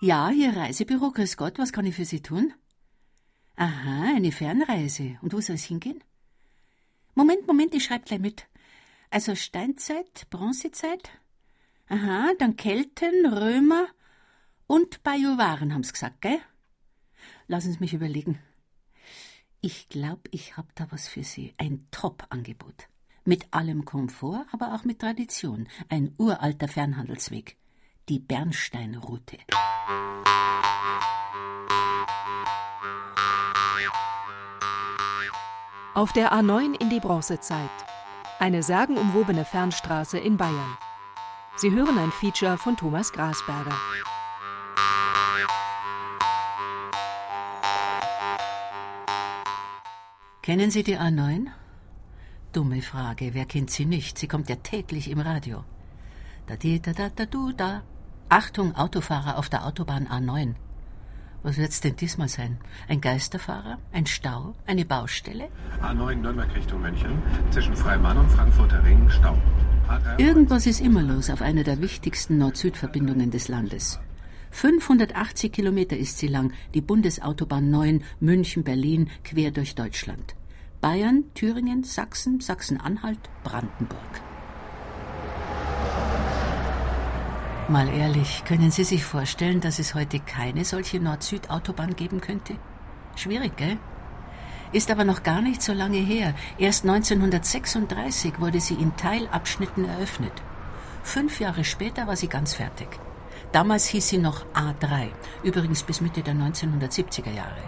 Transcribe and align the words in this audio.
Ja, 0.00 0.28
hier 0.28 0.56
Reisebüro, 0.56 1.10
grüß 1.10 1.36
Gott, 1.36 1.58
was 1.58 1.72
kann 1.72 1.84
ich 1.84 1.96
für 1.96 2.04
Sie 2.04 2.22
tun? 2.22 2.54
Aha, 3.56 4.14
eine 4.14 4.30
Fernreise. 4.30 5.18
Und 5.22 5.32
wo 5.32 5.40
soll 5.40 5.56
es 5.56 5.64
hingehen? 5.64 6.04
Moment, 7.16 7.48
Moment, 7.48 7.74
ich 7.74 7.84
schreibe 7.84 8.04
gleich 8.04 8.20
mit. 8.20 8.46
Also 9.10 9.34
Steinzeit, 9.34 10.30
Bronzezeit? 10.30 11.10
Aha, 11.88 12.30
dann 12.38 12.54
Kelten, 12.54 13.26
Römer 13.26 13.88
und 14.68 15.02
Bajuwaren, 15.02 15.74
haben's 15.74 15.92
gesagt, 15.92 16.20
gell? 16.20 16.38
Lassen 17.48 17.72
Sie 17.72 17.80
mich 17.80 17.92
überlegen. 17.92 18.38
Ich 19.60 19.88
glaube, 19.88 20.22
ich 20.30 20.56
hab 20.56 20.72
da 20.76 20.86
was 20.90 21.08
für 21.08 21.24
Sie. 21.24 21.54
Ein 21.56 21.88
Top-Angebot. 21.90 22.86
Mit 23.24 23.52
allem 23.52 23.84
Komfort, 23.84 24.46
aber 24.52 24.74
auch 24.74 24.84
mit 24.84 25.00
Tradition. 25.00 25.66
Ein 25.88 26.14
uralter 26.18 26.68
Fernhandelsweg. 26.68 27.56
Die 28.08 28.20
Bernsteinroute. 28.20 29.38
Auf 35.94 36.12
der 36.12 36.32
A9 36.32 36.80
in 36.80 36.90
die 36.90 37.00
Bronzezeit. 37.00 37.70
Eine 38.38 38.62
sagenumwobene 38.62 39.44
Fernstraße 39.44 40.18
in 40.18 40.36
Bayern. 40.36 40.78
Sie 41.56 41.72
hören 41.72 41.98
ein 41.98 42.12
Feature 42.12 42.56
von 42.56 42.76
Thomas 42.76 43.12
Grasberger. 43.12 43.74
Kennen 50.42 50.70
Sie 50.70 50.84
die 50.84 50.96
A9? 50.96 51.48
Dumme 52.52 52.80
Frage, 52.80 53.34
wer 53.34 53.44
kennt 53.44 53.70
sie 53.70 53.84
nicht? 53.84 54.18
Sie 54.18 54.28
kommt 54.28 54.48
ja 54.48 54.56
täglich 54.56 55.10
im 55.10 55.18
Radio. 55.18 55.64
Da 56.46 56.56
di 56.56 56.80
da 56.80 56.92
da 56.92 57.08
da 57.10 57.26
du 57.26 57.52
da. 57.52 57.82
Achtung, 58.30 58.74
Autofahrer 58.76 59.38
auf 59.38 59.48
der 59.48 59.64
Autobahn 59.64 60.06
A9. 60.06 60.54
Was 61.42 61.56
wird's 61.56 61.80
denn 61.80 61.96
diesmal 61.96 62.28
sein? 62.28 62.58
Ein 62.86 63.00
Geisterfahrer? 63.00 63.78
Ein 63.90 64.04
Stau? 64.04 64.54
Eine 64.66 64.84
Baustelle? 64.84 65.48
A9 65.80 66.16
Nürnberg 66.16 66.54
Richtung 66.54 66.82
München. 66.82 67.22
Zwischen 67.50 67.74
Freimann 67.74 68.18
und 68.18 68.30
Frankfurter 68.30 68.84
Ring 68.84 69.08
Stau. 69.08 69.38
Irgendwas 70.18 70.66
ist 70.66 70.80
immer 70.80 71.00
los 71.00 71.30
auf 71.30 71.40
einer 71.40 71.64
der 71.64 71.80
wichtigsten 71.80 72.36
Nord-Süd-Verbindungen 72.36 73.30
des 73.30 73.48
Landes. 73.48 73.98
580 74.50 75.50
Kilometer 75.50 75.96
ist 75.96 76.18
sie 76.18 76.28
lang, 76.28 76.52
die 76.74 76.82
Bundesautobahn 76.82 77.70
9 77.70 78.04
München-Berlin 78.20 79.08
quer 79.24 79.52
durch 79.52 79.74
Deutschland. 79.74 80.34
Bayern, 80.82 81.24
Thüringen, 81.32 81.82
Sachsen, 81.82 82.40
Sachsen-Anhalt, 82.40 83.20
Brandenburg. 83.42 84.20
Mal 87.70 87.90
ehrlich, 87.90 88.44
können 88.46 88.70
Sie 88.70 88.82
sich 88.82 89.04
vorstellen, 89.04 89.60
dass 89.60 89.78
es 89.78 89.94
heute 89.94 90.20
keine 90.20 90.64
solche 90.64 91.00
Nord-Süd-Autobahn 91.00 91.96
geben 91.96 92.22
könnte? 92.22 92.54
Schwierig, 93.14 93.58
gell? 93.58 93.76
Ist 94.72 94.90
aber 94.90 95.04
noch 95.04 95.22
gar 95.22 95.42
nicht 95.42 95.60
so 95.60 95.74
lange 95.74 95.98
her. 95.98 96.34
Erst 96.56 96.84
1936 96.84 98.40
wurde 98.40 98.60
sie 98.60 98.72
in 98.72 98.96
Teilabschnitten 98.96 99.84
eröffnet. 99.86 100.32
Fünf 101.02 101.40
Jahre 101.40 101.62
später 101.62 102.06
war 102.06 102.16
sie 102.16 102.28
ganz 102.28 102.54
fertig. 102.54 102.88
Damals 103.52 103.84
hieß 103.84 104.08
sie 104.08 104.18
noch 104.18 104.46
A3, 104.54 105.08
übrigens 105.42 105.82
bis 105.82 106.00
Mitte 106.00 106.22
der 106.22 106.36
1970er 106.36 107.34
Jahre. 107.34 107.62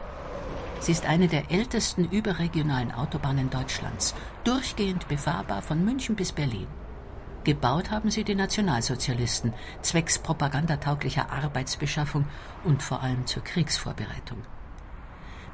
Sie 0.81 0.93
ist 0.93 1.05
eine 1.05 1.29
der 1.29 1.51
ältesten 1.51 2.07
überregionalen 2.07 2.93
Autobahnen 2.93 3.51
Deutschlands, 3.51 4.15
durchgehend 4.45 5.09
befahrbar 5.09 5.61
von 5.61 5.85
München 5.85 6.17
bis 6.17 6.33
Berlin. 6.33 6.80
Gebaut 7.45 7.91
haben 7.91 8.11
sie 8.11 8.25
die 8.25 8.35
Nationalsozialisten, 8.35 9.55
zwecks 9.83 10.19
propagandatauglicher 10.19 11.31
Arbeitsbeschaffung 11.31 12.27
und 12.65 12.83
vor 12.83 13.03
allem 13.03 13.27
zur 13.27 13.43
Kriegsvorbereitung. 13.43 14.43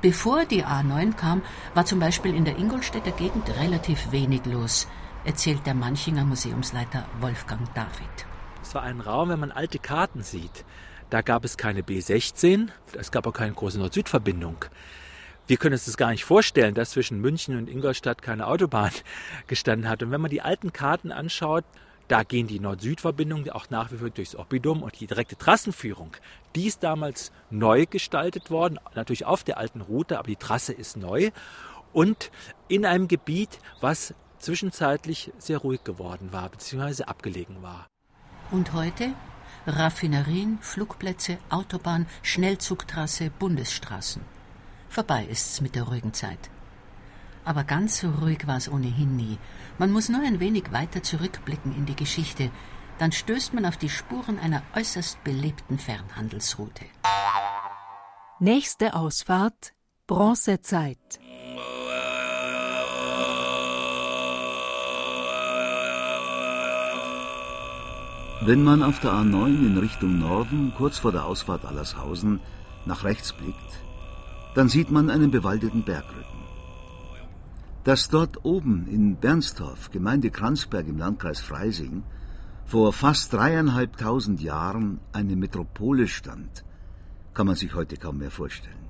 Bevor 0.03 0.45
die 0.45 0.65
A9 0.65 1.15
kam, 1.15 1.43
war 1.75 1.87
zum 1.87 1.99
Beispiel 2.00 2.34
in 2.34 2.44
der 2.44 2.59
Ingolstädter 2.59 3.12
Gegend 3.12 3.49
relativ 3.56 4.12
wenig 4.12 4.44
los, 4.44 4.87
erzählt 5.25 5.65
der 5.66 5.75
Manchinger 5.75 6.25
Museumsleiter 6.25 7.06
Wolfgang 7.21 7.72
David. 7.75 8.27
Es 8.62 8.75
war 8.75 8.83
ein 8.83 9.00
Raum, 9.00 9.28
wenn 9.28 9.41
man 9.41 9.53
alte 9.53 9.78
Karten 9.78 10.22
sieht. 10.22 10.65
Da 11.09 11.22
gab 11.22 11.44
es 11.44 11.56
keine 11.56 11.83
B16, 11.83 12.69
es 12.99 13.12
gab 13.12 13.27
auch 13.27 13.33
keine 13.33 13.53
große 13.53 13.78
Nord-Süd-Verbindung. 13.78 14.65
Wir 15.47 15.56
können 15.56 15.75
uns 15.75 15.84
das 15.84 15.97
gar 15.97 16.10
nicht 16.10 16.25
vorstellen, 16.25 16.75
dass 16.75 16.91
zwischen 16.91 17.21
München 17.21 17.56
und 17.56 17.71
Ingolstadt 17.71 18.21
keine 18.21 18.49
Autobahn 18.49 18.91
gestanden 19.47 19.89
hat. 19.89 20.03
Und 20.03 20.10
wenn 20.10 20.21
man 20.21 20.31
die 20.31 20.43
alten 20.43 20.72
Karten 20.72 21.12
anschaut, 21.12 21.65
da 22.09 22.22
gehen 22.22 22.47
die 22.47 22.61
Nord-Süd-Verbindungen 22.61 23.50
auch 23.50 23.71
nach 23.71 23.91
wie 23.91 23.97
vor 23.97 24.11
durchs 24.11 24.37
Oppidum 24.37 24.83
und 24.83 25.00
die 25.00 25.06
direkte 25.06 25.37
Trassenführung, 25.37 26.17
die 26.55 26.67
ist 26.67 26.83
damals 26.83 27.33
neu 27.50 27.87
gestaltet 27.87 28.50
worden, 28.50 28.78
natürlich 28.94 29.25
auf 29.25 29.43
der 29.44 29.59
alten 29.59 29.81
Route, 29.81 30.19
aber 30.19 30.28
die 30.28 30.37
Trasse 30.37 30.72
ist 30.72 30.97
neu 30.97 31.31
und 31.93 32.31
in 32.69 32.87
einem 32.87 33.09
Gebiet, 33.09 33.59
was 33.81 34.15
zwischenzeitlich 34.39 35.33
sehr 35.39 35.59
ruhig 35.59 35.83
geworden 35.83 36.33
war, 36.33 36.49
beziehungsweise 36.49 37.09
abgelegen 37.09 37.62
war. 37.62 37.87
Und 38.50 38.72
heute? 38.72 39.12
Raffinerien, 39.66 40.59
Flugplätze, 40.61 41.39
Autobahn, 41.50 42.06
Schnellzugtrasse, 42.22 43.31
Bundesstraßen. 43.31 44.22
Vorbei 44.89 45.27
ist's 45.28 45.61
mit 45.61 45.75
der 45.75 45.83
ruhigen 45.83 46.12
Zeit. 46.12 46.50
Aber 47.45 47.65
ganz 47.65 48.00
so 48.00 48.11
ruhig 48.11 48.47
war 48.47 48.56
es 48.56 48.69
ohnehin 48.69 49.16
nie. 49.16 49.39
Man 49.78 49.92
muss 49.92 50.09
nur 50.09 50.22
ein 50.22 50.41
wenig 50.41 50.72
weiter 50.72 51.03
zurückblicken 51.03 51.75
in 51.76 51.84
die 51.84 51.97
Geschichte, 51.97 52.50
dann 52.98 53.12
stößt 53.12 53.53
man 53.53 53.66
auf 53.66 53.76
die 53.76 53.91
Spuren 53.91 54.38
einer 54.38 54.62
äußerst 54.75 55.22
belebten 55.22 55.78
Fernhandelsroute. 55.78 56.87
Nächste 58.41 58.94
Ausfahrt 58.94 59.75
Bronzezeit. 60.06 61.20
Wenn 68.42 68.62
man 68.62 68.82
auf 68.82 69.00
der 69.00 69.10
A9 69.10 69.47
in 69.66 69.78
Richtung 69.78 70.19
Norden, 70.19 70.72
kurz 70.76 70.98
vor 70.98 71.10
der 71.10 71.25
Ausfahrt 71.25 71.65
Allershausen, 71.65 72.41
nach 72.84 73.03
rechts 73.03 73.32
blickt, 73.32 73.81
dann 74.54 74.69
sieht 74.69 74.91
man 74.91 75.10
einen 75.10 75.31
bewaldeten 75.31 75.82
Bergrücken. 75.82 76.46
Dass 77.86 78.08
dort 78.08 78.44
oben 78.44 78.88
in 78.88 79.14
Bernstorf, 79.14 79.92
Gemeinde 79.92 80.30
Kranzberg 80.30 80.88
im 80.88 80.98
Landkreis 80.98 81.38
Freising, 81.38 82.02
vor 82.64 82.92
fast 82.92 83.32
dreieinhalbtausend 83.32 84.41
Jahren 84.41 84.98
eine 85.12 85.36
Metropole 85.36 86.08
stand, 86.08 86.64
kann 87.32 87.47
man 87.47 87.54
sich 87.54 87.74
heute 87.74 87.97
kaum 87.97 88.19
mehr 88.19 88.32
vorstellen. 88.32 88.88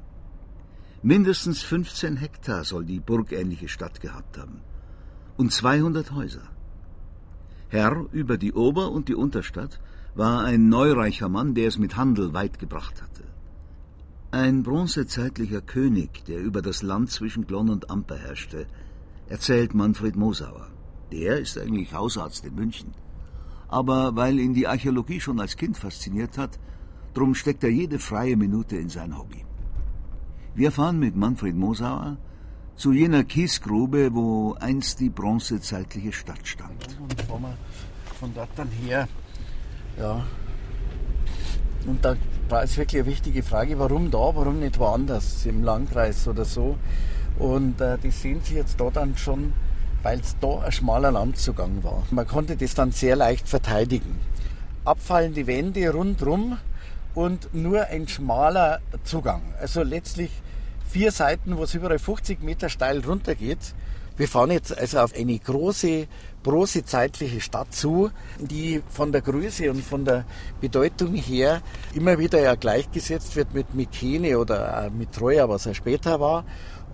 Mindestens 1.03 1.61
15 1.63 2.17
Hektar 2.17 2.65
soll 2.65 2.87
die 2.87 3.01
burgähnliche 3.01 3.69
Stadt 3.69 4.01
gehabt 4.01 4.39
haben 4.39 4.63
und 5.37 5.53
200 5.53 6.13
Häuser. 6.13 6.49
Herr 7.69 8.07
über 8.13 8.39
die 8.39 8.55
Ober- 8.55 8.93
und 8.93 9.11
die 9.11 9.15
Unterstadt 9.15 9.79
war 10.15 10.43
ein 10.43 10.71
neureicher 10.71 11.29
Mann, 11.29 11.55
der 11.55 11.69
es 11.69 11.77
mit 11.77 11.99
Handel 11.99 12.33
weit 12.33 12.59
gebracht 12.59 13.03
hatte. 13.03 13.25
Ein 14.31 14.63
bronzezeitlicher 14.63 15.61
König, 15.61 16.25
der 16.25 16.39
über 16.41 16.63
das 16.63 16.83
Land 16.83 17.11
zwischen 17.11 17.47
Glonn 17.47 17.69
und 17.69 17.91
Amper 17.91 18.17
herrschte, 18.17 18.67
erzählt 19.29 19.75
Manfred 19.75 20.17
Mosauer. 20.17 20.69
Der 21.13 21.39
ist 21.39 21.59
eigentlich 21.59 21.93
Hausarzt 21.93 22.45
in 22.45 22.55
München. 22.55 22.93
Aber 23.69 24.17
weil 24.17 24.39
ihn 24.39 24.55
die 24.55 24.67
Archäologie 24.67 25.21
schon 25.21 25.41
als 25.41 25.57
Kind 25.57 25.77
fasziniert 25.77 26.39
hat, 26.39 26.59
drum 27.15 27.35
steckt 27.35 27.65
er 27.65 27.71
jede 27.71 27.99
freie 27.99 28.37
Minute 28.37 28.77
in 28.77 28.89
sein 28.89 29.19
Hobby. 29.19 29.45
Wir 30.55 30.73
fahren 30.73 30.99
mit 30.99 31.17
Manfred 31.17 31.57
Mosauer 31.57 32.17
zu 32.77 32.93
jener 32.93 33.25
Kiesgrube, 33.25 34.15
wo 34.15 34.55
einst 34.55 35.01
die 35.01 35.11
bronzezeitliche 35.11 36.13
Stadt 36.13 36.47
stand. 36.47 36.97
Und 37.01 37.21
fahren 37.23 37.43
wir 37.43 37.57
von 38.19 38.33
dort 38.35 38.51
dann 38.57 38.69
her. 38.69 39.09
Ja. 39.99 40.25
Und 41.87 42.05
da 42.05 42.61
ist 42.63 42.77
wirklich 42.77 43.03
eine 43.03 43.11
wichtige 43.11 43.43
Frage, 43.43 43.79
warum 43.79 44.11
da, 44.11 44.19
warum 44.19 44.61
nicht 44.61 44.79
woanders, 44.79 45.47
im 45.47 45.63
Landkreis 45.63 46.27
oder 46.29 46.45
so. 46.45 46.77
Und 47.39 47.81
äh, 47.81 47.99
die 47.99 48.11
sehen 48.11 48.41
Sie 48.43 48.55
jetzt 48.55 48.81
da 48.81 48.91
dann 48.91 49.17
schon, 49.17 49.53
weil 50.03 50.21
es 50.21 50.37
da 50.41 50.61
ein 50.61 50.73
schmaler 50.73 51.11
Landzugang 51.11 51.83
war. 51.83 52.03
Man 52.11 52.27
konnte 52.27 52.57
das 52.57 52.75
dann 52.75 52.93
sehr 52.93 53.17
leicht 53.17 53.49
verteidigen. 53.49 54.19
Abfallende 54.85 55.47
Wände 55.47 55.91
rundrum 55.91 56.59
und 57.15 57.53
nur 57.55 57.87
ein 57.87 58.07
schmaler 58.09 58.81
Zugang. 59.05 59.43
Also 59.61 59.83
letztlich 59.83 60.31
vier 60.89 61.11
Seiten, 61.11 61.57
wo 61.57 61.65
es 61.65 61.75
überall 61.75 61.99
50 61.99 62.43
Meter 62.43 62.69
steil 62.69 63.01
runtergeht. 63.05 63.75
Wir 64.17 64.29
fahren 64.29 64.51
jetzt 64.51 64.77
also 64.77 65.01
auf 65.01 65.15
eine 65.15 65.39
große 65.39 66.07
große 66.47 66.85
zeitliche 66.85 67.41
Stadt 67.41 67.75
zu, 67.75 68.11
die 68.39 68.81
von 68.89 69.11
der 69.11 69.21
Größe 69.21 69.69
und 69.69 69.83
von 69.83 70.05
der 70.05 70.25
Bedeutung 70.61 71.15
her 71.15 71.61
immer 71.93 72.21
wieder 72.21 72.41
ja 72.41 72.55
gleichgesetzt 72.55 73.35
wird 73.35 73.53
mit 73.53 73.75
Mykene 73.75 74.39
oder 74.39 74.89
mit 74.97 75.11
Troja, 75.13 75.49
was 75.49 75.67
er 75.67 75.75
später 75.75 76.21
war. 76.21 76.45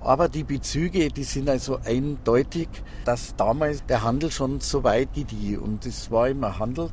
Aber 0.05 0.29
die 0.29 0.45
Bezüge, 0.45 1.09
die 1.11 1.25
sind 1.25 1.49
also 1.49 1.79
eindeutig, 1.85 2.69
dass 3.05 3.37
damals 3.37 3.87
der 3.87 4.03
Handel 4.03 4.31
schon 4.31 4.61
so 4.61 4.83
weit 4.83 5.15
gedieh. 5.15 5.57
Und 5.57 5.87
es 5.87 6.11
war 6.11 6.29
immer 6.29 6.59
Handel, 6.59 6.91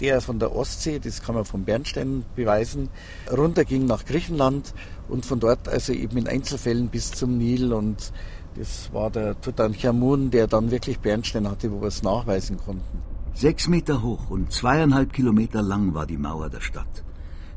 der 0.00 0.20
von 0.20 0.38
der 0.38 0.54
Ostsee, 0.54 0.98
das 0.98 1.22
kann 1.22 1.34
man 1.34 1.44
vom 1.44 1.64
Bernstein 1.64 2.24
beweisen, 2.34 2.88
runterging 3.30 3.86
nach 3.86 4.04
Griechenland 4.04 4.74
und 5.08 5.26
von 5.26 5.40
dort 5.40 5.68
also 5.68 5.92
eben 5.92 6.16
in 6.18 6.28
Einzelfällen 6.28 6.88
bis 6.88 7.10
zum 7.12 7.38
Nil 7.38 7.72
und 7.72 8.12
das 8.56 8.92
war 8.92 9.10
der 9.10 9.40
Tutanchamun, 9.40 10.30
der 10.30 10.46
dann 10.46 10.70
wirklich 10.70 10.98
Bernstein 11.00 11.48
hatte, 11.48 11.70
wo 11.72 11.80
wir 11.80 11.88
es 11.88 12.02
nachweisen 12.02 12.58
konnten. 12.58 13.02
Sechs 13.34 13.68
Meter 13.68 14.02
hoch 14.02 14.30
und 14.30 14.52
zweieinhalb 14.52 15.12
Kilometer 15.12 15.62
lang 15.62 15.94
war 15.94 16.06
die 16.06 16.16
Mauer 16.16 16.50
der 16.50 16.60
Stadt. 16.60 17.04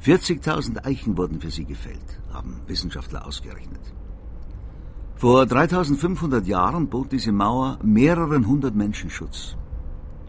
40.000 0.04 0.86
Eichen 0.86 1.18
wurden 1.18 1.40
für 1.40 1.52
sie 1.52 1.66
gefällt, 1.66 2.20
haben 2.32 2.62
Wissenschaftler 2.68 3.26
ausgerechnet. 3.26 3.82
Vor 5.22 5.46
3500 5.46 6.48
Jahren 6.48 6.90
bot 6.90 7.12
diese 7.12 7.32
Mauer 7.32 7.78
mehreren 7.84 8.48
hundert 8.48 8.74
Menschen 8.74 9.12
Schutz. 9.12 9.56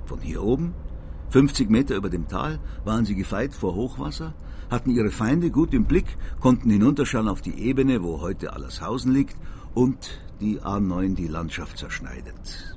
Von 0.05 0.21
hier 0.21 0.43
oben, 0.43 0.75
50 1.31 1.71
Meter 1.71 1.97
über 1.97 2.11
dem 2.11 2.29
Tal, 2.29 2.61
waren 2.85 3.07
sie 3.07 3.15
gefeit 3.15 3.55
vor 3.55 3.75
Hochwasser, 3.75 4.35
hatten 4.71 4.91
ihre 4.91 5.09
Feinde 5.09 5.51
gut 5.51 5.73
im 5.73 5.87
Blick, 5.87 6.19
konnten 6.41 6.69
hinunterschauen 6.69 7.29
auf 7.29 7.41
die 7.41 7.59
Ebene, 7.59 8.03
wo 8.03 8.21
heute 8.21 8.53
Allershausen 8.53 9.13
liegt, 9.13 9.37
und 9.73 10.21
die 10.43 10.61
A9 10.61 11.15
die 11.15 11.29
Landschaft 11.29 11.79
zerschneidet. 11.79 12.77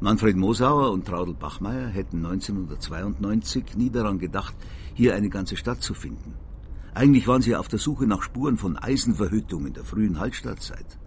Manfred 0.00 0.38
Mosauer 0.38 0.92
und 0.92 1.06
Traudel 1.06 1.34
Bachmeier 1.34 1.88
hätten 1.88 2.24
1992 2.24 3.76
nie 3.76 3.90
daran 3.90 4.18
gedacht, 4.18 4.54
hier 4.94 5.14
eine 5.14 5.28
ganze 5.28 5.58
Stadt 5.58 5.82
zu 5.82 5.92
finden. 5.92 6.36
Eigentlich 6.94 7.28
waren 7.28 7.42
sie 7.42 7.54
auf 7.56 7.68
der 7.68 7.78
Suche 7.78 8.06
nach 8.06 8.22
Spuren 8.22 8.56
von 8.56 8.76
Eisenverhüttung 8.76 9.66
in 9.66 9.72
der 9.74 9.84
frühen 9.84 10.18
Hallstattzeit. 10.18 10.98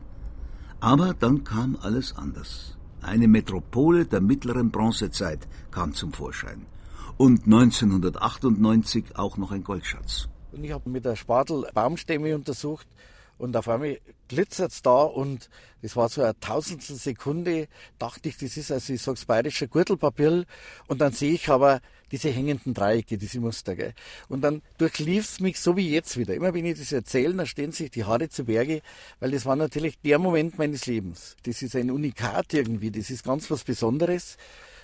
Aber 0.80 1.13
dann 1.13 1.44
kam 1.44 1.77
alles 1.81 2.15
anders. 2.15 2.77
Eine 3.01 3.27
Metropole 3.27 4.06
der 4.06 4.21
mittleren 4.21 4.71
Bronzezeit 4.71 5.47
kam 5.71 5.94
zum 5.94 6.13
Vorschein. 6.13 6.65
Und 7.18 7.45
1998 7.45 9.18
auch 9.18 9.38
noch 9.38 9.51
ein 9.51 9.63
Goldschatz. 9.63 10.30
Und 10.51 10.63
ich 10.63 10.71
habe 10.71 10.89
mit 10.89 11.03
der 11.03 11.15
Spatel 11.15 11.68
Baumstämme 11.74 12.33
untersucht 12.35 12.88
und 13.38 13.57
auf 13.57 13.68
einmal 13.68 14.00
glitzert's 14.27 14.81
da 14.81 15.01
und 15.03 15.50
das 15.81 15.95
war 15.95 16.07
so 16.09 16.21
eine 16.21 16.39
tausendstel 16.39 16.95
Sekunde, 16.95 17.68
dachte 18.00 18.30
ich, 18.30 18.38
das 18.38 18.56
ist 18.56 18.71
also, 18.71 18.94
ich 18.94 19.01
sag's 19.01 19.25
bayerischer 19.25 19.68
Gürtelpapier 19.68 20.45
und 20.88 21.01
dann 21.01 21.12
sehe 21.12 21.33
ich 21.33 21.50
aber 21.50 21.81
diese 22.13 22.30
hängenden 22.30 22.75
Dreiecke, 22.75 23.18
diese 23.18 23.39
Muster, 23.39 23.75
gell. 23.75 23.94
Und 24.30 24.42
dann 24.42 24.62
durchlief's 24.77 25.39
mich 25.39 25.60
so 25.60 25.75
wie 25.75 25.89
jetzt 25.89 26.15
wieder. 26.15 26.36
Immer 26.36 26.54
wenn 26.54 26.65
ich 26.65 26.77
das 26.77 26.92
erzähle, 26.92 27.33
dann 27.33 27.48
stehen 27.48 27.71
sich 27.71 27.89
die 27.89 28.04
Haare 28.04 28.30
zu 28.30 28.45
Berge, 28.45 28.83
weil 29.19 29.31
das 29.31 29.48
war 29.48 29.56
natürlich 29.56 30.00
der 30.00 30.19
Moment 30.19 30.60
meines 30.60 30.86
Lebens. 30.86 31.36
Das 31.44 31.63
ist 31.63 31.75
ein 31.75 31.89
Unikat 31.89 32.54
irgendwie, 32.54 32.92
das 32.92 33.10
ist 33.10 33.24
ganz 33.24 33.50
was 33.50 33.63
Besonderes. 33.63 34.38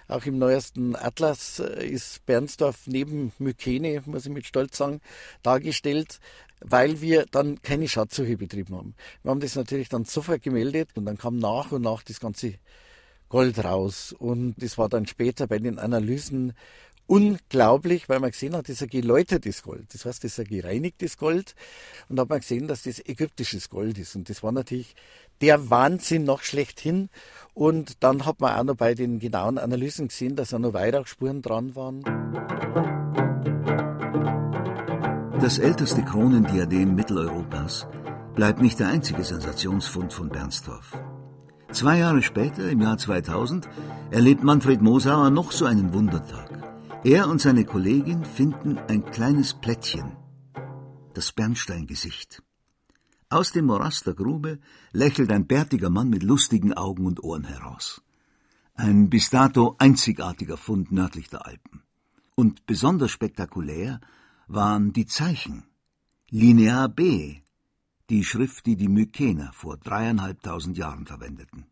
Auch 0.07 0.25
im 0.25 0.39
neuesten 0.39 0.95
Atlas 0.95 1.59
äh, 1.59 1.87
ist 1.87 2.25
Bernsdorf 2.25 2.87
neben 2.87 3.31
Mykene, 3.37 4.01
muss 4.07 4.25
ich 4.25 4.31
mit 4.31 4.47
Stolz 4.47 4.77
sagen, 4.77 4.99
dargestellt 5.43 6.19
weil 6.61 6.99
wir 6.99 7.25
dann 7.31 7.61
keine 7.61 7.87
Schatzsuche 7.87 8.35
betrieben 8.35 8.75
haben. 8.75 8.95
Wir 9.23 9.31
haben 9.31 9.39
das 9.39 9.55
natürlich 9.55 9.87
dann 9.87 10.03
sofort 10.03 10.41
gemeldet 10.41 10.89
und 10.95 11.05
dann 11.05 11.17
kam 11.17 11.37
nach 11.37 11.71
und 11.71 11.83
nach 11.83 12.03
das 12.03 12.19
ganze 12.19 12.55
Gold 13.29 13.63
raus. 13.63 14.13
Und 14.17 14.55
das 14.57 14.77
war 14.77 14.89
dann 14.89 15.05
später 15.05 15.47
bei 15.47 15.59
den 15.59 15.79
Analysen 15.79 16.53
unglaublich, 17.09 18.07
weil 18.07 18.19
man 18.19 18.29
gesehen 18.29 18.55
hat, 18.55 18.69
das 18.69 18.75
ist 18.75 18.83
ein 18.83 18.89
geläutertes 18.89 19.63
Gold. 19.63 19.93
Das 19.93 20.05
heißt, 20.05 20.23
das 20.23 20.33
ist 20.33 20.39
ein 20.39 20.45
gereinigtes 20.45 21.17
Gold. 21.17 21.55
Und 22.07 22.15
da 22.15 22.21
hat 22.21 22.29
man 22.29 22.39
gesehen, 22.39 22.67
dass 22.67 22.83
das 22.83 22.99
ägyptisches 22.99 23.69
Gold 23.69 23.97
ist. 23.97 24.15
Und 24.15 24.29
das 24.29 24.43
war 24.43 24.51
natürlich 24.51 24.95
der 25.41 25.71
Wahnsinn 25.71 26.23
noch 26.23 26.43
schlechthin. 26.43 27.09
Und 27.55 28.03
dann 28.03 28.25
hat 28.25 28.39
man 28.39 28.55
auch 28.55 28.63
noch 28.63 28.75
bei 28.75 28.93
den 28.93 29.17
genauen 29.17 29.57
Analysen 29.57 30.09
gesehen, 30.09 30.35
dass 30.35 30.49
da 30.49 30.59
noch 30.59 30.73
Weihrauchspuren 30.73 31.41
dran 31.41 31.75
waren. 31.75 32.03
Das 35.41 35.57
älteste 35.57 36.03
Kronendiadem 36.03 36.93
Mitteleuropas 36.93 37.87
bleibt 38.35 38.61
nicht 38.61 38.79
der 38.79 38.89
einzige 38.89 39.23
Sensationsfund 39.23 40.13
von 40.13 40.29
Bernstorff. 40.29 40.95
Zwei 41.71 41.97
Jahre 41.99 42.21
später, 42.21 42.69
im 42.69 42.81
Jahr 42.81 42.97
2000, 42.97 43.67
erlebt 44.11 44.43
Manfred 44.43 44.81
Mosauer 44.81 45.31
noch 45.31 45.51
so 45.51 45.65
einen 45.65 45.93
Wundertag. 45.93 46.58
Er 47.05 47.29
und 47.29 47.39
seine 47.39 47.63
Kollegin 47.63 48.25
finden 48.25 48.77
ein 48.77 49.05
kleines 49.05 49.53
Plättchen, 49.53 50.17
das 51.13 51.31
Bernsteingesicht. 51.31 52.43
Aus 53.29 53.53
dem 53.53 53.67
Morast 53.67 54.05
der 54.05 54.15
Grube 54.15 54.59
lächelt 54.91 55.31
ein 55.31 55.47
bärtiger 55.47 55.89
Mann 55.89 56.09
mit 56.09 56.23
lustigen 56.23 56.73
Augen 56.73 57.05
und 57.05 57.23
Ohren 57.23 57.45
heraus. 57.45 58.01
Ein 58.73 59.09
bis 59.09 59.29
dato 59.29 59.75
einzigartiger 59.77 60.57
Fund 60.57 60.91
nördlich 60.91 61.29
der 61.29 61.45
Alpen. 61.45 61.83
Und 62.35 62.65
besonders 62.65 63.11
spektakulär 63.11 64.01
waren 64.47 64.91
die 64.91 65.05
Zeichen. 65.05 65.67
Linear 66.29 66.89
B, 66.89 67.37
die 68.09 68.25
Schrift, 68.25 68.65
die 68.65 68.75
die 68.75 68.89
Mykener 68.89 69.53
vor 69.53 69.77
dreieinhalbtausend 69.77 70.77
Jahren 70.77 71.05
verwendeten. 71.05 71.67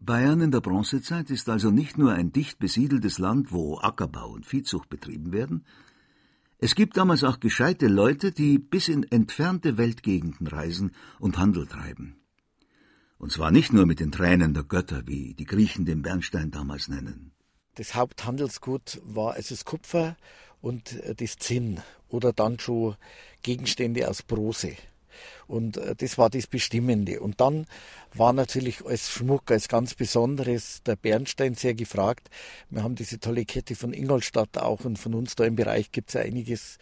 Bayern 0.00 0.40
in 0.40 0.50
der 0.50 0.60
Bronzezeit 0.60 1.30
ist 1.30 1.48
also 1.48 1.70
nicht 1.70 1.98
nur 1.98 2.12
ein 2.12 2.32
dicht 2.32 2.58
besiedeltes 2.58 3.18
Land, 3.18 3.52
wo 3.52 3.78
Ackerbau 3.78 4.30
und 4.30 4.46
Viehzucht 4.46 4.88
betrieben 4.88 5.32
werden, 5.32 5.64
es 6.60 6.74
gibt 6.74 6.96
damals 6.96 7.22
auch 7.22 7.38
gescheite 7.38 7.86
Leute, 7.86 8.32
die 8.32 8.58
bis 8.58 8.88
in 8.88 9.04
entfernte 9.04 9.78
Weltgegenden 9.78 10.48
reisen 10.48 10.90
und 11.20 11.38
Handel 11.38 11.68
treiben. 11.68 12.16
Und 13.16 13.30
zwar 13.30 13.52
nicht 13.52 13.72
nur 13.72 13.86
mit 13.86 14.00
den 14.00 14.10
Tränen 14.10 14.54
der 14.54 14.64
Götter, 14.64 15.06
wie 15.06 15.34
die 15.34 15.44
Griechen 15.44 15.84
den 15.84 16.02
Bernstein 16.02 16.50
damals 16.50 16.88
nennen. 16.88 17.32
Das 17.76 17.94
Haupthandelsgut 17.94 19.00
war 19.04 19.34
also 19.34 19.54
das 19.54 19.64
Kupfer 19.64 20.16
und 20.60 20.94
äh, 21.04 21.14
das 21.14 21.36
Zinn 21.36 21.80
oder 22.08 22.32
dann 22.32 22.58
schon 22.58 22.96
Gegenstände 23.42 24.08
aus 24.08 24.24
Bronze. 24.24 24.74
Und 25.46 25.76
äh, 25.76 25.94
das 25.96 26.18
war 26.18 26.30
das 26.30 26.46
Bestimmende. 26.46 27.20
Und 27.20 27.40
dann 27.40 27.66
war 28.14 28.32
natürlich 28.32 28.84
als 28.84 29.10
Schmuck, 29.10 29.50
als 29.50 29.68
ganz 29.68 29.94
Besonderes 29.94 30.82
der 30.84 30.96
Bernstein 30.96 31.54
sehr 31.54 31.74
gefragt. 31.74 32.30
Wir 32.70 32.82
haben 32.82 32.94
diese 32.94 33.20
tolle 33.20 33.44
Kette 33.44 33.74
von 33.74 33.92
Ingolstadt 33.92 34.58
auch 34.58 34.84
und 34.84 34.98
von 34.98 35.14
uns 35.14 35.34
da 35.36 35.44
im 35.44 35.56
Bereich 35.56 35.92
gibt 35.92 36.10
es 36.10 36.14
ja 36.14 36.20
einiges. 36.22 36.78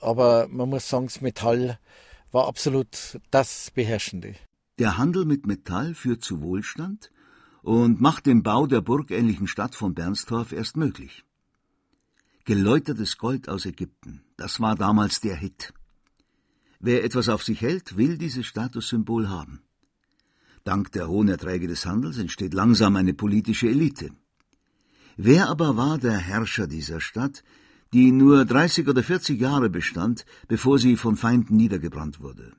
Aber 0.00 0.48
man 0.48 0.68
muss 0.68 0.88
sagen, 0.88 1.06
das 1.06 1.20
Metall 1.20 1.78
war 2.32 2.46
absolut 2.46 3.18
das 3.30 3.70
Beherrschende. 3.74 4.34
Der 4.78 4.96
Handel 4.96 5.24
mit 5.24 5.46
Metall 5.46 5.94
führt 5.94 6.22
zu 6.22 6.42
Wohlstand 6.42 7.10
und 7.62 8.00
macht 8.00 8.26
den 8.26 8.42
Bau 8.42 8.66
der 8.66 8.80
burgähnlichen 8.80 9.46
Stadt 9.46 9.74
von 9.74 9.94
Bernstorff 9.94 10.52
erst 10.52 10.76
möglich. 10.76 11.24
Geläutertes 12.44 13.18
Gold 13.18 13.48
aus 13.48 13.66
Ägypten, 13.66 14.22
das 14.36 14.60
war 14.60 14.74
damals 14.74 15.20
der 15.20 15.36
Hit. 15.36 15.74
Wer 16.80 17.04
etwas 17.04 17.28
auf 17.28 17.42
sich 17.42 17.60
hält, 17.60 17.96
will 17.96 18.18
dieses 18.18 18.46
Statussymbol 18.46 19.28
haben. 19.28 19.60
Dank 20.64 20.92
der 20.92 21.08
hohen 21.08 21.28
Erträge 21.28 21.66
des 21.66 21.86
Handels 21.86 22.18
entsteht 22.18 22.54
langsam 22.54 22.96
eine 22.96 23.14
politische 23.14 23.68
Elite. 23.68 24.10
Wer 25.16 25.48
aber 25.48 25.76
war 25.76 25.98
der 25.98 26.18
Herrscher 26.18 26.66
dieser 26.68 27.00
Stadt, 27.00 27.42
die 27.92 28.12
nur 28.12 28.44
30 28.44 28.86
oder 28.88 29.02
40 29.02 29.40
Jahre 29.40 29.70
bestand, 29.70 30.24
bevor 30.46 30.78
sie 30.78 30.96
von 30.96 31.16
Feinden 31.16 31.56
niedergebrannt 31.56 32.20
wurde? 32.20 32.52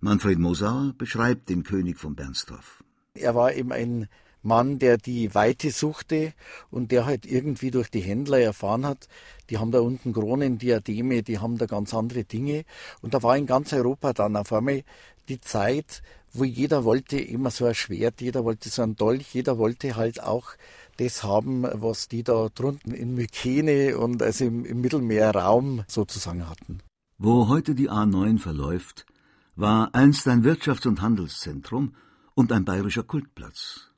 Manfred 0.00 0.38
Mosauer 0.38 0.94
beschreibt 0.96 1.48
den 1.48 1.62
König 1.62 1.98
von 1.98 2.14
Bernstorff. 2.14 2.82
Er 3.14 3.34
war 3.34 3.52
eben 3.52 3.72
ein 3.72 4.08
Mann, 4.42 4.78
der 4.78 4.98
die 4.98 5.34
Weite 5.34 5.70
suchte 5.70 6.32
und 6.70 6.90
der 6.92 7.06
halt 7.06 7.26
irgendwie 7.26 7.70
durch 7.70 7.90
die 7.90 8.00
Händler 8.00 8.40
erfahren 8.40 8.84
hat, 8.84 9.08
die 9.50 9.58
haben 9.58 9.70
da 9.70 9.80
unten 9.80 10.12
Kronen, 10.12 10.58
Diademe, 10.58 11.22
die 11.22 11.38
haben 11.38 11.58
da 11.58 11.66
ganz 11.66 11.94
andere 11.94 12.24
Dinge. 12.24 12.64
Und 13.00 13.14
da 13.14 13.22
war 13.22 13.36
in 13.36 13.46
ganz 13.46 13.72
Europa 13.72 14.12
dann 14.12 14.36
auf 14.36 14.52
einmal 14.52 14.82
die 15.28 15.40
Zeit, 15.40 16.02
wo 16.32 16.44
jeder 16.44 16.84
wollte 16.84 17.18
immer 17.18 17.50
so 17.50 17.66
ein 17.66 17.74
Schwert, 17.74 18.20
jeder 18.20 18.44
wollte 18.44 18.70
so 18.70 18.82
ein 18.82 18.96
Dolch, 18.96 19.34
jeder 19.34 19.58
wollte 19.58 19.96
halt 19.96 20.22
auch 20.22 20.52
das 20.96 21.22
haben, 21.22 21.64
was 21.64 22.08
die 22.08 22.22
da 22.22 22.48
drunten 22.54 22.92
in 22.92 23.14
Mykene 23.14 23.98
und 23.98 24.22
also 24.22 24.44
im, 24.44 24.64
im 24.64 24.80
Mittelmeerraum 24.80 25.84
sozusagen 25.86 26.48
hatten. 26.48 26.80
Wo 27.18 27.48
heute 27.48 27.74
die 27.74 27.90
A9 27.90 28.38
verläuft, 28.38 29.06
war 29.54 29.94
einst 29.94 30.26
ein 30.28 30.44
Wirtschafts- 30.44 30.88
und 30.88 31.02
Handelszentrum 31.02 31.94
und 32.34 32.52
ein 32.52 32.64
bayerischer 32.64 33.02
Kultplatz. 33.02 33.91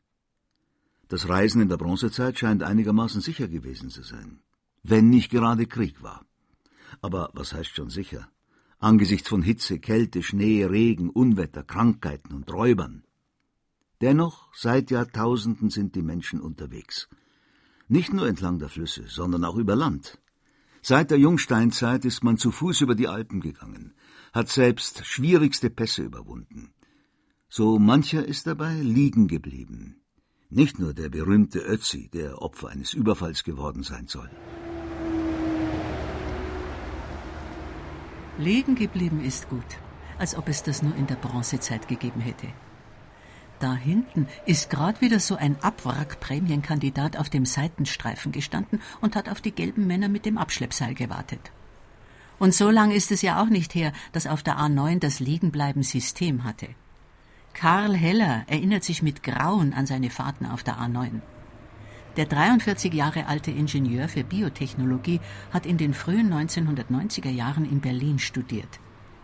Das 1.09 1.29
Reisen 1.29 1.61
in 1.61 1.69
der 1.69 1.77
Bronzezeit 1.77 2.39
scheint 2.39 2.63
einigermaßen 2.63 3.21
sicher 3.21 3.49
gewesen 3.49 3.91
zu 3.91 4.03
sein, 4.03 4.41
wenn 4.83 5.11
nicht 5.11 5.31
gerade 5.31 5.67
Krieg 5.67 6.03
war. 6.03 6.25
Aber 7.01 7.31
was 7.35 7.53
heißt 7.53 7.75
schon 7.75 7.91
sicher? 7.91 8.29
Angesichts 8.79 9.29
von 9.29 9.43
Hitze, 9.43 9.79
Kälte, 9.79 10.23
Schnee, 10.23 10.65
Regen, 10.65 11.11
Unwetter, 11.11 11.63
Krankheiten 11.63 12.35
und 12.35 12.53
Räubern. 12.53 13.05
Dennoch, 14.01 14.49
seit 14.55 14.91
Jahrtausenden 14.91 15.71
sind 15.71 15.95
die 15.95 16.03
Menschen 16.03 16.41
unterwegs. 16.41 17.09
Nicht 17.89 18.13
nur 18.13 18.27
entlang 18.27 18.59
der 18.59 18.69
Flüsse, 18.69 19.05
sondern 19.07 19.45
auch 19.45 19.57
über 19.57 19.77
Land. 19.77 20.19
Seit 20.83 21.11
der 21.11 21.19
Jungsteinzeit 21.19 22.05
ist 22.05 22.23
man 22.25 22.37
zu 22.37 22.51
Fuß 22.51 22.83
über 22.83 22.95
die 22.95 23.09
Alpen 23.09 23.41
gegangen, 23.41 23.95
hat 24.33 24.49
selbst 24.49 25.07
schwierigste 25.07 25.71
Pässe 25.71 26.03
überwunden. 26.03 26.75
So 27.49 27.79
mancher 27.79 28.25
ist 28.27 28.47
dabei 28.47 28.75
liegen 28.81 29.29
geblieben, 29.29 30.03
Nicht 30.51 30.79
nur 30.79 30.95
der 30.95 31.09
berühmte 31.09 31.59
Ötzi, 31.59 32.09
der 32.13 32.41
Opfer 32.43 32.69
eines 32.69 32.95
Überfalls 32.95 33.45
geworden 33.45 33.83
sein 33.83 34.07
soll. 34.07 34.31
Liegen 38.39 38.75
geblieben 38.75 39.25
ist 39.25 39.49
gut, 39.49 39.79
als 40.19 40.37
ob 40.37 40.49
es 40.49 40.63
das 40.63 40.83
nur 40.83 40.95
in 40.97 41.07
der 41.07 41.17
Bronzezeit 41.17 41.89
gegeben 41.89 42.21
hätte. 42.21 42.49
Da 43.61 43.75
hinten 43.75 44.27
ist 44.47 44.71
gerade 44.71 45.01
wieder 45.01 45.21
so 45.21 45.37
ein 45.37 45.57
Abwrack-Prämienkandidat 45.63 47.17
auf 47.17 47.31
dem 47.31 47.47
Seitenstreifen 47.47 48.33
gestanden 48.33 48.81
und 49.01 49.17
hat 49.17 49.29
auf 49.29 49.41
die 49.41 49.53
gelben 49.53 49.87
Männer 49.87 50.09
mit 50.09 50.27
dem 50.27 50.39
Abschleppseil 50.39 50.95
gewartet. 50.95 51.53
Und 52.39 52.53
so 52.53 52.71
lang 52.71 52.91
ist 52.91 53.13
es 53.13 53.23
ja 53.23 53.41
auch 53.41 53.49
nicht 53.49 53.75
her, 53.75 53.93
dass 54.13 54.27
auf 54.27 54.43
der 54.43 54.59
A9 54.59 54.99
das 54.99 55.21
Liegenbleiben 55.21 55.83
System 55.83 56.45
hatte. 56.45 56.69
Karl 57.55 57.95
Heller 57.95 58.45
erinnert 58.49 58.85
sich 58.85 59.03
mit 59.03 59.23
Grauen 59.23 59.73
an 59.73 59.87
seine 59.87 60.11
Fahrten 60.11 60.45
auf 60.47 60.63
der 60.65 60.77
A9. 60.77 61.21
Der 62.17 62.27
43 62.27 62.93
Jahre 62.93 63.27
alte 63.27 63.51
Ingenieur 63.51 64.09
für 64.09 64.25
Biotechnologie 64.25 65.21
hat 65.53 65.65
in 65.65 65.79
den 65.79 65.95
frühen 65.95 66.33
1990er 66.33 67.31
Jahren 67.31 67.65
in 67.65 67.81
Berlin 67.81 68.19
studiert. 68.19 68.81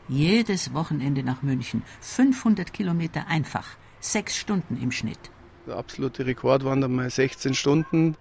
Jedes 0.09 0.75
Wochenende 0.75 1.23
nach 1.23 1.43
München, 1.43 1.83
500 2.01 2.73
Kilometer 2.73 3.27
einfach, 3.29 3.67
sechs 4.01 4.37
Stunden 4.37 4.81
im 4.81 4.91
Schnitt. 4.91 5.31
Der 5.67 5.77
absolute 5.77 6.25
Rekord 6.27 6.65
waren 6.65 6.81
dann 6.81 6.95
mal 6.95 7.11
16 7.11 7.55
Stunden 7.55 8.17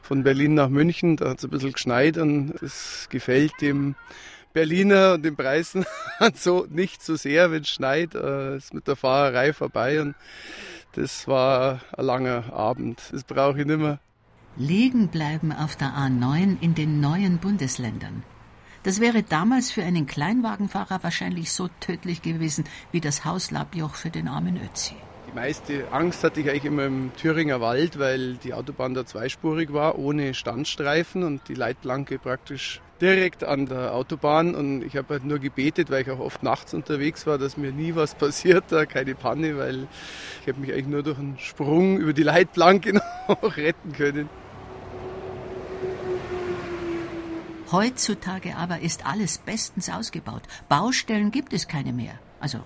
von 0.00 0.22
Berlin 0.22 0.54
nach 0.54 0.68
München. 0.68 1.16
Da 1.16 1.30
hat 1.30 1.38
es 1.38 1.44
ein 1.44 1.50
bisschen 1.50 1.72
geschneit 1.72 2.16
und 2.16 2.54
das 2.60 3.08
gefällt 3.10 3.52
dem 3.60 3.94
Berliner 4.54 5.14
und 5.14 5.24
den 5.24 5.36
Preisen 5.36 5.84
so 6.34 6.66
nicht 6.70 7.02
so 7.02 7.16
sehr, 7.16 7.50
wenn 7.50 7.62
es 7.62 7.68
schneit. 7.68 8.14
Äh, 8.14 8.56
ist 8.56 8.72
mit 8.72 8.88
der 8.88 8.96
Fahrerei 8.96 9.52
vorbei 9.52 10.00
und 10.00 10.14
das 10.92 11.28
war 11.28 11.80
ein 11.96 12.06
langer 12.06 12.52
Abend. 12.52 13.02
Das 13.12 13.24
brauche 13.24 13.60
ich 13.60 13.66
nicht 13.66 13.80
mehr. 13.80 13.98
Liegen 14.56 15.08
bleiben 15.08 15.52
auf 15.52 15.74
der 15.76 15.88
A9 15.88 16.62
in 16.62 16.74
den 16.74 17.00
neuen 17.00 17.38
Bundesländern. 17.38 18.22
Das 18.84 19.00
wäre 19.00 19.22
damals 19.22 19.72
für 19.72 19.82
einen 19.82 20.06
Kleinwagenfahrer 20.06 21.02
wahrscheinlich 21.02 21.52
so 21.52 21.68
tödlich 21.80 22.22
gewesen 22.22 22.64
wie 22.92 23.00
das 23.00 23.24
Hauslabjoch 23.24 23.94
für 23.94 24.10
den 24.10 24.28
armen 24.28 24.56
Ötzi. 24.62 24.94
Die 25.26 25.34
meiste 25.34 25.90
Angst 25.90 26.22
hatte 26.22 26.40
ich 26.40 26.50
eigentlich 26.50 26.66
immer 26.66 26.84
im 26.84 27.10
Thüringer 27.16 27.60
Wald, 27.60 27.98
weil 27.98 28.34
die 28.34 28.54
Autobahn 28.54 28.94
da 28.94 29.06
zweispurig 29.06 29.72
war, 29.72 29.98
ohne 29.98 30.34
Standstreifen 30.34 31.22
und 31.24 31.48
die 31.48 31.54
Leitplanke 31.54 32.18
praktisch 32.18 32.80
direkt 33.00 33.42
an 33.42 33.66
der 33.66 33.94
Autobahn. 33.94 34.54
Und 34.54 34.82
ich 34.82 34.96
habe 34.96 35.14
halt 35.14 35.24
nur 35.24 35.38
gebetet, 35.38 35.90
weil 35.90 36.02
ich 36.02 36.10
auch 36.10 36.20
oft 36.20 36.42
nachts 36.42 36.74
unterwegs 36.74 37.26
war, 37.26 37.38
dass 37.38 37.56
mir 37.56 37.72
nie 37.72 37.94
was 37.94 38.14
passiert, 38.24 38.64
da 38.68 38.86
keine 38.86 39.14
Panne, 39.14 39.56
weil 39.56 39.88
ich 40.42 40.48
habe 40.48 40.60
mich 40.60 40.72
eigentlich 40.72 40.86
nur 40.86 41.02
durch 41.02 41.18
einen 41.18 41.38
Sprung 41.38 41.98
über 41.98 42.12
die 42.12 42.22
Leitplanke 42.22 42.94
noch 43.28 43.56
retten 43.56 43.92
können. 43.92 44.28
Heutzutage 47.72 48.56
aber 48.56 48.80
ist 48.80 49.06
alles 49.06 49.38
bestens 49.38 49.88
ausgebaut. 49.88 50.42
Baustellen 50.68 51.30
gibt 51.30 51.52
es 51.52 51.66
keine 51.66 51.92
mehr. 51.92 52.18
Also 52.38 52.60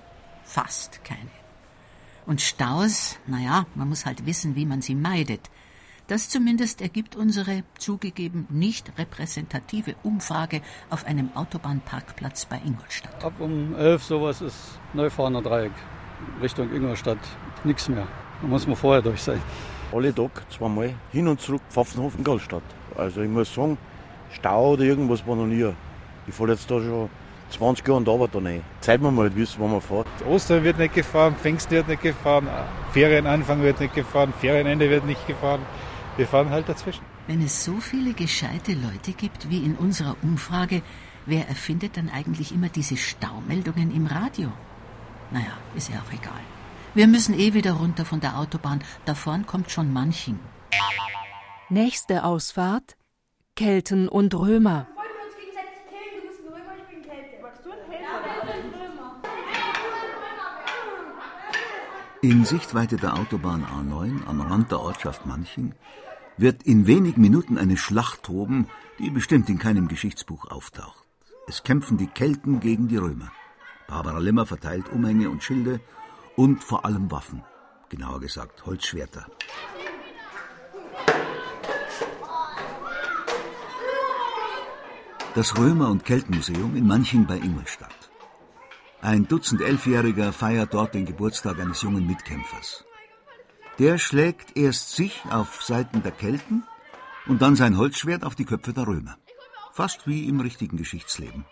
fast 0.45 1.03
keine. 1.05 1.31
Und 2.29 2.43
Staus, 2.43 3.19
naja, 3.27 3.65
man 3.75 3.89
muss 3.89 4.05
halt 4.05 4.27
wissen, 4.27 4.55
wie 4.55 4.67
man 4.67 4.83
sie 4.83 4.95
meidet. 4.95 5.41
Das 6.09 6.29
zumindest 6.29 6.83
ergibt 6.83 7.17
unsere 7.17 7.63
zugegeben 7.79 8.47
nicht 8.51 8.93
repräsentative 8.99 9.95
Umfrage 10.03 10.61
auf 10.91 11.07
einem 11.07 11.31
Autobahnparkplatz 11.35 12.45
bei 12.45 12.61
Ingolstadt. 12.67 13.25
Ab 13.25 13.33
um 13.39 13.75
elf 13.75 14.05
sowas 14.05 14.43
ist 14.43 14.79
Neufahrener 14.93 15.41
Dreieck 15.41 15.73
Richtung 16.43 16.71
Ingolstadt. 16.71 17.17
Nichts 17.65 17.89
mehr. 17.89 18.07
Da 18.43 18.47
muss 18.47 18.67
man 18.67 18.77
vorher 18.77 19.01
durch 19.01 19.23
sein. 19.23 19.41
Alle 19.91 20.15
Tag 20.15 20.45
zweimal 20.53 20.95
hin 21.11 21.29
und 21.29 21.41
zurück 21.41 21.63
Pfaffenhofen, 21.71 22.19
Ingolstadt. 22.19 22.63
Also 22.95 23.23
ich 23.23 23.31
muss 23.31 23.55
sagen, 23.55 23.79
Stau 24.33 24.73
oder 24.73 24.83
irgendwas 24.83 25.27
war 25.27 25.35
noch 25.35 25.47
nie. 25.47 25.73
Ich 26.27 26.35
fahre 26.35 26.51
jetzt 26.51 26.71
da 26.71 26.79
schon 26.79 27.09
20 27.51 27.87
Jahre 27.87 27.99
und 27.99 28.09
arbeite 28.09 28.41
da 28.41 28.45
rein. 28.49 28.63
Zeit 28.81 29.01
wir 29.01 29.11
mal 29.11 29.35
wissen, 29.35 29.61
wo 29.61 29.69
man 29.69 29.81
fährt. 29.81 30.07
Ostern 30.27 30.65
wird 30.65 30.79
nicht 30.79 30.95
gefahren, 30.95 31.35
Pfingsten 31.37 31.73
wird 31.73 31.89
nicht 31.89 32.03
gefahren, 32.03 32.49
Ferienanfang 32.93 33.63
wird 33.63 33.81
nicht 33.81 33.95
gefahren, 33.95 34.33
Ferienende 34.39 34.89
wird 34.91 35.05
nicht 35.05 35.27
gefahren. 35.27 35.61
Wir 36.17 36.27
fahren 36.27 36.51
halt 36.51 36.69
dazwischen. 36.69 37.03
Wenn 37.27 37.43
es 37.43 37.65
so 37.65 37.77
viele 37.79 38.13
gescheite 38.13 38.73
Leute 38.73 39.13
gibt 39.13 39.51
wie 39.51 39.65
in 39.65 39.77
unserer 39.77 40.17
Umfrage, 40.23 40.83
wer 41.27 41.49
erfindet 41.49 41.97
dann 41.97 42.09
eigentlich 42.09 42.53
immer 42.53 42.69
diese 42.69 42.97
Staumeldungen 42.97 43.95
im 43.95 44.07
Radio? 44.07 44.51
Naja, 45.31 45.53
ist 45.77 45.91
ja 45.91 45.97
auch 45.97 46.13
egal. 46.13 46.41
Wir 46.95 47.07
müssen 47.07 47.39
eh 47.39 47.55
wieder 47.55 47.73
runter 47.73 48.05
von 48.05 48.21
der 48.21 48.39
Autobahn. 48.39 48.83
Da 49.05 49.15
vorn 49.15 49.47
kommt 49.47 49.71
schon 49.71 49.93
Manching. 49.93 50.39
Nächste 51.69 52.25
Ausfahrt 52.25 52.97
Kelten 53.59 54.09
und 54.09 54.35
Römer. 54.35 54.87
In 62.21 62.45
Sichtweite 62.45 62.97
der 62.97 63.15
Autobahn 63.15 63.65
A9 63.65 64.27
am 64.27 64.41
Rand 64.41 64.73
der 64.73 64.81
Ortschaft 64.81 65.25
Manching 65.25 65.73
wird 66.37 66.65
in 66.65 66.89
wenigen 66.89 67.21
Minuten 67.21 67.57
eine 67.57 67.77
Schlacht 67.77 68.25
toben, 68.25 68.67
die 68.99 69.11
bestimmt 69.11 69.49
in 69.49 69.61
keinem 69.61 69.87
Geschichtsbuch 69.87 70.51
auftaucht. 70.51 71.05
Es 71.47 71.63
kämpfen 71.63 71.97
die 71.97 72.09
Kelten 72.09 72.59
gegen 72.59 72.89
die 72.89 72.97
Römer. 72.97 73.31
Barbara 73.87 74.19
Limmer 74.19 74.47
verteilt 74.47 74.89
Umhänge 74.91 75.31
und 75.31 75.45
Schilde 75.45 75.81
und 76.35 76.65
vor 76.65 76.85
allem 76.85 77.09
Waffen, 77.13 77.45
genauer 77.89 78.19
gesagt 78.19 78.67
Holzschwerter. 78.67 79.27
Das 85.37 85.57
Römer- 85.57 85.91
und 85.91 86.05
Keltenmuseum 86.05 86.75
in 86.75 86.85
Manching 86.85 87.27
bei 87.27 87.37
Ingolstadt. 87.37 87.98
Ein 89.01 89.29
Dutzend 89.29 89.61
Elfjähriger 89.61 90.33
feiert 90.33 90.75
dort 90.75 90.95
den 90.95 91.07
Geburtstag 91.07 91.61
eines 91.61 91.83
jungen 91.83 92.07
Mitkämpfers. 92.07 92.85
Der 93.79 93.97
schlägt 93.97 94.57
erst 94.57 94.97
sich 94.97 95.23
auf 95.31 95.63
Seiten 95.63 96.03
der 96.03 96.11
Kelten 96.11 96.65
und 97.27 97.41
dann 97.41 97.55
sein 97.55 97.77
Holzschwert 97.77 98.25
auf 98.25 98.35
die 98.35 98.45
Köpfe 98.45 98.73
der 98.73 98.89
Römer. 98.89 99.17
Fast 99.73 100.09
wie 100.09 100.27
im 100.27 100.41
richtigen 100.41 100.77
Geschichtsleben. 100.77 101.45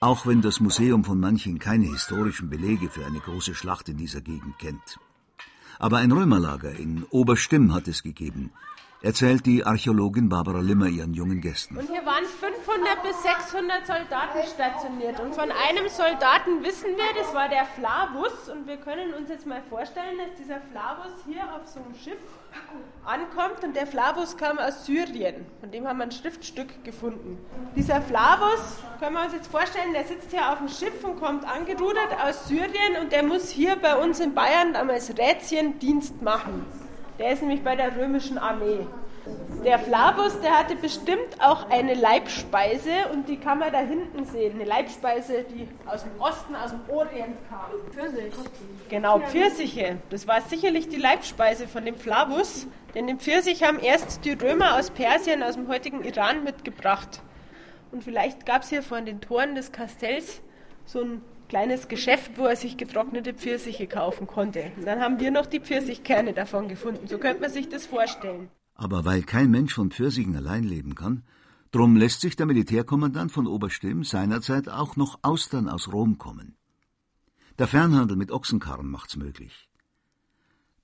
Auch 0.00 0.26
wenn 0.26 0.42
das 0.42 0.58
Museum 0.58 1.04
von 1.04 1.20
Manching 1.20 1.60
keine 1.60 1.86
historischen 1.86 2.50
Belege 2.50 2.90
für 2.90 3.06
eine 3.06 3.20
große 3.20 3.54
Schlacht 3.54 3.88
in 3.88 3.96
dieser 3.96 4.20
Gegend 4.20 4.58
kennt. 4.58 4.98
Aber 5.78 5.98
ein 5.98 6.10
Römerlager 6.10 6.72
in 6.72 7.04
Oberstimm 7.10 7.72
hat 7.72 7.86
es 7.86 8.02
gegeben, 8.02 8.50
erzählt 9.00 9.46
die 9.46 9.64
Archäologin 9.64 10.28
Barbara 10.28 10.60
Limmer 10.60 10.86
ihren 10.86 11.14
jungen 11.14 11.40
Gästen. 11.40 11.76
Und 11.76 11.88
hier 11.88 12.04
waren 12.04 12.24
500 12.24 13.02
bis 13.02 13.22
600 13.22 13.86
Soldaten 13.86 14.38
stationiert. 14.52 15.20
Und 15.20 15.34
von 15.34 15.50
einem 15.50 15.88
Soldaten 15.88 16.64
wissen 16.64 16.96
wir, 16.96 17.22
das 17.22 17.32
war 17.32 17.48
der 17.48 17.64
Flavus. 17.64 18.48
Und 18.48 18.66
wir 18.66 18.76
können 18.76 19.14
uns 19.14 19.28
jetzt 19.28 19.46
mal 19.46 19.62
vorstellen, 19.68 20.18
dass 20.18 20.36
dieser 20.38 20.60
Flavus 20.60 21.12
hier 21.26 21.42
auf 21.54 21.66
so 21.66 21.80
einem 21.80 21.94
Schiff 21.94 22.18
ankommt. 23.04 23.62
Und 23.62 23.76
der 23.76 23.86
Flavus 23.86 24.36
kam 24.36 24.58
aus 24.58 24.84
Syrien. 24.84 25.46
Von 25.60 25.70
dem 25.70 25.86
haben 25.86 25.98
wir 25.98 26.04
ein 26.04 26.12
Schriftstück 26.12 26.84
gefunden. 26.84 27.38
Dieser 27.76 28.02
Flavus, 28.02 28.78
können 28.98 29.14
wir 29.14 29.24
uns 29.24 29.32
jetzt 29.32 29.50
vorstellen, 29.50 29.92
der 29.92 30.04
sitzt 30.04 30.32
hier 30.32 30.50
auf 30.50 30.58
dem 30.58 30.68
Schiff 30.68 31.04
und 31.04 31.20
kommt 31.20 31.46
angerudert 31.46 32.16
aus 32.24 32.48
Syrien. 32.48 32.96
Und 33.00 33.12
der 33.12 33.22
muss 33.22 33.48
hier 33.48 33.76
bei 33.76 33.94
uns 33.96 34.18
in 34.18 34.34
Bayern 34.34 34.72
damals 34.72 35.16
Rätschendienst 35.16 36.20
machen. 36.20 36.66
Der 37.18 37.32
ist 37.32 37.42
nämlich 37.42 37.62
bei 37.62 37.74
der 37.74 37.96
römischen 37.96 38.38
Armee. 38.38 38.86
Der 39.64 39.78
Flavus, 39.78 40.40
der 40.40 40.58
hatte 40.58 40.76
bestimmt 40.76 41.40
auch 41.40 41.68
eine 41.68 41.94
Leibspeise 41.94 42.90
und 43.12 43.28
die 43.28 43.36
kann 43.36 43.58
man 43.58 43.72
da 43.72 43.80
hinten 43.80 44.24
sehen. 44.24 44.54
Eine 44.54 44.64
Leibspeise, 44.64 45.44
die 45.50 45.68
aus 45.86 46.04
dem 46.04 46.18
Osten, 46.20 46.54
aus 46.54 46.70
dem 46.70 46.80
Orient 46.88 47.36
kam. 47.50 47.70
Pfirsich. 47.92 48.32
Genau, 48.88 49.18
Pfirsiche. 49.18 49.98
Das 50.10 50.28
war 50.28 50.40
sicherlich 50.42 50.88
die 50.88 50.96
Leibspeise 50.96 51.66
von 51.66 51.84
dem 51.84 51.96
Flavus, 51.96 52.68
denn 52.94 53.08
den 53.08 53.18
Pfirsich 53.18 53.64
haben 53.64 53.80
erst 53.80 54.24
die 54.24 54.32
Römer 54.32 54.78
aus 54.78 54.90
Persien, 54.90 55.42
aus 55.42 55.54
dem 55.54 55.68
heutigen 55.68 56.04
Iran 56.04 56.44
mitgebracht. 56.44 57.20
Und 57.90 58.04
vielleicht 58.04 58.46
gab 58.46 58.62
es 58.62 58.68
hier 58.68 58.82
vor 58.82 59.00
den 59.00 59.20
Toren 59.20 59.54
des 59.54 59.72
Kastells 59.72 60.40
so 60.86 61.00
ein 61.00 61.22
kleines 61.48 61.88
Geschäft, 61.88 62.32
wo 62.36 62.44
er 62.44 62.56
sich 62.56 62.76
getrocknete 62.76 63.34
Pfirsiche 63.34 63.86
kaufen 63.86 64.26
konnte. 64.26 64.72
Und 64.76 64.86
dann 64.86 65.00
haben 65.00 65.20
wir 65.20 65.30
noch 65.30 65.46
die 65.46 65.60
Pfirsichkerne 65.60 66.32
davon 66.32 66.68
gefunden. 66.68 67.06
So 67.06 67.18
könnte 67.18 67.40
man 67.40 67.50
sich 67.50 67.68
das 67.68 67.86
vorstellen. 67.86 68.48
Aber 68.74 69.04
weil 69.04 69.22
kein 69.22 69.50
Mensch 69.50 69.74
von 69.74 69.90
Pfirsichen 69.90 70.36
allein 70.36 70.64
leben 70.64 70.94
kann, 70.94 71.24
drum 71.72 71.96
lässt 71.96 72.20
sich 72.20 72.36
der 72.36 72.46
Militärkommandant 72.46 73.32
von 73.32 73.46
Oberstimm 73.46 74.04
seinerzeit 74.04 74.68
auch 74.68 74.96
noch 74.96 75.18
Austern 75.22 75.68
aus 75.68 75.92
Rom 75.92 76.18
kommen. 76.18 76.56
Der 77.58 77.66
Fernhandel 77.66 78.16
mit 78.16 78.30
Ochsenkarren 78.30 78.88
macht's 78.88 79.16
möglich. 79.16 79.68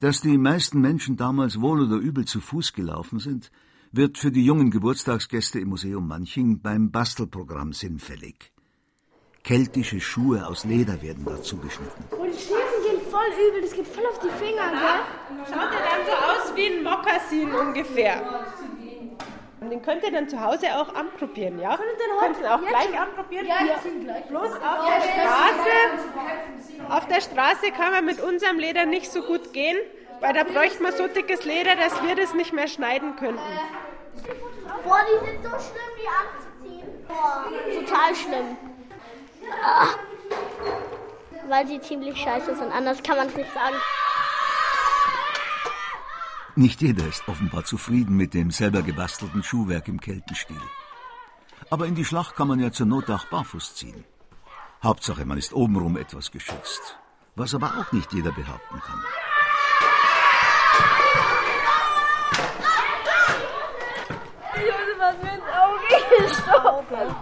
Dass 0.01 0.21
die 0.21 0.37
meisten 0.37 0.81
Menschen 0.81 1.17
damals 1.17 1.61
wohl 1.61 1.81
oder 1.83 1.97
übel 1.97 2.25
zu 2.25 2.41
Fuß 2.41 2.73
gelaufen 2.73 3.21
sind, 3.21 3.53
wird 3.93 4.19
für 4.19 4.33
die 4.33 4.45
jungen 4.45 4.73
Geburtstagsgäste 4.73 5.61
im 5.61 5.69
Museum 5.69 6.09
Manching 6.09 6.61
beim 6.61 6.91
Bastelprogramm 6.91 7.73
sinnfällig. 7.73 8.54
Keltische 9.45 10.01
Schuhe 10.01 10.47
aus 10.47 10.65
Leder 10.65 11.03
werden 11.03 11.23
dazu 11.27 11.59
geschnitten. 11.59 12.03
Und 12.17 12.33
schießen 12.33 12.55
den 12.89 12.99
voll 13.11 13.27
übel, 13.47 13.61
das 13.61 13.73
geht 13.75 13.87
voll 13.87 14.07
auf 14.07 14.19
die 14.19 14.31
Finger, 14.43 14.71
gell? 14.71 15.45
Schaut 15.45 15.71
ja 15.71 15.81
dann 15.85 16.07
so 16.07 16.13
aus 16.13 16.57
wie 16.57 16.67
ein 16.69 16.83
Mokassin 16.83 17.55
ungefähr. 17.55 18.23
Und 19.61 19.69
den 19.69 19.83
könnt 19.83 20.03
ihr 20.03 20.13
dann 20.13 20.31
zu 20.31 20.41
Hause 20.41 20.75
auch 20.75 20.95
anprobieren, 20.95 21.61
ja? 21.61 21.77
Könnt 21.77 22.41
ihr 22.41 22.55
auch 22.55 22.67
gleich 22.67 22.99
anprobieren? 22.99 23.47
Ja, 23.47 23.57
gleich. 24.03 24.25
Bloß 24.29 24.51
auf 24.51 24.87
der 24.87 25.03
Straße. 25.13 26.89
Auf 26.89 27.07
der 27.09 27.21
Straße 27.21 27.71
kann 27.77 27.93
man 27.93 28.07
mit 28.07 28.23
unserem 28.23 28.59
Leder 28.59 28.87
nicht 28.87 29.13
so 29.13 29.21
gut 29.21 29.53
gehen, 29.53 29.77
weil 30.21 30.33
da 30.33 30.45
bräuchte 30.45 30.83
man 30.83 30.97
so 30.97 31.07
dickes 31.07 31.45
Leder, 31.45 31.77
dass 31.77 32.03
wir 32.03 32.17
das 32.17 32.33
nicht 32.33 32.55
mehr 32.55 32.67
schneiden 32.67 33.15
könnten. 33.17 33.43
Boah, 34.85 35.01
die 35.07 35.27
sind 35.27 35.43
so 35.43 35.51
schlimm, 35.51 35.93
die 36.01 36.09
anzuziehen. 36.09 36.89
Boah, 37.07 37.45
total 37.75 38.15
schlimm. 38.15 38.57
Weil 41.49 41.67
sie 41.67 41.81
ziemlich 41.81 42.17
scheiße 42.19 42.57
sind, 42.57 42.73
anders 42.73 43.03
kann 43.03 43.17
man 43.17 43.29
es 43.29 43.37
nicht 43.37 43.53
sagen. 43.53 43.77
Nicht 46.57 46.81
jeder 46.83 47.07
ist 47.07 47.29
offenbar 47.29 47.65
zufrieden 47.65 48.17
mit 48.17 48.33
dem 48.33 48.51
selber 48.51 48.83
gebastelten 48.83 49.43
Schuhwerk 49.43 49.89
im 49.89 50.01
Keltenstil. 50.01 50.61
Aber 51.69 51.87
in 51.87 51.97
die 51.97 52.05
Schlacht 52.05 52.37
kann 52.37 52.49
man 52.49 52.61
ja 52.61 52.71
zur 52.71 52.87
Not 52.87 53.11
auch 53.11 53.25
barfuß 53.27 53.75
ziehen. 53.75 54.05
Hauptsache, 54.83 55.25
man 55.25 55.39
ist 55.39 55.53
obenrum 55.53 55.97
etwas 55.97 56.31
geschützt. 56.31 56.99
Was 57.37 57.55
aber 57.55 57.73
auch 57.79 57.91
nicht 57.91 58.13
jeder 58.13 58.31
behaupten 58.31 58.81
kann. 58.81 59.03
Josef 64.55 65.01
hat 65.01 65.23
mir 65.23 65.35
ins 65.35 65.49
Auge 65.63 65.87
gestochen. 66.23 67.17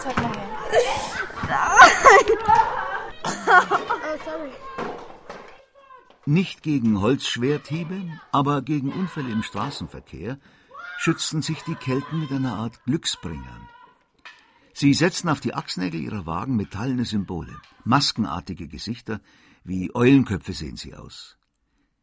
Zeig 0.00 0.16
mal 0.16 0.36
her. 0.36 0.55
Nicht 6.28 6.62
gegen 6.62 7.00
Holzschwerthiebe, 7.00 8.02
aber 8.32 8.62
gegen 8.62 8.92
Unfälle 8.92 9.30
im 9.30 9.44
Straßenverkehr 9.44 10.38
schützten 10.98 11.40
sich 11.40 11.62
die 11.62 11.76
Kelten 11.76 12.20
mit 12.20 12.32
einer 12.32 12.54
Art 12.54 12.82
Glücksbringern. 12.84 13.68
Sie 14.72 14.92
setzten 14.92 15.28
auf 15.28 15.40
die 15.40 15.54
Achsnägel 15.54 16.00
ihrer 16.00 16.26
Wagen 16.26 16.56
metallene 16.56 17.04
Symbole, 17.04 17.56
maskenartige 17.84 18.66
Gesichter, 18.66 19.20
wie 19.62 19.94
Eulenköpfe 19.94 20.52
sehen 20.52 20.76
sie 20.76 20.94
aus. 20.94 21.38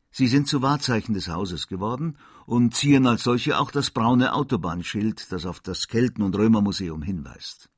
Sie 0.09 0.27
sind 0.27 0.47
zu 0.47 0.61
Wahrzeichen 0.61 1.13
des 1.13 1.27
Hauses 1.27 1.67
geworden 1.67 2.17
und 2.45 2.75
zieren 2.75 3.07
als 3.07 3.23
solche 3.23 3.59
auch 3.59 3.71
das 3.71 3.91
braune 3.91 4.33
Autobahnschild, 4.33 5.31
das 5.31 5.45
auf 5.45 5.59
das 5.59 5.87
Kelten- 5.87 6.23
und 6.23 6.35
Römermuseum 6.35 7.01
hinweist. 7.01 7.69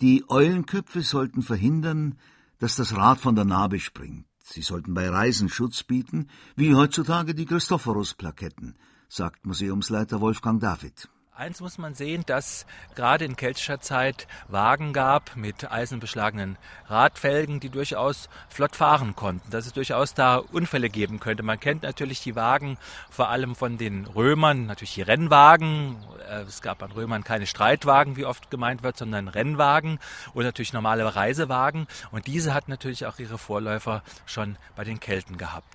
Die 0.00 0.24
Eulenköpfe 0.28 1.02
sollten 1.02 1.42
verhindern, 1.42 2.16
dass 2.58 2.76
das 2.76 2.96
Rad 2.96 3.20
von 3.20 3.34
der 3.34 3.44
Nabe 3.44 3.78
springt. 3.78 4.26
Sie 4.42 4.62
sollten 4.62 4.94
bei 4.94 5.08
Reisen 5.08 5.48
Schutz 5.48 5.82
bieten, 5.82 6.28
wie 6.56 6.74
heutzutage 6.74 7.34
die 7.34 7.44
Christophorus-Plaketten, 7.44 8.76
sagt 9.08 9.46
Museumsleiter 9.46 10.20
Wolfgang 10.20 10.60
David. 10.60 11.08
Eins 11.40 11.62
muss 11.62 11.78
man 11.78 11.94
sehen, 11.94 12.22
dass 12.26 12.66
gerade 12.94 13.24
in 13.24 13.34
keltischer 13.34 13.80
Zeit 13.80 14.26
Wagen 14.48 14.92
gab 14.92 15.36
mit 15.36 15.70
eisenbeschlagenen 15.70 16.58
Radfelgen, 16.86 17.60
die 17.60 17.70
durchaus 17.70 18.28
flott 18.50 18.76
fahren 18.76 19.16
konnten, 19.16 19.50
dass 19.50 19.64
es 19.64 19.72
durchaus 19.72 20.12
da 20.12 20.36
Unfälle 20.36 20.90
geben 20.90 21.18
könnte. 21.18 21.42
Man 21.42 21.58
kennt 21.58 21.82
natürlich 21.82 22.22
die 22.22 22.36
Wagen 22.36 22.76
vor 23.08 23.30
allem 23.30 23.54
von 23.54 23.78
den 23.78 24.04
Römern, 24.04 24.66
natürlich 24.66 24.92
die 24.92 25.00
Rennwagen. 25.00 25.96
Äh, 26.28 26.42
Es 26.42 26.60
gab 26.60 26.82
an 26.82 26.92
Römern 26.92 27.24
keine 27.24 27.46
Streitwagen, 27.46 28.16
wie 28.16 28.26
oft 28.26 28.50
gemeint 28.50 28.82
wird, 28.82 28.98
sondern 28.98 29.26
Rennwagen 29.26 29.98
und 30.34 30.44
natürlich 30.44 30.74
normale 30.74 31.16
Reisewagen. 31.16 31.86
Und 32.10 32.26
diese 32.26 32.52
hatten 32.52 32.70
natürlich 32.70 33.06
auch 33.06 33.18
ihre 33.18 33.38
Vorläufer 33.38 34.02
schon 34.26 34.58
bei 34.76 34.84
den 34.84 35.00
Kelten 35.00 35.38
gehabt. 35.38 35.74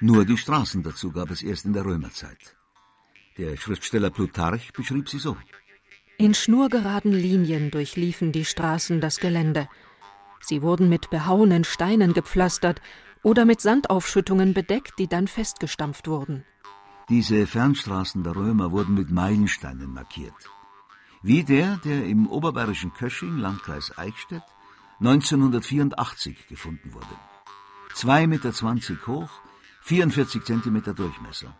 Nur 0.00 0.24
die 0.24 0.38
Straßen 0.38 0.84
dazu 0.84 1.10
gab 1.10 1.32
es 1.32 1.42
erst 1.42 1.64
in 1.64 1.72
der 1.72 1.84
Römerzeit. 1.84 2.54
Der 3.38 3.56
Schriftsteller 3.56 4.10
Plutarch 4.10 4.72
beschrieb 4.72 5.08
sie 5.08 5.18
so. 5.18 5.36
In 6.18 6.34
schnurgeraden 6.34 7.12
Linien 7.12 7.70
durchliefen 7.70 8.32
die 8.32 8.44
Straßen 8.44 9.00
das 9.00 9.18
Gelände. 9.18 9.68
Sie 10.40 10.62
wurden 10.62 10.88
mit 10.88 11.10
behauenen 11.10 11.64
Steinen 11.64 12.12
gepflastert 12.12 12.80
oder 13.22 13.44
mit 13.44 13.60
Sandaufschüttungen 13.60 14.52
bedeckt, 14.52 14.98
die 14.98 15.08
dann 15.08 15.28
festgestampft 15.28 16.08
wurden. 16.08 16.44
Diese 17.08 17.46
Fernstraßen 17.46 18.22
der 18.22 18.36
Römer 18.36 18.70
wurden 18.72 18.94
mit 18.94 19.10
Meilensteinen 19.10 19.92
markiert. 19.92 20.34
Wie 21.22 21.44
der, 21.44 21.76
der 21.84 22.04
im 22.06 22.26
oberbayerischen 22.26 22.92
Kösching, 22.92 23.38
Landkreis 23.38 23.96
Eichstätt, 23.96 24.42
1984 25.00 26.46
gefunden 26.48 26.92
wurde. 26.92 27.06
2,20 27.94 28.26
Meter 28.26 29.06
hoch, 29.06 29.30
44 29.82 30.44
Zentimeter 30.44 30.94
Durchmesser. 30.94 31.56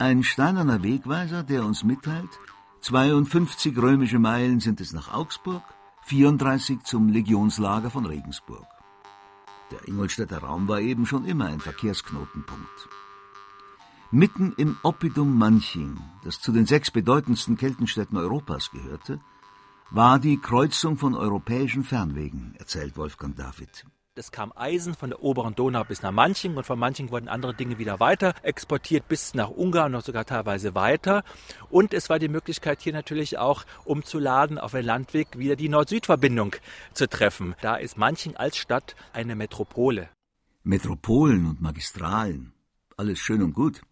Ein 0.00 0.22
steinerner 0.22 0.84
Wegweiser, 0.84 1.42
der 1.42 1.64
uns 1.64 1.82
mitteilt, 1.82 2.30
52 2.82 3.76
römische 3.76 4.20
Meilen 4.20 4.60
sind 4.60 4.80
es 4.80 4.92
nach 4.92 5.12
Augsburg, 5.12 5.64
34 6.04 6.84
zum 6.84 7.08
Legionslager 7.08 7.90
von 7.90 8.06
Regensburg. 8.06 8.64
Der 9.72 9.88
Ingolstädter 9.88 10.38
Raum 10.38 10.68
war 10.68 10.78
eben 10.78 11.04
schon 11.04 11.24
immer 11.24 11.46
ein 11.46 11.58
Verkehrsknotenpunkt. 11.58 12.88
Mitten 14.12 14.54
im 14.56 14.76
Oppidum 14.84 15.36
Manching, 15.36 15.98
das 16.22 16.40
zu 16.40 16.52
den 16.52 16.66
sechs 16.66 16.92
bedeutendsten 16.92 17.56
Keltenstädten 17.56 18.16
Europas 18.16 18.70
gehörte, 18.70 19.18
war 19.90 20.20
die 20.20 20.38
Kreuzung 20.38 20.96
von 20.96 21.16
europäischen 21.16 21.82
Fernwegen, 21.82 22.54
erzählt 22.56 22.96
Wolfgang 22.96 23.34
David. 23.34 23.84
Es 24.18 24.32
kam 24.32 24.52
Eisen 24.56 24.94
von 24.94 25.10
der 25.10 25.22
oberen 25.22 25.54
Donau 25.54 25.84
bis 25.84 26.02
nach 26.02 26.10
Manching 26.10 26.56
und 26.56 26.64
von 26.64 26.76
Manching 26.76 27.12
wurden 27.12 27.28
andere 27.28 27.54
Dinge 27.54 27.78
wieder 27.78 28.00
weiter 28.00 28.34
exportiert 28.42 29.06
bis 29.06 29.32
nach 29.32 29.48
Ungarn 29.48 29.94
und 29.94 30.04
sogar 30.04 30.24
teilweise 30.24 30.74
weiter. 30.74 31.22
Und 31.70 31.94
es 31.94 32.10
war 32.10 32.18
die 32.18 32.26
Möglichkeit 32.26 32.80
hier 32.80 32.92
natürlich 32.92 33.38
auch 33.38 33.64
umzuladen 33.84 34.58
auf 34.58 34.74
einen 34.74 34.86
Landweg 34.86 35.38
wieder 35.38 35.54
die 35.54 35.68
Nord-Süd-Verbindung 35.68 36.56
zu 36.94 37.08
treffen. 37.08 37.54
Da 37.62 37.76
ist 37.76 37.96
Manching 37.96 38.36
als 38.36 38.56
Stadt 38.56 38.96
eine 39.12 39.36
Metropole. 39.36 40.08
Metropolen 40.64 41.46
und 41.46 41.60
Magistralen, 41.60 42.52
alles 42.96 43.20
schön 43.20 43.40
und 43.40 43.52
gut. 43.52 43.82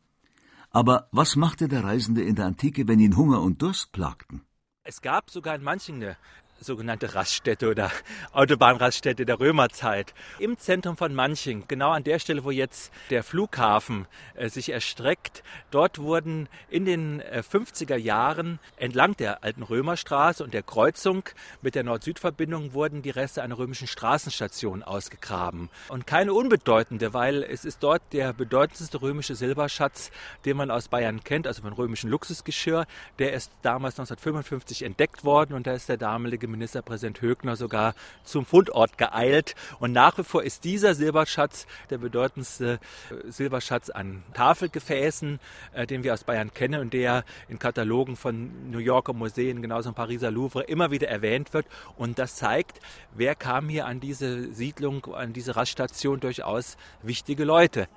Aber 0.71 1.09
was 1.13 1.37
machte 1.37 1.69
der 1.69 1.85
Reisende 1.85 2.23
in 2.25 2.35
der 2.35 2.47
Antike, 2.47 2.89
wenn 2.89 2.99
ihn 2.99 3.17
Hunger 3.17 3.43
und 3.43 3.63
Durst 3.63 3.93
plagten? 3.93 4.43
Es 4.83 5.01
gab 5.01 5.31
sogar 5.31 5.55
in 5.55 5.63
Manching 5.63 5.97
eine 5.97 6.17
sogenannte 6.61 7.15
Raststätte 7.15 7.69
oder 7.69 7.91
Autobahnraststätte 8.33 9.27
der 9.27 9.41
Römerzeit. 9.41 10.15
Im 10.39 10.59
Zentrum 10.59 10.97
von 10.97 11.15
Manching, 11.15 11.65
genau 11.69 11.91
an 11.91 12.05
der 12.05 12.19
Stelle, 12.19 12.45
wo 12.45 12.51
jetzt 12.51 12.93
der 13.11 13.23
Flughafen 13.23 14.07
äh, 14.35 14.49
sich 14.49 14.71
erstreckt, 14.71 15.43
dort 15.71 15.99
wurden 15.99 16.49
in 16.69 16.85
den 16.85 17.21
äh, 17.21 17.43
50er 17.49 17.97
Jahren 17.97 18.59
entlang 18.77 19.17
der 19.17 19.45
alten 19.45 19.63
Römerstraße 19.63 20.43
und 20.43 20.55
der 20.55 20.63
Kreuzung 20.63 21.25
mit 21.63 21.75
der 21.75 21.85
Nord-Süd-Verbindung 21.85 22.73
wurden 22.73 23.03
die 23.03 23.11
Reste 23.11 23.43
einer 23.43 23.59
römischen 23.59 23.87
Straßenstation 23.87 24.83
ausgegraben. 24.83 25.71
Und 25.89 26.07
keine 26.07 26.35
unbedeutende, 26.35 27.15
weil 27.15 27.43
es 27.43 27.65
ist 27.65 27.83
dort 27.83 28.03
der 28.13 28.33
bedeutendste 28.33 29.01
römische 29.01 29.35
Silberschatz, 29.35 30.11
den 30.45 30.57
man 30.57 30.71
aus 30.71 30.89
Bayern 30.89 31.23
kennt, 31.23 31.47
also 31.47 31.63
von 31.63 31.73
römischen 31.73 32.11
Luxusgeschirr. 32.11 32.87
Der 33.19 33.33
ist 33.33 33.53
damals 33.63 33.95
1955 33.95 34.83
entdeckt 34.83 35.25
worden 35.25 35.55
und 35.55 35.67
da 35.67 35.73
ist 35.73 35.89
der 35.89 35.97
damalige 35.97 36.46
Ministerpräsident 36.47 37.21
Högner 37.21 37.57
sogar 37.57 37.95
zum 38.25 38.45
Fundort 38.45 38.99
geeilt. 38.99 39.55
Und 39.79 39.93
nach 39.93 40.19
wie 40.19 40.25
vor 40.25 40.43
ist 40.43 40.65
dieser 40.65 40.95
Silberschatz 40.95 41.67
der 41.91 41.99
bedeutendste 41.99 42.79
äh, 43.11 43.31
Silberschatz 43.31 43.91
an 43.91 44.23
Tafelgefäßen, 44.35 45.41
äh, 45.73 45.87
den 45.87 46.05
wir 46.05 46.15
aus 46.15 46.25
Bayern 46.25 46.53
kennen 46.53 46.81
und 46.81 46.93
der 46.93 47.25
in 47.49 47.59
Katalogen 47.59 48.17
von 48.17 48.71
New 48.71 48.79
Yorker 48.79 49.13
Museen, 49.13 49.63
genauso 49.63 49.91
im 49.91 49.95
Pariser 49.95 50.31
Louvre, 50.31 50.63
immer 50.65 50.91
wieder 50.91 51.09
erwähnt 51.09 51.53
wird. 51.53 51.67
Und 51.97 52.19
das 52.19 52.37
zeigt, 52.37 52.81
wer 53.15 53.35
kam 53.35 53.69
hier 53.69 53.87
an 53.87 54.01
diese 54.01 54.53
Siedlung, 54.53 55.15
an 55.15 55.33
diese 55.33 55.57
Raststation 55.57 56.21
durchaus 56.21 56.77
wichtige 57.03 57.45
Leute. 57.45 57.89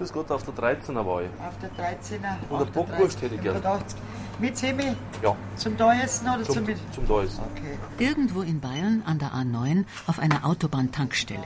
Grüß 0.00 0.14
Gott, 0.14 0.30
auf 0.30 0.42
der 0.44 0.54
13er 0.54 1.04
war 1.04 1.20
ich. 1.20 1.28
Auf 1.46 1.58
der 1.60 1.70
13er. 1.72 2.38
Und 2.48 2.62
eine 2.62 2.70
Bockwurst 2.70 3.20
hätte 3.20 3.34
ich 3.34 3.42
gern. 3.42 3.56
85. 3.56 4.00
Mit 4.38 4.56
Semi? 4.56 4.96
Ja. 5.22 5.36
Zum 5.56 5.76
Teuersten 5.76 6.26
oder 6.26 6.42
zum, 6.42 6.54
Zum, 6.54 6.64
Mit? 6.64 6.78
zum 6.94 7.06
Deusen. 7.06 7.40
Okay. 7.54 7.78
Irgendwo 7.98 8.40
in 8.40 8.60
Bayern 8.60 9.02
an 9.04 9.18
der 9.18 9.32
A9 9.34 9.84
auf 10.06 10.18
einer 10.18 10.46
Autobahntankstelle. 10.46 11.44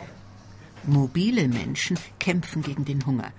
Mobile 0.84 1.48
Menschen 1.48 1.98
kämpfen 2.20 2.62
gegen 2.62 2.84
den 2.84 3.04
Hunger. 3.04 3.32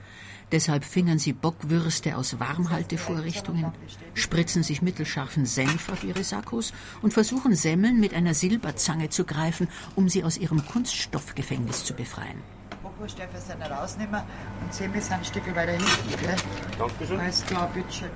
Deshalb 0.52 0.84
fingern 0.84 1.18
sie 1.18 1.32
Bockwürste 1.32 2.18
aus 2.18 2.38
Warmhaltevorrichtungen, 2.42 3.72
spritzen 4.16 4.64
sich 4.64 4.82
mittelscharfen 4.82 5.46
Senf 5.46 5.88
auf 5.88 6.04
ihre 6.04 6.26
Sakkos 6.26 6.74
und 7.02 7.14
versuchen 7.14 7.56
Semmeln 7.56 8.02
mit 8.02 8.14
einer 8.14 8.34
Silberzange 8.34 9.08
zu 9.08 9.24
greifen, 9.24 9.70
um 9.96 10.10
sie 10.10 10.26
aus 10.26 10.38
ihrem 10.38 10.66
Kunststoffgefängnis 10.68 11.86
zu 11.86 11.94
befreien. 11.94 12.55
Bockwurst 12.96 13.20
darf 13.20 13.30
ich 13.34 13.58
nicht 13.58 13.72
rausnehmen 13.72 14.22
und 14.62 14.74
Semi 14.74 15.02
sind 15.02 15.14
ein 15.14 15.26
Stück 15.26 15.54
weiter 15.54 15.74
hinten, 15.74 16.22
gell? 16.22 16.36
Dankeschön. 16.78 17.20
Alles 17.20 17.46
klar, 17.46 17.70
bitteschön. 17.74 18.10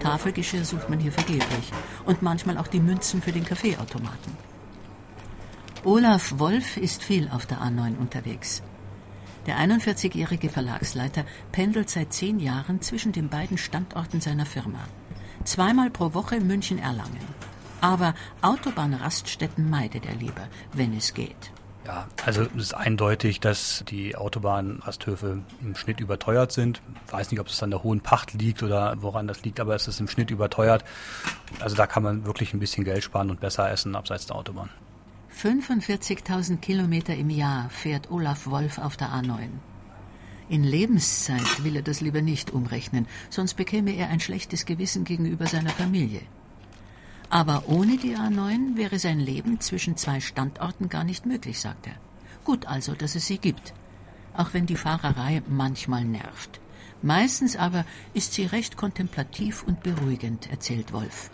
Tafelgeschirr 0.00 0.64
sucht 0.64 0.90
man 0.90 0.98
hier 0.98 1.12
vergeblich 1.12 1.70
und 2.06 2.22
manchmal 2.22 2.58
auch 2.58 2.66
die 2.66 2.80
Münzen 2.80 3.22
für 3.22 3.30
den 3.30 3.44
Kaffeeautomaten. 3.44 4.36
Olaf 5.84 6.38
Wolf 6.38 6.76
ist 6.76 7.04
viel 7.04 7.28
auf 7.30 7.46
der 7.46 7.58
A9 7.58 7.98
unterwegs. 7.98 8.62
Der 9.46 9.58
41-jährige 9.58 10.48
Verlagsleiter 10.48 11.24
pendelt 11.52 11.88
seit 11.88 12.12
zehn 12.12 12.40
Jahren 12.40 12.80
zwischen 12.80 13.12
den 13.12 13.28
beiden 13.28 13.58
Standorten 13.58 14.20
seiner 14.20 14.46
Firma. 14.46 14.80
Zweimal 15.44 15.90
pro 15.90 16.14
Woche 16.14 16.40
München-Erlangen. 16.40 17.26
Aber 17.80 18.14
Autobahnraststätten 18.42 19.70
meidet 19.70 20.04
er 20.04 20.16
lieber, 20.16 20.48
wenn 20.72 20.96
es 20.96 21.14
geht. 21.14 21.52
Ja, 21.86 22.08
also 22.24 22.42
es 22.42 22.48
ist 22.56 22.74
eindeutig, 22.74 23.38
dass 23.38 23.84
die 23.88 24.16
Autobahnrasthöfe 24.16 25.38
im 25.62 25.76
Schnitt 25.76 26.00
überteuert 26.00 26.50
sind. 26.50 26.82
Ich 27.06 27.12
weiß 27.12 27.30
nicht, 27.30 27.38
ob 27.38 27.46
es 27.46 27.62
an 27.62 27.70
der 27.70 27.84
hohen 27.84 28.00
Pacht 28.00 28.34
liegt 28.34 28.64
oder 28.64 29.00
woran 29.02 29.28
das 29.28 29.44
liegt, 29.44 29.60
aber 29.60 29.76
es 29.76 29.86
ist 29.86 30.00
im 30.00 30.08
Schnitt 30.08 30.32
überteuert. 30.32 30.84
Also 31.60 31.76
da 31.76 31.86
kann 31.86 32.02
man 32.02 32.24
wirklich 32.24 32.52
ein 32.54 32.58
bisschen 32.58 32.82
Geld 32.82 33.04
sparen 33.04 33.30
und 33.30 33.38
besser 33.38 33.70
essen 33.70 33.94
abseits 33.94 34.26
der 34.26 34.34
Autobahn. 34.34 34.68
45.000 35.40 36.56
Kilometer 36.56 37.14
im 37.14 37.30
Jahr 37.30 37.70
fährt 37.70 38.10
Olaf 38.10 38.48
Wolf 38.48 38.78
auf 38.78 38.96
der 38.96 39.10
A9. 39.10 39.48
In 40.48 40.64
Lebenszeit 40.64 41.62
will 41.62 41.76
er 41.76 41.82
das 41.82 42.00
lieber 42.00 42.22
nicht 42.22 42.52
umrechnen, 42.52 43.06
sonst 43.30 43.54
bekäme 43.54 43.92
er 43.92 44.08
ein 44.08 44.20
schlechtes 44.20 44.66
Gewissen 44.66 45.04
gegenüber 45.04 45.46
seiner 45.46 45.70
Familie. 45.70 46.22
Aber 47.28 47.64
ohne 47.66 47.96
die 47.96 48.16
A9 48.16 48.76
wäre 48.76 48.98
sein 48.98 49.18
Leben 49.18 49.60
zwischen 49.60 49.96
zwei 49.96 50.20
Standorten 50.20 50.88
gar 50.88 51.04
nicht 51.04 51.26
möglich, 51.26 51.60
sagt 51.60 51.86
er. 51.86 51.94
Gut 52.44 52.66
also, 52.66 52.94
dass 52.94 53.16
es 53.16 53.26
sie 53.26 53.38
gibt. 53.38 53.74
Auch 54.36 54.52
wenn 54.52 54.66
die 54.66 54.76
Fahrerei 54.76 55.42
manchmal 55.48 56.04
nervt. 56.04 56.60
Meistens 57.02 57.56
aber 57.56 57.84
ist 58.14 58.34
sie 58.34 58.46
recht 58.46 58.76
kontemplativ 58.76 59.64
und 59.64 59.82
beruhigend, 59.82 60.50
erzählt 60.50 60.92
Wolf. 60.92 61.30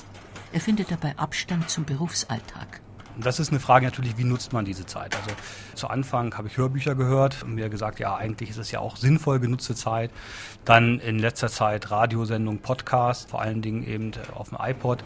Er 0.52 0.60
findet 0.60 0.90
dabei 0.90 1.16
Abstand 1.18 1.70
zum 1.70 1.84
Berufsalltag. 1.84 2.80
Das 3.18 3.38
ist 3.38 3.50
eine 3.50 3.60
Frage 3.60 3.84
natürlich, 3.84 4.16
wie 4.16 4.24
nutzt 4.24 4.54
man 4.54 4.64
diese 4.64 4.86
Zeit? 4.86 5.14
Also 5.14 5.30
zu 5.74 5.88
Anfang 5.88 6.34
habe 6.36 6.48
ich 6.48 6.56
Hörbücher 6.56 6.94
gehört 6.94 7.42
und 7.42 7.54
mir 7.54 7.68
gesagt, 7.68 8.00
ja, 8.00 8.16
eigentlich 8.16 8.48
ist 8.50 8.56
es 8.56 8.70
ja 8.70 8.80
auch 8.80 8.96
sinnvoll 8.96 9.38
genutzte 9.38 9.74
Zeit. 9.74 10.10
Dann 10.64 10.98
in 10.98 11.18
letzter 11.18 11.48
Zeit 11.48 11.90
Radiosendung, 11.90 12.60
Podcast, 12.60 13.28
vor 13.28 13.42
allen 13.42 13.60
Dingen 13.60 13.86
eben 13.86 14.12
auf 14.34 14.48
dem 14.48 14.58
iPod. 14.60 15.04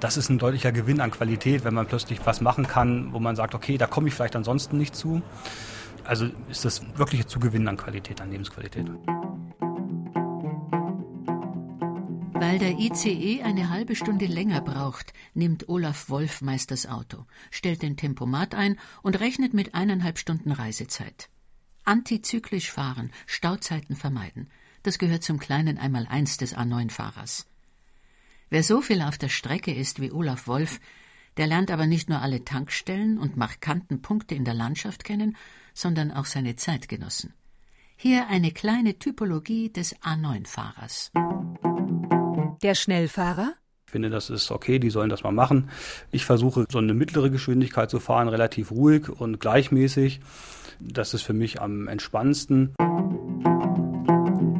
Das 0.00 0.16
ist 0.16 0.28
ein 0.28 0.38
deutlicher 0.38 0.70
Gewinn 0.70 1.00
an 1.00 1.10
Qualität, 1.10 1.64
wenn 1.64 1.74
man 1.74 1.86
plötzlich 1.86 2.20
was 2.24 2.40
machen 2.40 2.68
kann, 2.68 3.12
wo 3.12 3.18
man 3.18 3.34
sagt, 3.34 3.54
okay, 3.54 3.78
da 3.78 3.86
komme 3.86 4.08
ich 4.08 4.14
vielleicht 4.14 4.36
ansonsten 4.36 4.78
nicht 4.78 4.94
zu. 4.94 5.22
Also 6.04 6.30
ist 6.48 6.64
das 6.64 6.82
wirklich 6.96 7.22
ein 7.22 7.28
Zugewinn 7.28 7.66
an 7.66 7.76
Qualität, 7.76 8.20
an 8.20 8.30
Lebensqualität. 8.30 8.86
Weil 12.32 12.60
der 12.60 12.78
ICE 12.78 13.42
eine 13.42 13.70
halbe 13.70 13.96
Stunde 13.96 14.26
länger 14.26 14.60
braucht, 14.60 15.12
nimmt 15.34 15.68
Olaf 15.68 16.08
Wolf 16.08 16.42
meist 16.42 16.70
das 16.70 16.86
Auto, 16.86 17.26
stellt 17.50 17.82
den 17.82 17.96
Tempomat 17.96 18.54
ein 18.54 18.78
und 19.02 19.18
rechnet 19.18 19.52
mit 19.52 19.74
eineinhalb 19.74 20.18
Stunden 20.18 20.52
Reisezeit. 20.52 21.28
Antizyklisch 21.84 22.70
fahren, 22.70 23.10
Stauzeiten 23.26 23.96
vermeiden. 23.96 24.48
Das 24.84 24.98
gehört 24.98 25.24
zum 25.24 25.40
kleinen 25.40 25.76
Einmaleins 25.76 26.36
des 26.36 26.56
A9-Fahrers. 26.56 27.47
Wer 28.50 28.62
so 28.62 28.80
viel 28.80 29.02
auf 29.02 29.18
der 29.18 29.28
Strecke 29.28 29.74
ist 29.74 30.00
wie 30.00 30.10
Olaf 30.10 30.46
Wolf, 30.46 30.80
der 31.36 31.46
lernt 31.46 31.70
aber 31.70 31.86
nicht 31.86 32.08
nur 32.08 32.20
alle 32.20 32.44
Tankstellen 32.44 33.18
und 33.18 33.36
markanten 33.36 34.00
Punkte 34.00 34.34
in 34.34 34.44
der 34.44 34.54
Landschaft 34.54 35.04
kennen, 35.04 35.36
sondern 35.74 36.10
auch 36.10 36.24
seine 36.24 36.56
Zeitgenossen. 36.56 37.34
Hier 37.96 38.28
eine 38.28 38.50
kleine 38.52 38.98
Typologie 38.98 39.70
des 39.70 39.94
A9-Fahrers. 39.96 41.12
Der 42.62 42.74
Schnellfahrer? 42.74 43.52
Ich 43.86 43.92
finde, 43.92 44.10
das 44.10 44.30
ist 44.30 44.50
okay, 44.50 44.78
die 44.78 44.90
sollen 44.90 45.10
das 45.10 45.22
mal 45.22 45.32
machen. 45.32 45.70
Ich 46.10 46.24
versuche, 46.24 46.66
so 46.70 46.78
eine 46.78 46.94
mittlere 46.94 47.30
Geschwindigkeit 47.30 47.90
zu 47.90 48.00
fahren, 48.00 48.28
relativ 48.28 48.70
ruhig 48.70 49.08
und 49.08 49.40
gleichmäßig. 49.40 50.20
Das 50.80 51.14
ist 51.14 51.22
für 51.22 51.32
mich 51.32 51.60
am 51.60 51.88
entspannendsten. 51.88 52.74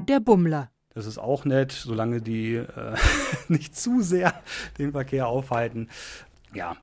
Der 0.08 0.20
Bummler. 0.20 0.70
Das 0.98 1.06
ist 1.06 1.18
auch 1.18 1.44
nett, 1.44 1.70
solange 1.70 2.20
die 2.20 2.56
äh, 2.56 2.66
nicht 3.48 3.76
zu 3.76 4.02
sehr 4.02 4.34
den 4.78 4.90
Verkehr 4.90 5.28
aufhalten. 5.28 5.88
Ja. 6.52 6.76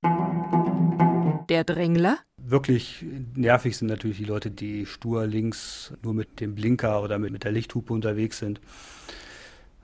Der 1.50 1.66
Drängler? 1.66 2.20
Wirklich 2.38 3.04
nervig 3.36 3.76
sind 3.76 3.90
natürlich 3.90 4.16
die 4.16 4.24
Leute, 4.24 4.52
die 4.52 4.86
stur 4.86 5.28
links 5.28 5.92
nur 6.02 6.14
mit 6.14 6.40
dem 6.40 6.56
Blinker 6.56 7.04
oder 7.04 7.20
mit, 7.20 7.34
mit 7.34 7.44
der 7.44 7.52
Lichthupe 7.52 7.92
unterwegs 7.92 8.38
sind. 8.38 8.62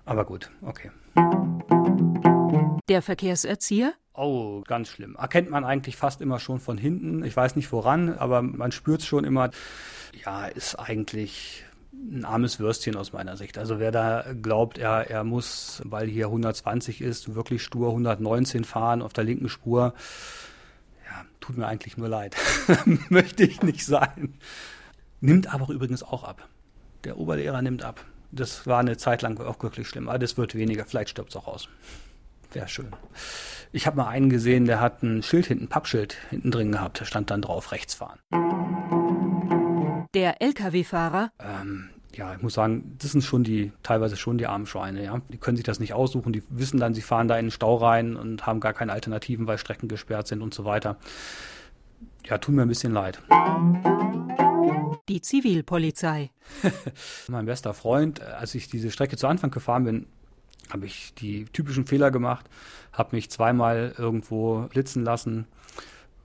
Aber 0.05 0.23
gut, 0.23 0.49
okay. 0.61 0.91
Der 2.87 3.01
Verkehrserzieher? 3.01 3.95
Oh, 4.13 4.61
ganz 4.65 4.87
schlimm. 4.87 5.17
Erkennt 5.19 5.49
man 5.49 5.65
eigentlich 5.65 5.97
fast 5.97 6.21
immer 6.21 6.39
schon 6.39 6.61
von 6.61 6.77
hinten. 6.77 7.25
Ich 7.25 7.35
weiß 7.35 7.57
nicht 7.57 7.69
woran, 7.73 8.17
aber 8.17 8.41
man 8.41 8.71
spürt 8.71 9.01
es 9.01 9.07
schon 9.07 9.25
immer. 9.25 9.51
Ja, 10.23 10.45
ist 10.45 10.75
eigentlich 10.75 11.65
ein 12.01 12.25
armes 12.25 12.59
Würstchen 12.59 12.95
aus 12.95 13.13
meiner 13.13 13.37
Sicht. 13.37 13.57
Also 13.57 13.79
wer 13.79 13.91
da 13.91 14.25
glaubt, 14.41 14.77
er, 14.77 15.09
er 15.09 15.23
muss, 15.23 15.81
weil 15.85 16.07
hier 16.07 16.25
120 16.25 17.01
ist, 17.01 17.35
wirklich 17.35 17.61
stur 17.61 17.89
119 17.89 18.63
fahren 18.63 19.01
auf 19.01 19.13
der 19.13 19.23
linken 19.23 19.49
Spur, 19.49 19.93
ja, 21.05 21.25
tut 21.39 21.57
mir 21.57 21.67
eigentlich 21.67 21.97
nur 21.97 22.09
leid. 22.09 22.35
Möchte 23.09 23.43
ich 23.43 23.61
nicht 23.61 23.85
sein. 23.85 24.33
Nimmt 25.19 25.53
aber 25.53 25.71
übrigens 25.73 26.03
auch 26.03 26.23
ab. 26.23 26.47
Der 27.03 27.17
Oberlehrer 27.17 27.61
nimmt 27.61 27.83
ab. 27.83 28.03
Das 28.31 28.65
war 28.65 28.79
eine 28.79 28.97
Zeit 28.97 29.21
lang 29.21 29.39
auch 29.39 29.61
wirklich 29.61 29.87
schlimm. 29.87 30.09
Aber 30.09 30.19
das 30.19 30.37
wird 30.37 30.55
weniger. 30.55 30.85
Vielleicht 30.85 31.09
stirbt 31.09 31.29
es 31.29 31.35
auch 31.35 31.47
aus. 31.47 31.69
Wäre 32.53 32.67
schön. 32.67 32.91
Ich 33.71 33.87
habe 33.87 33.97
mal 33.97 34.07
einen 34.07 34.29
gesehen, 34.29 34.65
der 34.65 34.79
hat 34.79 35.03
ein 35.03 35.23
Schild 35.23 35.45
hinten, 35.45 35.65
ein 35.65 35.69
Pappschild 35.69 36.17
hinten 36.29 36.51
drin 36.51 36.71
gehabt. 36.71 36.99
Da 36.99 37.05
stand 37.05 37.29
dann 37.29 37.41
drauf, 37.41 37.71
rechts 37.71 37.93
fahren. 37.93 38.19
Der 40.13 40.41
Lkw-Fahrer? 40.41 41.31
Ähm, 41.39 41.89
ja, 42.13 42.35
ich 42.35 42.41
muss 42.41 42.53
sagen, 42.53 42.97
das 42.99 43.13
sind 43.13 43.23
schon 43.23 43.45
die, 43.45 43.71
teilweise 43.81 44.17
schon 44.17 44.37
die 44.37 44.45
armen 44.45 44.65
Schweine, 44.65 45.05
ja. 45.05 45.21
Die 45.29 45.37
können 45.37 45.55
sich 45.55 45.63
das 45.65 45.79
nicht 45.79 45.93
aussuchen, 45.93 46.33
die 46.33 46.43
wissen 46.49 46.81
dann, 46.81 46.93
sie 46.93 47.01
fahren 47.01 47.29
da 47.29 47.37
in 47.37 47.45
den 47.45 47.51
Stau 47.51 47.77
rein 47.77 48.17
und 48.17 48.45
haben 48.45 48.59
gar 48.59 48.73
keine 48.73 48.91
Alternativen, 48.91 49.47
weil 49.47 49.57
Strecken 49.57 49.87
gesperrt 49.87 50.27
sind 50.27 50.41
und 50.41 50.53
so 50.53 50.65
weiter. 50.65 50.97
Ja, 52.25 52.37
tut 52.39 52.53
mir 52.53 52.63
ein 52.63 52.67
bisschen 52.67 52.91
leid. 52.91 53.21
Die 55.07 55.21
Zivilpolizei. 55.21 56.31
mein 57.29 57.45
bester 57.45 57.73
Freund, 57.73 58.21
als 58.21 58.53
ich 58.53 58.67
diese 58.67 58.91
Strecke 58.91 59.15
zu 59.15 59.27
Anfang 59.27 59.49
gefahren 59.49 59.85
bin, 59.85 60.07
habe 60.73 60.87
ich 60.87 61.13
die 61.13 61.45
typischen 61.45 61.85
Fehler 61.85 62.11
gemacht, 62.11 62.49
habe 62.91 63.15
mich 63.15 63.29
zweimal 63.29 63.93
irgendwo 63.97 64.67
blitzen 64.67 65.05
lassen 65.05 65.47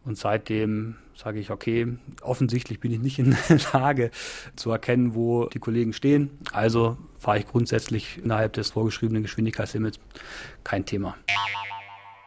und 0.06 0.16
seitdem 0.16 0.96
sage 1.16 1.40
ich, 1.40 1.50
okay, 1.50 1.98
offensichtlich 2.22 2.78
bin 2.78 2.92
ich 2.92 3.00
nicht 3.00 3.18
in 3.18 3.36
der 3.48 3.58
Lage 3.72 4.10
zu 4.54 4.70
erkennen, 4.70 5.14
wo 5.14 5.46
die 5.46 5.58
Kollegen 5.58 5.92
stehen. 5.92 6.38
Also 6.52 6.96
fahre 7.18 7.40
ich 7.40 7.46
grundsätzlich 7.46 8.18
innerhalb 8.22 8.52
des 8.52 8.70
vorgeschriebenen 8.70 9.24
Geschwindigkeitslimits. 9.24 9.98
Kein 10.62 10.86
Thema. 10.86 11.16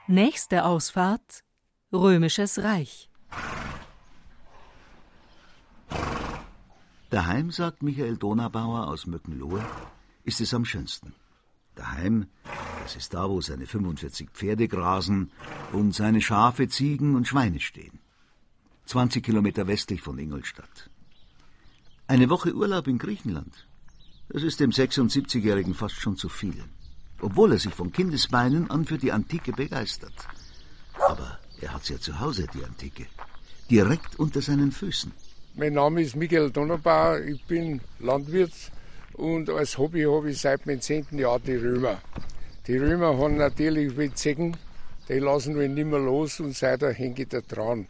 Nächste 0.08 0.66
Ausfahrt 0.66 1.44
Römisches 1.94 2.62
Reich. 2.64 3.10
Daheim, 7.10 7.50
sagt 7.50 7.82
Michael 7.82 8.18
Donabauer 8.18 8.88
aus 8.88 9.08
Mückenlohe, 9.08 9.66
ist 10.26 10.42
es 10.42 10.54
am 10.54 10.66
schönsten. 10.66 11.16
Daheim, 11.80 12.28
das 12.84 12.98
ist 12.98 13.14
da, 13.14 13.30
wo 13.30 13.40
seine 13.40 13.66
45 13.66 14.30
Pferde 14.32 14.68
grasen 14.68 15.32
und 15.72 15.96
seine 15.96 16.22
Schafe, 16.22 16.68
Ziegen 16.68 17.16
und 17.16 17.28
Schweine 17.28 17.62
stehen. 17.62 18.00
20 18.86 19.24
Kilometer 19.24 19.66
westlich 19.68 20.02
von 20.02 20.20
Ingolstadt. 20.20 20.90
Eine 22.08 22.30
Woche 22.30 22.54
Urlaub 22.54 22.88
in 22.88 22.98
Griechenland, 22.98 23.68
das 24.28 24.44
ist 24.44 24.60
dem 24.60 24.72
76-Jährigen 24.72 25.74
fast 25.74 25.96
schon 25.96 26.18
zu 26.18 26.28
viel. 26.28 26.64
Obwohl 27.22 27.54
er 27.54 27.60
sich 27.60 27.74
von 27.74 27.94
Kindesbeinen 27.94 28.70
an 28.70 28.86
für 28.86 28.98
die 28.98 29.14
Antike 29.14 29.54
begeistert. 29.54 30.28
Aber 31.10 31.40
er 31.62 31.74
hat 31.74 31.86
sie 31.86 31.94
ja 31.94 32.00
zu 32.00 32.20
Hause, 32.20 32.48
die 32.54 32.66
Antike. 32.66 33.06
Direkt 33.70 34.20
unter 34.20 34.42
seinen 34.42 34.72
Füßen. 34.72 35.12
Mein 35.56 35.74
Name 35.74 36.02
ist 36.02 36.16
Michael 36.16 36.52
Donnerbauer, 36.52 37.22
ich 37.22 37.44
bin 37.46 37.82
Landwirt 38.00 38.54
und 39.14 39.50
als 39.50 39.78
Hobby 39.78 40.04
habe 40.04 40.32
ich 40.32 40.42
seit 40.42 40.66
meinem 40.66 40.82
10. 40.82 41.08
Jahr 41.12 41.40
die 41.40 41.56
Römer. 41.56 42.02
Die 42.68 42.78
Römer 42.78 43.18
haben 43.18 43.38
natürlich 43.38 43.98
wie 43.98 44.14
Zecken, 44.14 44.56
die 45.08 45.20
lassen 45.20 45.56
mich 45.56 45.70
nicht 45.70 45.88
mehr 45.88 46.00
los 46.00 46.40
und 46.40 46.56
seitdem 46.56 46.92
hänge 46.92 47.22
ich 47.22 47.28
da 47.30 47.42
dran. 47.42 47.88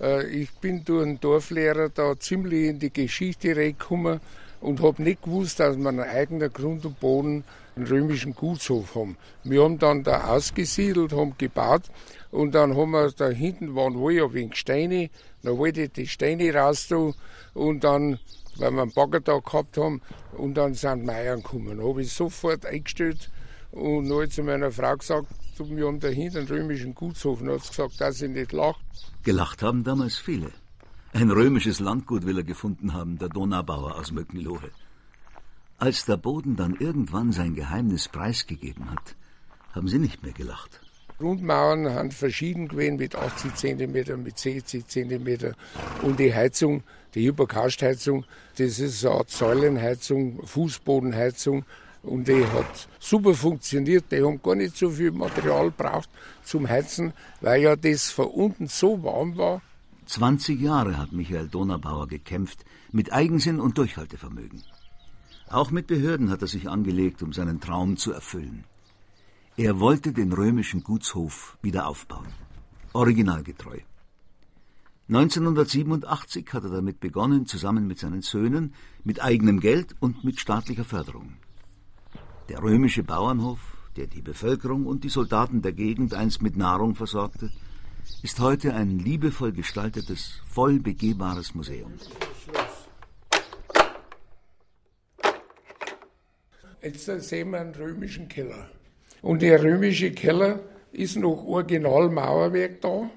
Äh, 0.00 0.26
ich 0.26 0.50
bin 0.52 0.84
durch 0.84 1.06
einen 1.06 1.20
Dorflehrer 1.20 1.88
da 1.88 2.18
ziemlich 2.18 2.68
in 2.68 2.78
die 2.78 2.92
Geschichte 2.92 3.56
reingekommen 3.56 4.20
und 4.60 4.82
habe 4.82 5.02
nicht 5.02 5.22
gewusst, 5.22 5.60
dass 5.60 5.76
wir 5.76 5.88
einen 5.88 6.00
eigenen 6.00 6.52
Grund 6.52 6.84
und 6.84 7.00
Boden, 7.00 7.44
einen 7.76 7.86
römischen 7.86 8.34
Gutshof 8.34 8.94
haben. 8.94 9.16
Wir 9.44 9.62
haben 9.62 9.78
dann 9.78 10.02
da 10.02 10.28
ausgesiedelt, 10.28 11.12
haben 11.12 11.34
gebaut 11.38 11.82
und 12.30 12.54
dann 12.54 12.76
haben 12.76 12.90
wir 12.90 13.10
da 13.12 13.28
hinten 13.28 13.74
waren 13.74 13.94
wohl 13.94 14.20
ein 14.20 14.34
wenig 14.34 14.56
Steine, 14.56 15.10
dann 15.42 15.58
wollte 15.58 15.82
ich 15.82 15.92
die 15.92 16.06
Steine 16.06 16.52
raus 16.54 16.88
tun 16.88 17.14
und 17.54 17.84
dann, 17.84 18.18
weil 18.58 18.72
wir 18.72 18.82
einen 18.82 18.92
Bagger 18.92 19.20
da 19.20 19.38
gehabt 19.38 19.76
haben, 19.76 20.00
und 20.36 20.54
dann 20.54 20.74
sind 20.74 21.04
Meiern 21.04 21.42
gekommen. 21.42 21.78
Da 21.78 21.84
habe 21.84 22.02
ich 22.02 22.12
sofort 22.12 22.66
eingestellt 22.66 23.30
und 23.70 24.10
habe 24.10 24.28
zu 24.28 24.42
meiner 24.42 24.70
Frau 24.70 24.96
gesagt, 24.96 25.28
wir 25.58 25.86
haben 25.86 26.00
dahinter 26.00 26.38
einen 26.38 26.48
römischen 26.48 26.94
Gutshof. 26.94 27.40
Und 27.40 27.50
hat 27.50 27.68
gesagt, 27.68 28.00
dass 28.00 28.22
ich 28.22 28.30
nicht 28.30 28.52
lache. 28.52 28.80
Gelacht 29.24 29.62
haben 29.62 29.84
damals 29.84 30.16
viele. 30.16 30.52
Ein 31.12 31.30
römisches 31.30 31.80
Landgut 31.80 32.26
will 32.26 32.38
er 32.38 32.44
gefunden 32.44 32.92
haben, 32.92 33.18
der 33.18 33.28
Donaubauer 33.28 33.96
aus 33.96 34.12
Möckenlohe. 34.12 34.70
Als 35.78 36.04
der 36.04 36.16
Boden 36.16 36.56
dann 36.56 36.74
irgendwann 36.74 37.32
sein 37.32 37.54
Geheimnis 37.54 38.08
preisgegeben 38.08 38.90
hat, 38.90 39.16
haben 39.72 39.88
sie 39.88 39.98
nicht 39.98 40.22
mehr 40.22 40.32
gelacht. 40.32 40.80
Rundmauern 41.20 41.92
haben 41.92 42.12
verschieden 42.12 42.68
gewesen 42.68 42.96
mit 42.96 43.16
80 43.16 43.54
cm, 43.54 44.22
mit 44.22 44.38
60 44.38 44.86
cm. 44.86 45.54
Und 46.02 46.20
die 46.20 46.32
Heizung, 46.32 46.84
die 47.14 47.26
Hyperkarstheizung, 47.26 48.24
das 48.56 48.78
ist 48.78 49.04
eine 49.04 49.16
Art 49.16 49.30
Säulenheizung, 49.30 50.46
Fußbodenheizung. 50.46 51.64
Und 52.02 52.28
die 52.28 52.46
hat 52.46 52.88
super 53.00 53.34
funktioniert. 53.34 54.04
Die 54.12 54.22
haben 54.22 54.40
gar 54.40 54.54
nicht 54.54 54.76
so 54.76 54.90
viel 54.90 55.10
Material 55.10 55.72
braucht 55.72 56.08
zum 56.44 56.68
Heizen, 56.68 57.12
weil 57.40 57.62
ja 57.62 57.74
das 57.74 58.10
von 58.10 58.26
unten 58.26 58.68
so 58.68 59.02
warm 59.02 59.36
war. 59.36 59.60
20 60.06 60.60
Jahre 60.60 60.96
hat 60.96 61.12
Michael 61.12 61.48
Donabauer 61.48 62.06
gekämpft, 62.06 62.64
mit 62.92 63.12
Eigensinn 63.12 63.60
und 63.60 63.76
Durchhaltevermögen. 63.76 64.62
Auch 65.50 65.70
mit 65.70 65.86
Behörden 65.86 66.30
hat 66.30 66.42
er 66.42 66.48
sich 66.48 66.68
angelegt, 66.68 67.22
um 67.22 67.32
seinen 67.32 67.60
Traum 67.60 67.96
zu 67.96 68.12
erfüllen. 68.12 68.64
Er 69.58 69.80
wollte 69.80 70.12
den 70.12 70.32
römischen 70.32 70.84
Gutshof 70.84 71.58
wieder 71.62 71.88
aufbauen. 71.88 72.28
Originalgetreu. 72.92 73.80
1987 75.08 76.46
hat 76.52 76.62
er 76.62 76.70
damit 76.70 77.00
begonnen, 77.00 77.44
zusammen 77.44 77.88
mit 77.88 77.98
seinen 77.98 78.22
Söhnen, 78.22 78.72
mit 79.02 79.20
eigenem 79.20 79.58
Geld 79.58 79.96
und 79.98 80.22
mit 80.22 80.38
staatlicher 80.38 80.84
Förderung. 80.84 81.38
Der 82.48 82.62
römische 82.62 83.02
Bauernhof, 83.02 83.58
der 83.96 84.06
die 84.06 84.22
Bevölkerung 84.22 84.86
und 84.86 85.02
die 85.02 85.08
Soldaten 85.08 85.60
der 85.60 85.72
Gegend 85.72 86.14
einst 86.14 86.40
mit 86.40 86.56
Nahrung 86.56 86.94
versorgte, 86.94 87.50
ist 88.22 88.38
heute 88.38 88.74
ein 88.74 89.00
liebevoll 89.00 89.50
gestaltetes, 89.50 90.40
voll 90.46 90.78
begehbares 90.78 91.56
Museum. 91.56 91.94
Jetzt 96.80 97.06
sehen 97.06 97.50
wir 97.50 97.60
einen 97.60 97.74
römischen 97.74 98.28
Keller. 98.28 98.70
Und 99.22 99.42
der 99.42 99.62
römische 99.62 100.12
Keller 100.12 100.60
ist 100.92 101.16
noch 101.16 101.44
Originalmauerwerk 101.44 102.80
da. 102.80 103.10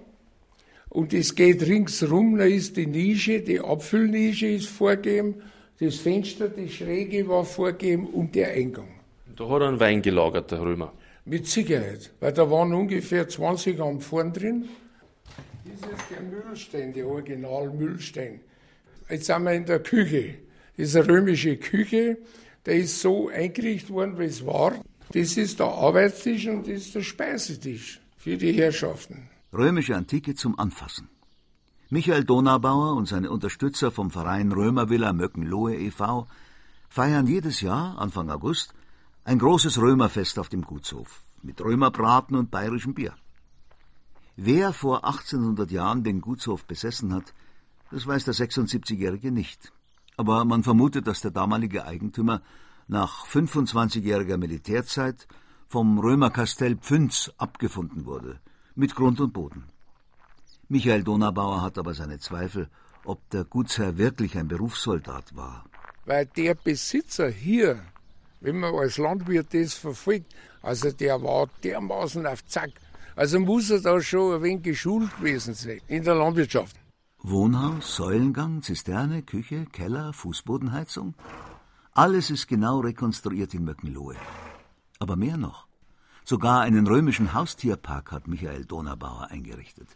Und 0.89 1.13
es 1.13 1.35
geht 1.35 1.61
ringsrum, 1.63 2.37
da 2.37 2.43
ist 2.43 2.75
die 2.75 2.85
Nische, 2.85 3.39
die 3.39 3.61
Abfüllnische 3.61 4.47
ist 4.47 4.67
vorgegeben, 4.67 5.35
das 5.79 5.95
Fenster, 5.95 6.49
die 6.49 6.69
Schräge 6.69 7.27
war 7.27 7.45
vorgegeben 7.45 8.07
und 8.07 8.35
der 8.35 8.51
Eingang. 8.51 8.89
Da 9.35 9.47
hat 9.49 9.61
er 9.61 9.69
einen 9.69 9.79
Wein 9.79 10.01
gelagert, 10.01 10.51
der 10.51 10.61
Römer. 10.61 10.93
Mit 11.25 11.47
Sicherheit, 11.47 12.11
weil 12.19 12.33
da 12.33 12.49
waren 12.51 12.73
ungefähr 12.73 13.27
20 13.27 13.79
Amphoren 13.79 14.33
drin. 14.33 14.69
Das 15.63 15.91
ist 15.91 16.05
der 16.11 16.21
Müllstein, 16.21 16.93
der 16.93 17.07
Original-Müllstein. 17.07 18.41
Jetzt 19.09 19.25
sind 19.25 19.43
wir 19.43 19.53
in 19.53 19.65
der 19.65 19.79
Küche. 19.79 20.35
Das 20.77 20.89
ist 20.89 20.95
eine 20.95 21.07
römische 21.07 21.57
Küche. 21.57 22.17
Der 22.65 22.75
ist 22.75 23.01
so 23.01 23.29
eingerichtet 23.29 23.91
worden, 23.91 24.19
wie 24.19 24.25
es 24.25 24.45
war. 24.45 24.73
Das 25.13 25.35
ist 25.35 25.59
der 25.59 25.67
Arbeitstisch 25.67 26.47
und 26.47 26.67
das 26.67 26.85
ist 26.85 26.95
der 26.95 27.01
Speisetisch 27.01 27.99
für 28.17 28.37
die 28.37 28.53
Herrschaften. 28.53 29.29
Römische 29.53 29.95
Antike 29.95 30.35
zum 30.35 30.57
Anfassen. 30.57 31.09
Michael 31.89 32.23
Donaubauer 32.23 32.95
und 32.95 33.07
seine 33.07 33.29
Unterstützer 33.29 33.91
vom 33.91 34.11
Verein 34.11 34.53
Römervilla 34.53 35.11
Möckenlohe 35.11 35.75
e.V. 35.75 36.27
feiern 36.87 37.27
jedes 37.27 37.59
Jahr, 37.59 37.97
Anfang 37.97 38.29
August, 38.29 38.73
ein 39.25 39.39
großes 39.39 39.81
Römerfest 39.81 40.39
auf 40.39 40.47
dem 40.47 40.61
Gutshof 40.61 41.23
mit 41.43 41.59
Römerbraten 41.59 42.37
und 42.37 42.49
bayerischem 42.49 42.93
Bier. 42.93 43.13
Wer 44.37 44.71
vor 44.71 45.03
1800 45.03 45.69
Jahren 45.71 46.05
den 46.05 46.21
Gutshof 46.21 46.65
besessen 46.65 47.13
hat, 47.13 47.33
das 47.91 48.07
weiß 48.07 48.23
der 48.23 48.33
76-Jährige 48.33 49.31
nicht. 49.31 49.73
Aber 50.15 50.45
man 50.45 50.63
vermutet, 50.63 51.07
dass 51.07 51.19
der 51.19 51.31
damalige 51.31 51.85
Eigentümer 51.85 52.41
nach 52.91 53.25
25-jähriger 53.25 54.37
Militärzeit 54.37 55.25
vom 55.69 55.97
Römerkastell 55.97 56.75
Pfünz 56.75 57.31
abgefunden 57.37 58.05
wurde, 58.05 58.39
mit 58.75 58.95
Grund 58.95 59.21
und 59.21 59.31
Boden. 59.31 59.63
Michael 60.67 61.03
Donabauer 61.03 61.61
hat 61.61 61.77
aber 61.77 61.93
seine 61.93 62.19
Zweifel, 62.19 62.69
ob 63.05 63.29
der 63.29 63.45
Gutsherr 63.45 63.97
wirklich 63.97 64.37
ein 64.37 64.49
Berufssoldat 64.49 65.35
war. 65.35 65.65
Weil 66.05 66.25
der 66.25 66.53
Besitzer 66.53 67.29
hier, 67.29 67.81
wenn 68.41 68.59
man 68.59 68.75
als 68.75 68.97
Landwirt 68.97 69.53
das 69.53 69.73
verfolgt, 69.73 70.35
also 70.61 70.91
der 70.91 71.23
war 71.23 71.47
dermaßen 71.63 72.27
auf 72.27 72.45
Zack. 72.45 72.71
Also 73.15 73.39
muss 73.39 73.69
er 73.69 73.79
da 73.79 74.01
schon 74.01 74.35
ein 74.35 74.43
wenig 74.43 74.63
geschult 74.63 75.15
gewesen 75.17 75.53
sein 75.53 75.79
in 75.87 76.03
der 76.03 76.15
Landwirtschaft. 76.15 76.75
Wohnhaus, 77.23 77.95
Säulengang, 77.95 78.61
Zisterne, 78.63 79.21
Küche, 79.21 79.65
Keller, 79.71 80.11
Fußbodenheizung. 80.11 81.13
Alles 81.93 82.29
ist 82.29 82.47
genau 82.47 82.79
rekonstruiert 82.79 83.53
in 83.53 83.65
Möckenlohe. 83.65 84.15
Aber 84.99 85.17
mehr 85.17 85.35
noch. 85.35 85.67
Sogar 86.23 86.61
einen 86.61 86.87
römischen 86.87 87.33
Haustierpark 87.33 88.13
hat 88.13 88.29
Michael 88.29 88.63
Donabauer 88.63 89.27
eingerichtet. 89.29 89.89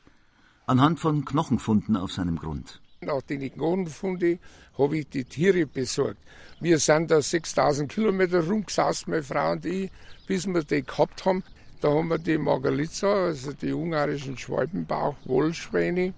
Anhand 0.66 1.00
von 1.00 1.24
Knochenfunden 1.24 1.96
auf 1.96 2.12
seinem 2.12 2.38
Grund. 2.38 2.82
Nach 3.00 3.22
den 3.22 3.50
Knochenfunden 3.50 4.40
habe 4.78 4.98
ich 4.98 5.08
die 5.08 5.24
Tiere 5.24 5.66
besorgt. 5.66 6.20
Wir 6.60 6.80
sind 6.80 7.12
da 7.12 7.22
6000 7.22 7.90
Kilometer 7.90 8.46
rumgesaust, 8.46 9.08
meine 9.08 9.24
Frau 9.24 9.54
und 9.54 9.66
ich, 9.66 9.90
bis 10.28 10.48
wir 10.48 10.64
die 10.64 10.84
gehabt 10.84 11.24
haben. 11.24 11.44
Da 11.80 11.92
haben 11.92 12.10
wir 12.10 12.18
die 12.18 12.38
Magalitza, 12.38 13.08
also 13.08 13.54
die 13.54 13.72
ungarischen 13.72 14.38
Schwalbenbauch-Wollschweine. 14.38 16.14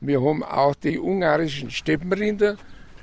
Wir 0.00 0.20
haben 0.20 0.42
auch 0.42 0.74
die 0.74 0.98
ungarischen 0.98 1.70
Steppenrinder. 1.70 2.56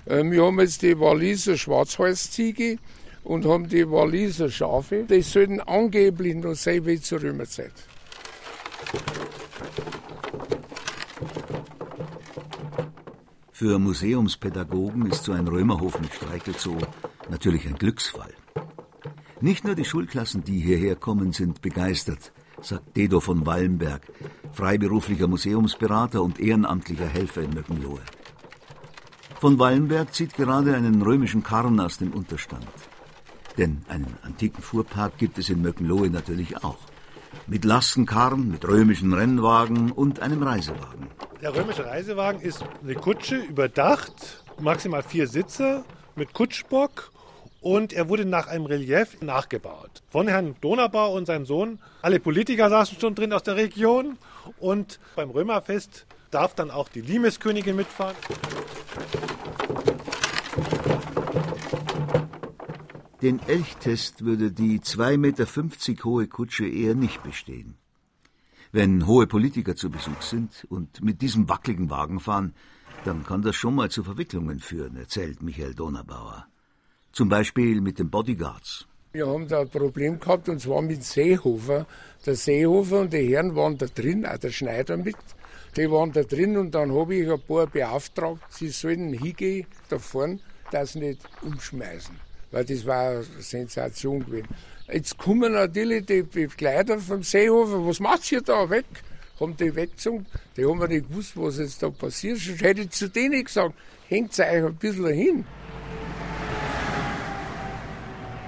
Äh, 0.05 0.23
wir 0.23 0.45
haben 0.45 0.59
jetzt 0.59 0.81
die 0.81 0.99
Walliser 0.99 1.57
Schwarzhalsziege 1.57 2.77
und 3.23 3.45
haben 3.45 3.67
die 3.67 3.89
Walliser 3.89 4.49
Schafe. 4.49 5.03
Die 5.09 5.21
sollten 5.21 5.59
angeblich 5.59 6.35
noch 6.35 6.55
sein 6.55 6.85
wie 6.85 6.99
zur 6.99 7.21
Römerzeit. 7.21 7.73
Für 13.51 13.77
Museumspädagogen 13.77 15.05
ist 15.05 15.25
so 15.25 15.33
ein 15.33 15.47
Römerhof 15.47 16.01
mit 16.01 16.11
Streichelzoo 16.13 16.79
natürlich 17.29 17.67
ein 17.67 17.75
Glücksfall. 17.75 18.33
Nicht 19.39 19.65
nur 19.65 19.75
die 19.75 19.85
Schulklassen, 19.85 20.43
die 20.43 20.59
hierher 20.59 20.95
kommen, 20.95 21.31
sind 21.31 21.61
begeistert, 21.61 22.31
sagt 22.61 22.95
Dedo 22.97 23.19
von 23.19 23.45
Wallenberg, 23.45 24.01
freiberuflicher 24.51 25.27
Museumsberater 25.27 26.21
und 26.21 26.39
ehrenamtlicher 26.39 27.07
Helfer 27.07 27.41
in 27.41 27.53
Möckenlohe. 27.53 28.01
Von 29.41 29.58
Wallenberg 29.58 30.13
zieht 30.13 30.36
gerade 30.36 30.75
einen 30.75 31.01
römischen 31.01 31.41
Karren 31.41 31.80
aus 31.80 31.97
dem 31.97 32.13
Unterstand. 32.13 32.67
Denn 33.58 33.84
einen 33.89 34.15
antiken 34.21 34.62
Fuhrpark 34.62 35.17
gibt 35.17 35.39
es 35.39 35.49
in 35.49 35.63
Möckenlohe 35.63 36.12
natürlich 36.12 36.63
auch. 36.63 36.77
Mit 37.47 37.65
Lastenkarren, 37.65 38.51
mit 38.51 38.67
römischen 38.67 39.13
Rennwagen 39.13 39.93
und 39.93 40.19
einem 40.19 40.43
Reisewagen. 40.43 41.08
Der 41.41 41.56
römische 41.56 41.84
Reisewagen 41.84 42.39
ist 42.39 42.63
eine 42.84 42.93
Kutsche 42.93 43.38
überdacht, 43.38 44.43
maximal 44.60 45.01
vier 45.01 45.25
Sitze 45.25 45.86
mit 46.15 46.34
Kutschbock 46.34 47.12
und 47.62 47.93
er 47.93 48.10
wurde 48.10 48.25
nach 48.25 48.45
einem 48.45 48.67
Relief 48.67 49.23
nachgebaut. 49.23 50.04
Von 50.12 50.27
Herrn 50.27 50.54
Donabau 50.62 51.15
und 51.15 51.25
seinem 51.25 51.47
Sohn. 51.47 51.80
Alle 52.04 52.19
Politiker 52.19 52.69
saßen 52.69 52.99
schon 52.99 53.15
drin 53.15 53.34
aus 53.34 53.41
der 53.41 53.56
Region 53.56 54.19
und 54.60 54.99
beim 55.15 55.32
Römerfest 55.32 56.06
darf 56.30 56.54
dann 56.54 56.69
auch 56.69 56.89
die 56.89 57.01
Limeskönigin 57.01 57.75
mitfahren. 57.75 58.15
Den 63.21 63.39
Elchtest 63.47 64.25
würde 64.25 64.51
die 64.51 64.79
2,50 64.79 65.17
Meter 65.17 66.03
hohe 66.05 66.27
Kutsche 66.27 66.67
eher 66.67 66.95
nicht 66.95 67.21
bestehen. 67.21 67.77
Wenn 68.71 69.05
hohe 69.05 69.27
Politiker 69.27 69.75
zu 69.75 69.91
Besuch 69.91 70.23
sind 70.23 70.65
und 70.69 71.03
mit 71.03 71.21
diesem 71.21 71.47
wackeligen 71.47 71.91
Wagen 71.91 72.19
fahren, 72.19 72.55
dann 73.05 73.23
kann 73.23 73.43
das 73.43 73.55
schon 73.55 73.75
mal 73.75 73.91
zu 73.91 74.03
Verwicklungen 74.03 74.60
führen, 74.60 74.95
erzählt 74.95 75.43
Michael 75.43 75.75
Donabauer. 75.75 76.47
Zum 77.12 77.29
Beispiel 77.29 77.79
mit 77.79 77.99
den 77.99 78.10
Bodyguards. 78.10 78.88
Wir 79.12 79.27
haben 79.27 79.47
da 79.47 79.62
ein 79.62 79.69
Problem 79.69 80.19
gehabt 80.19 80.49
und 80.49 80.60
zwar 80.60 80.81
mit 80.81 81.03
Seehofer. 81.03 81.86
Der 82.25 82.36
Seehofer 82.36 83.01
und 83.01 83.13
die 83.13 83.27
Herren 83.27 83.55
waren 83.55 83.77
da 83.77 83.86
drin, 83.86 84.25
auch 84.25 84.38
der 84.39 84.49
Schneider 84.49 84.97
mit. 84.97 85.17
Die 85.77 85.91
waren 85.91 86.12
da 86.12 86.23
drin 86.23 86.57
und 86.57 86.73
dann 86.73 86.91
habe 86.91 87.15
ich 87.15 87.29
ein 87.29 87.39
paar 87.39 87.67
beauftragt, 87.67 88.41
sie 88.49 88.69
sollen 88.69 89.13
hingehen 89.13 89.67
da 89.89 89.99
vorne, 89.99 90.39
das 90.71 90.95
nicht 90.95 91.21
umschmeißen. 91.43 92.31
Weil 92.51 92.65
das 92.65 92.85
war 92.85 93.11
eine 93.11 93.23
Sensation 93.39 94.25
gewesen. 94.25 94.47
Jetzt 94.91 95.17
kommen 95.17 95.53
natürlich 95.53 96.05
die 96.05 96.23
Begleiter 96.23 96.99
vom 96.99 97.23
Seehofer, 97.23 97.85
was 97.85 97.99
macht 97.99 98.29
ihr 98.31 98.41
da 98.41 98.69
weg? 98.69 98.85
Haben 99.39 99.55
die 99.57 99.73
weggezogen, 99.73 100.25
die 100.55 100.65
haben 100.65 100.79
nicht 100.87 101.07
gewusst, 101.07 101.31
was 101.35 101.57
jetzt 101.57 101.81
da 101.81 101.89
passiert. 101.89 102.37
Sonst 102.37 102.61
hätte 102.61 102.81
ich 102.81 102.89
zu 102.91 103.09
denen 103.09 103.43
gesagt, 103.43 103.73
hängt 104.07 104.37
euch 104.37 104.47
ein 104.47 104.75
bisschen 104.75 105.07
hin. 105.07 105.45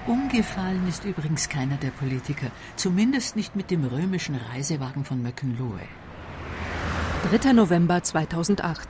Umgefallen 0.06 0.86
ist 0.86 1.04
übrigens 1.06 1.48
keiner 1.48 1.78
der 1.78 1.88
Politiker, 1.88 2.50
zumindest 2.76 3.36
nicht 3.36 3.56
mit 3.56 3.70
dem 3.70 3.84
römischen 3.84 4.34
Reisewagen 4.34 5.04
von 5.04 5.22
Möckenlohe. 5.22 5.80
3. 7.32 7.54
November 7.54 8.02
2008. 8.02 8.86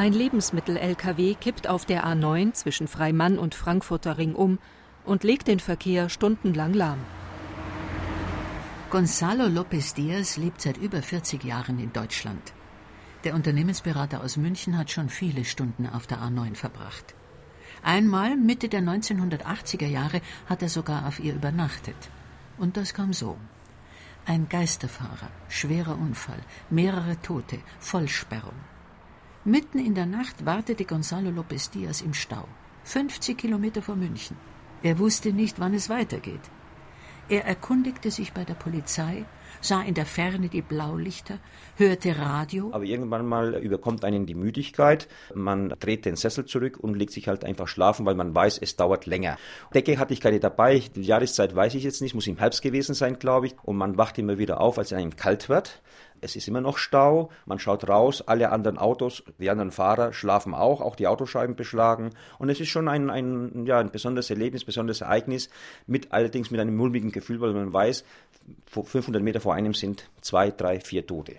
Ein 0.00 0.14
Lebensmittel-LKW 0.14 1.34
kippt 1.34 1.68
auf 1.68 1.84
der 1.84 2.06
A9 2.06 2.54
zwischen 2.54 2.88
Freimann 2.88 3.38
und 3.38 3.54
Frankfurter 3.54 4.16
Ring 4.16 4.34
um 4.34 4.58
und 5.04 5.24
legt 5.24 5.46
den 5.46 5.60
Verkehr 5.60 6.08
stundenlang 6.08 6.72
lahm. 6.72 7.00
Gonzalo 8.88 9.44
López 9.44 9.94
Diaz 9.94 10.38
lebt 10.38 10.62
seit 10.62 10.78
über 10.78 11.02
40 11.02 11.44
Jahren 11.44 11.78
in 11.78 11.92
Deutschland. 11.92 12.54
Der 13.24 13.34
Unternehmensberater 13.34 14.22
aus 14.24 14.38
München 14.38 14.78
hat 14.78 14.90
schon 14.90 15.10
viele 15.10 15.44
Stunden 15.44 15.86
auf 15.86 16.06
der 16.06 16.20
A9 16.20 16.54
verbracht. 16.54 17.14
Einmal 17.82 18.38
Mitte 18.38 18.70
der 18.70 18.80
1980er 18.80 19.86
Jahre 19.86 20.22
hat 20.46 20.62
er 20.62 20.70
sogar 20.70 21.06
auf 21.08 21.20
ihr 21.20 21.34
übernachtet. 21.34 22.08
Und 22.56 22.78
das 22.78 22.94
kam 22.94 23.12
so. 23.12 23.36
Ein 24.24 24.48
Geisterfahrer, 24.48 25.30
schwerer 25.50 25.98
Unfall, 25.98 26.40
mehrere 26.70 27.20
Tote, 27.20 27.58
Vollsperrung. 27.80 28.79
Mitten 29.44 29.78
in 29.78 29.94
der 29.94 30.04
Nacht 30.04 30.44
wartete 30.44 30.84
Gonzalo 30.84 31.30
López 31.30 31.70
Diaz 31.70 32.02
im 32.02 32.12
Stau, 32.12 32.46
50 32.84 33.38
Kilometer 33.38 33.80
vor 33.80 33.96
München. 33.96 34.36
Er 34.82 34.98
wusste 34.98 35.32
nicht, 35.32 35.58
wann 35.58 35.72
es 35.72 35.88
weitergeht. 35.88 36.42
Er 37.30 37.46
erkundigte 37.46 38.10
sich 38.10 38.34
bei 38.34 38.44
der 38.44 38.52
Polizei, 38.54 39.24
sah 39.62 39.80
in 39.80 39.94
der 39.94 40.04
Ferne 40.04 40.48
die 40.50 40.60
Blaulichter, 40.60 41.38
hörte 41.76 42.18
Radio. 42.18 42.70
Aber 42.72 42.84
irgendwann 42.84 43.24
mal 43.24 43.54
überkommt 43.54 44.04
einen 44.04 44.26
die 44.26 44.34
Müdigkeit, 44.34 45.08
man 45.34 45.70
dreht 45.80 46.04
den 46.04 46.16
Sessel 46.16 46.44
zurück 46.44 46.76
und 46.78 46.96
legt 46.96 47.12
sich 47.12 47.26
halt 47.26 47.44
einfach 47.44 47.68
schlafen, 47.68 48.04
weil 48.04 48.16
man 48.16 48.34
weiß, 48.34 48.58
es 48.58 48.76
dauert 48.76 49.06
länger. 49.06 49.38
Decke 49.72 49.98
hatte 49.98 50.12
ich 50.12 50.20
keine 50.20 50.40
dabei, 50.40 50.82
die 50.94 51.02
Jahreszeit 51.02 51.54
weiß 51.54 51.76
ich 51.76 51.84
jetzt 51.84 52.02
nicht, 52.02 52.14
muss 52.14 52.26
im 52.26 52.36
Herbst 52.36 52.60
gewesen 52.60 52.94
sein, 52.94 53.18
glaube 53.18 53.46
ich. 53.46 53.54
Und 53.62 53.76
man 53.76 53.96
wacht 53.96 54.18
immer 54.18 54.36
wieder 54.36 54.60
auf, 54.60 54.76
als 54.76 54.92
es 54.92 54.98
einem 54.98 55.16
kalt 55.16 55.48
wird. 55.48 55.80
Es 56.20 56.36
ist 56.36 56.48
immer 56.48 56.60
noch 56.60 56.78
Stau, 56.78 57.30
man 57.46 57.58
schaut 57.58 57.88
raus, 57.88 58.22
alle 58.22 58.50
anderen 58.50 58.78
Autos, 58.78 59.22
die 59.38 59.50
anderen 59.50 59.70
Fahrer 59.70 60.12
schlafen 60.12 60.54
auch, 60.54 60.80
auch 60.80 60.96
die 60.96 61.06
Autoscheiben 61.06 61.56
beschlagen. 61.56 62.10
Und 62.38 62.48
es 62.50 62.60
ist 62.60 62.68
schon 62.68 62.88
ein, 62.88 63.10
ein, 63.10 63.66
ja, 63.66 63.78
ein 63.78 63.90
besonderes 63.90 64.30
Erlebnis, 64.30 64.64
besonderes 64.64 65.00
Ereignis, 65.00 65.50
mit 65.86 66.12
allerdings 66.12 66.50
mit 66.50 66.60
einem 66.60 66.76
mulmigen 66.76 67.12
Gefühl, 67.12 67.40
weil 67.40 67.52
man 67.52 67.72
weiß, 67.72 68.04
500 68.66 69.22
Meter 69.22 69.40
vor 69.40 69.54
einem 69.54 69.74
sind 69.74 70.10
zwei, 70.20 70.50
drei, 70.50 70.80
vier 70.80 71.06
Tote. 71.06 71.36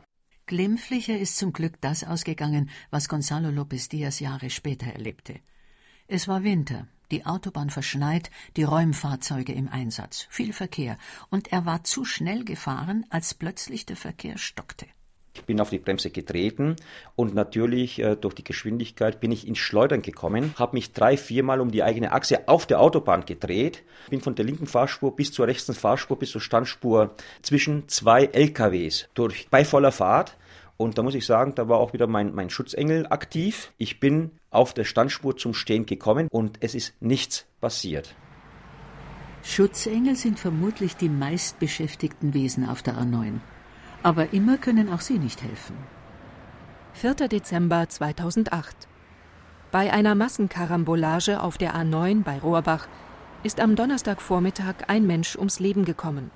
Glimpflicher 0.47 1.17
ist 1.17 1.37
zum 1.37 1.53
Glück 1.53 1.79
das 1.79 2.03
ausgegangen, 2.03 2.69
was 2.89 3.07
Gonzalo 3.07 3.49
López 3.49 3.89
Diaz 3.89 4.19
Jahre 4.19 4.49
später 4.49 4.87
erlebte. 4.87 5.35
Es 6.07 6.27
war 6.27 6.43
Winter, 6.43 6.87
die 7.11 7.25
Autobahn 7.25 7.69
verschneit, 7.69 8.31
die 8.57 8.63
Räumfahrzeuge 8.63 9.53
im 9.53 9.67
Einsatz, 9.67 10.27
viel 10.29 10.53
Verkehr, 10.53 10.97
und 11.29 11.51
er 11.51 11.65
war 11.65 11.83
zu 11.83 12.05
schnell 12.05 12.43
gefahren, 12.43 13.05
als 13.09 13.33
plötzlich 13.33 13.85
der 13.85 13.97
Verkehr 13.97 14.37
stockte. 14.37 14.85
Ich 15.33 15.45
bin 15.45 15.61
auf 15.61 15.69
die 15.69 15.79
Bremse 15.79 16.09
getreten 16.09 16.75
und 17.15 17.33
natürlich 17.33 17.99
äh, 17.99 18.15
durch 18.15 18.33
die 18.33 18.43
Geschwindigkeit 18.43 19.21
bin 19.21 19.31
ich 19.31 19.47
ins 19.47 19.59
Schleudern 19.59 20.01
gekommen, 20.01 20.53
habe 20.57 20.75
mich 20.75 20.91
drei, 20.91 21.15
viermal 21.15 21.61
um 21.61 21.71
die 21.71 21.83
eigene 21.83 22.11
Achse 22.11 22.49
auf 22.49 22.65
der 22.65 22.81
Autobahn 22.81 23.25
gedreht, 23.25 23.83
bin 24.09 24.19
von 24.19 24.35
der 24.35 24.43
linken 24.43 24.67
Fahrspur 24.67 25.15
bis 25.15 25.31
zur 25.31 25.47
rechten 25.47 25.73
Fahrspur 25.73 26.19
bis 26.19 26.31
zur 26.31 26.41
Standspur 26.41 27.15
zwischen 27.41 27.87
zwei 27.87 28.25
LKWs 28.25 29.07
durch 29.13 29.47
bei 29.49 29.63
voller 29.63 29.93
Fahrt 29.93 30.35
und 30.81 30.97
da 30.97 31.03
muss 31.03 31.15
ich 31.15 31.25
sagen, 31.25 31.53
da 31.55 31.69
war 31.69 31.79
auch 31.79 31.93
wieder 31.93 32.07
mein, 32.07 32.33
mein 32.33 32.49
Schutzengel 32.49 33.05
aktiv. 33.07 33.71
Ich 33.77 33.99
bin 33.99 34.31
auf 34.51 34.73
der 34.73 34.83
Standspur 34.83 35.37
zum 35.37 35.53
Stehen 35.53 35.85
gekommen 35.85 36.27
und 36.29 36.57
es 36.59 36.75
ist 36.75 36.93
nichts 37.01 37.47
passiert. 37.61 38.13
Schutzengel 39.43 40.15
sind 40.15 40.39
vermutlich 40.39 40.95
die 40.95 41.09
meistbeschäftigten 41.09 42.33
Wesen 42.33 42.69
auf 42.69 42.83
der 42.83 42.95
A9. 42.95 43.39
Aber 44.03 44.33
immer 44.33 44.57
können 44.57 44.91
auch 44.91 45.01
sie 45.01 45.17
nicht 45.17 45.41
helfen. 45.41 45.75
4. 46.93 47.15
Dezember 47.27 47.87
2008. 47.87 48.87
Bei 49.71 49.91
einer 49.91 50.15
Massenkarambolage 50.15 51.41
auf 51.41 51.57
der 51.57 51.73
A9 51.75 52.23
bei 52.23 52.37
Rohrbach 52.39 52.87
ist 53.43 53.59
am 53.59 53.75
Donnerstagvormittag 53.75 54.75
ein 54.87 55.07
Mensch 55.07 55.35
ums 55.35 55.59
Leben 55.59 55.85
gekommen. 55.85 56.29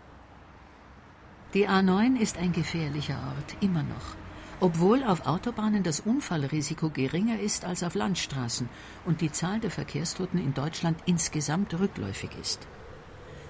Die 1.53 1.67
A9 1.67 2.17
ist 2.17 2.37
ein 2.37 2.53
gefährlicher 2.53 3.15
Ort, 3.15 3.61
immer 3.61 3.83
noch 3.83 4.24
obwohl 4.59 5.03
auf 5.03 5.25
Autobahnen 5.25 5.83
das 5.83 5.99
Unfallrisiko 5.99 6.89
geringer 6.89 7.39
ist 7.39 7.65
als 7.65 7.83
auf 7.83 7.95
Landstraßen 7.95 8.69
und 9.05 9.21
die 9.21 9.31
Zahl 9.31 9.59
der 9.59 9.71
Verkehrstoten 9.71 10.39
in 10.39 10.53
Deutschland 10.53 10.97
insgesamt 11.05 11.77
rückläufig 11.79 12.31
ist. 12.41 12.67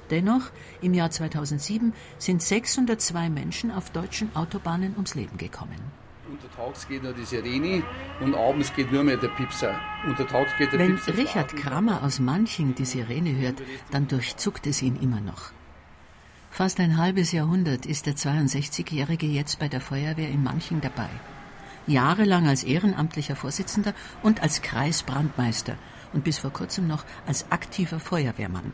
Dennoch, 0.09 0.51
im 0.81 0.93
Jahr 0.93 1.09
2007 1.09 1.93
sind 2.17 2.41
602 2.41 3.29
Menschen 3.29 3.71
auf 3.71 3.89
deutschen 3.89 4.35
Autobahnen 4.35 4.93
ums 4.93 5.15
Leben 5.15 5.37
gekommen. 5.37 5.79
Untertags 6.29 6.87
geht 6.87 7.03
nur 7.03 7.13
die 7.13 7.23
Sirene 7.23 7.83
und 8.19 8.35
abends 8.35 8.73
geht 8.73 8.91
nur 8.91 9.03
mehr 9.03 9.17
der 9.17 9.29
Pipser. 9.29 9.79
Untertags 10.05 10.51
geht 10.57 10.71
der 10.73 10.79
Wenn 10.79 10.95
Pipser 10.95 11.17
Richard 11.17 11.55
Krammer 11.55 12.03
aus 12.03 12.19
Manching 12.19 12.75
die 12.75 12.85
Sirene 12.85 13.35
hört, 13.37 13.61
dann 13.91 14.07
durchzuckt 14.07 14.67
es 14.67 14.81
ihn 14.81 14.95
immer 15.01 15.21
noch. 15.21 15.51
Fast 16.55 16.79
ein 16.79 16.95
halbes 16.95 17.33
Jahrhundert 17.33 17.85
ist 17.85 18.05
der 18.05 18.15
62-Jährige 18.15 19.25
jetzt 19.25 19.59
bei 19.59 19.67
der 19.67 19.81
Feuerwehr 19.81 20.29
in 20.29 20.41
Manching 20.41 20.79
dabei. 20.79 21.09
Jahrelang 21.85 22.47
als 22.47 22.63
ehrenamtlicher 22.63 23.35
Vorsitzender 23.35 23.93
und 24.23 24.41
als 24.41 24.61
Kreisbrandmeister 24.61 25.75
und 26.13 26.23
bis 26.23 26.37
vor 26.37 26.51
kurzem 26.51 26.87
noch 26.87 27.03
als 27.27 27.51
aktiver 27.51 27.99
Feuerwehrmann. 27.99 28.71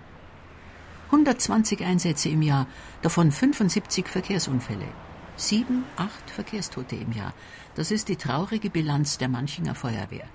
120 1.08 1.84
Einsätze 1.84 2.30
im 2.30 2.44
Jahr, 2.44 2.67
davon 3.02 3.32
75 3.32 4.08
Verkehrsunfälle. 4.08 4.88
Sieben, 5.36 5.84
acht 5.96 6.30
Verkehrstote 6.30 6.96
im 6.96 7.13
Jahr. 7.13 7.34
Das 7.74 7.89
ist 7.89 8.10
die 8.10 8.15
traurige 8.15 8.70
Bilanz 8.70 9.17
der 9.17 9.28
Manchinger 9.28 9.74
Feuerwehr. 9.74 10.28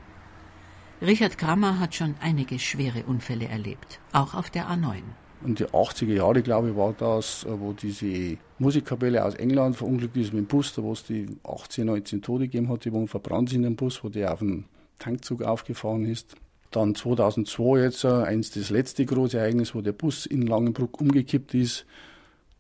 Richard 1.01 1.39
Kramer 1.39 1.79
hat 1.79 1.95
schon 1.95 2.17
einige 2.21 2.59
schwere 2.59 3.05
Unfälle 3.05 3.47
erlebt, 3.47 4.01
auch 4.13 4.35
auf 4.35 4.51
der 4.51 4.67
A9. 4.69 5.03
Und 5.47 5.61
die 5.61 5.67
80er 5.67 6.13
Jahre, 6.13 6.43
glaube 6.43 6.71
ich, 6.71 6.77
war 6.77 6.93
das, 6.93 7.47
wo 7.49 7.73
diese 7.73 8.37
Musikkapelle 8.59 9.25
aus 9.25 9.37
England 9.37 9.77
verunglückt 9.77 10.17
ist 10.17 10.33
mit 10.33 10.43
dem 10.43 10.47
Bus, 10.47 10.75
da 10.75 10.83
wo 10.83 10.91
es 10.91 11.05
die 11.05 11.29
18, 11.45 11.87
19 11.87 12.21
Tote 12.21 12.45
gegeben 12.45 12.69
hat, 12.69 12.85
die 12.85 12.93
waren 12.93 13.07
verbrannt 13.07 13.53
in 13.53 13.63
dem 13.63 13.77
Bus, 13.77 14.03
wo 14.03 14.09
der 14.09 14.33
auf 14.33 14.41
den 14.41 14.65
Tankzug 14.99 15.43
aufgefahren 15.43 16.05
ist. 16.05 16.35
Dann 16.73 16.97
2002 16.97 17.79
jetzt 17.79 18.03
äh, 18.03 18.09
eins 18.09 18.51
das 18.51 18.71
letzte 18.71 19.07
große 19.07 19.39
Ereignis, 19.39 19.73
wo 19.73 19.83
der 19.83 19.93
Bus 19.93 20.27
in 20.27 20.43
Langenbruck 20.43 21.01
umgekippt 21.01 21.55
ist. 21.55 21.87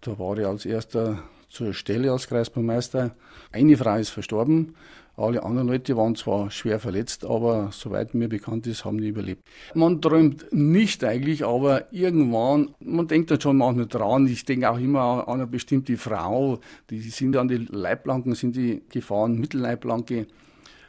Da 0.00 0.16
war 0.20 0.38
ich 0.38 0.46
als 0.46 0.64
erster 0.64 1.24
zur 1.48 1.74
Stelle 1.74 2.12
als 2.12 2.28
Kreisbaumeister. 2.28 3.16
Eine 3.50 3.76
Frau 3.76 3.96
ist 3.96 4.10
verstorben, 4.10 4.76
alle 5.18 5.42
anderen 5.44 5.68
Leute 5.68 5.96
waren 5.96 6.14
zwar 6.14 6.50
schwer 6.50 6.78
verletzt, 6.78 7.24
aber 7.24 7.70
soweit 7.72 8.12
mir 8.12 8.28
bekannt 8.28 8.66
ist, 8.66 8.84
haben 8.84 8.98
die 8.98 9.08
überlebt. 9.08 9.42
Man 9.74 10.02
träumt 10.02 10.46
nicht 10.52 11.02
eigentlich, 11.04 11.44
aber 11.44 11.90
irgendwann, 11.90 12.74
man 12.80 13.08
denkt 13.08 13.30
dann 13.30 13.40
schon 13.40 13.56
manchmal 13.56 13.86
dran. 13.86 14.26
Ich 14.26 14.44
denke 14.44 14.70
auch 14.70 14.78
immer 14.78 15.26
an 15.26 15.34
eine 15.36 15.46
bestimmte 15.46 15.96
Frau, 15.96 16.60
die 16.90 17.00
sind 17.00 17.34
an 17.36 17.48
die 17.48 17.56
Leitplanken, 17.56 18.34
sind 18.34 18.56
die 18.56 18.82
gefahren, 18.90 19.38
Mittelleitplanke 19.38 20.26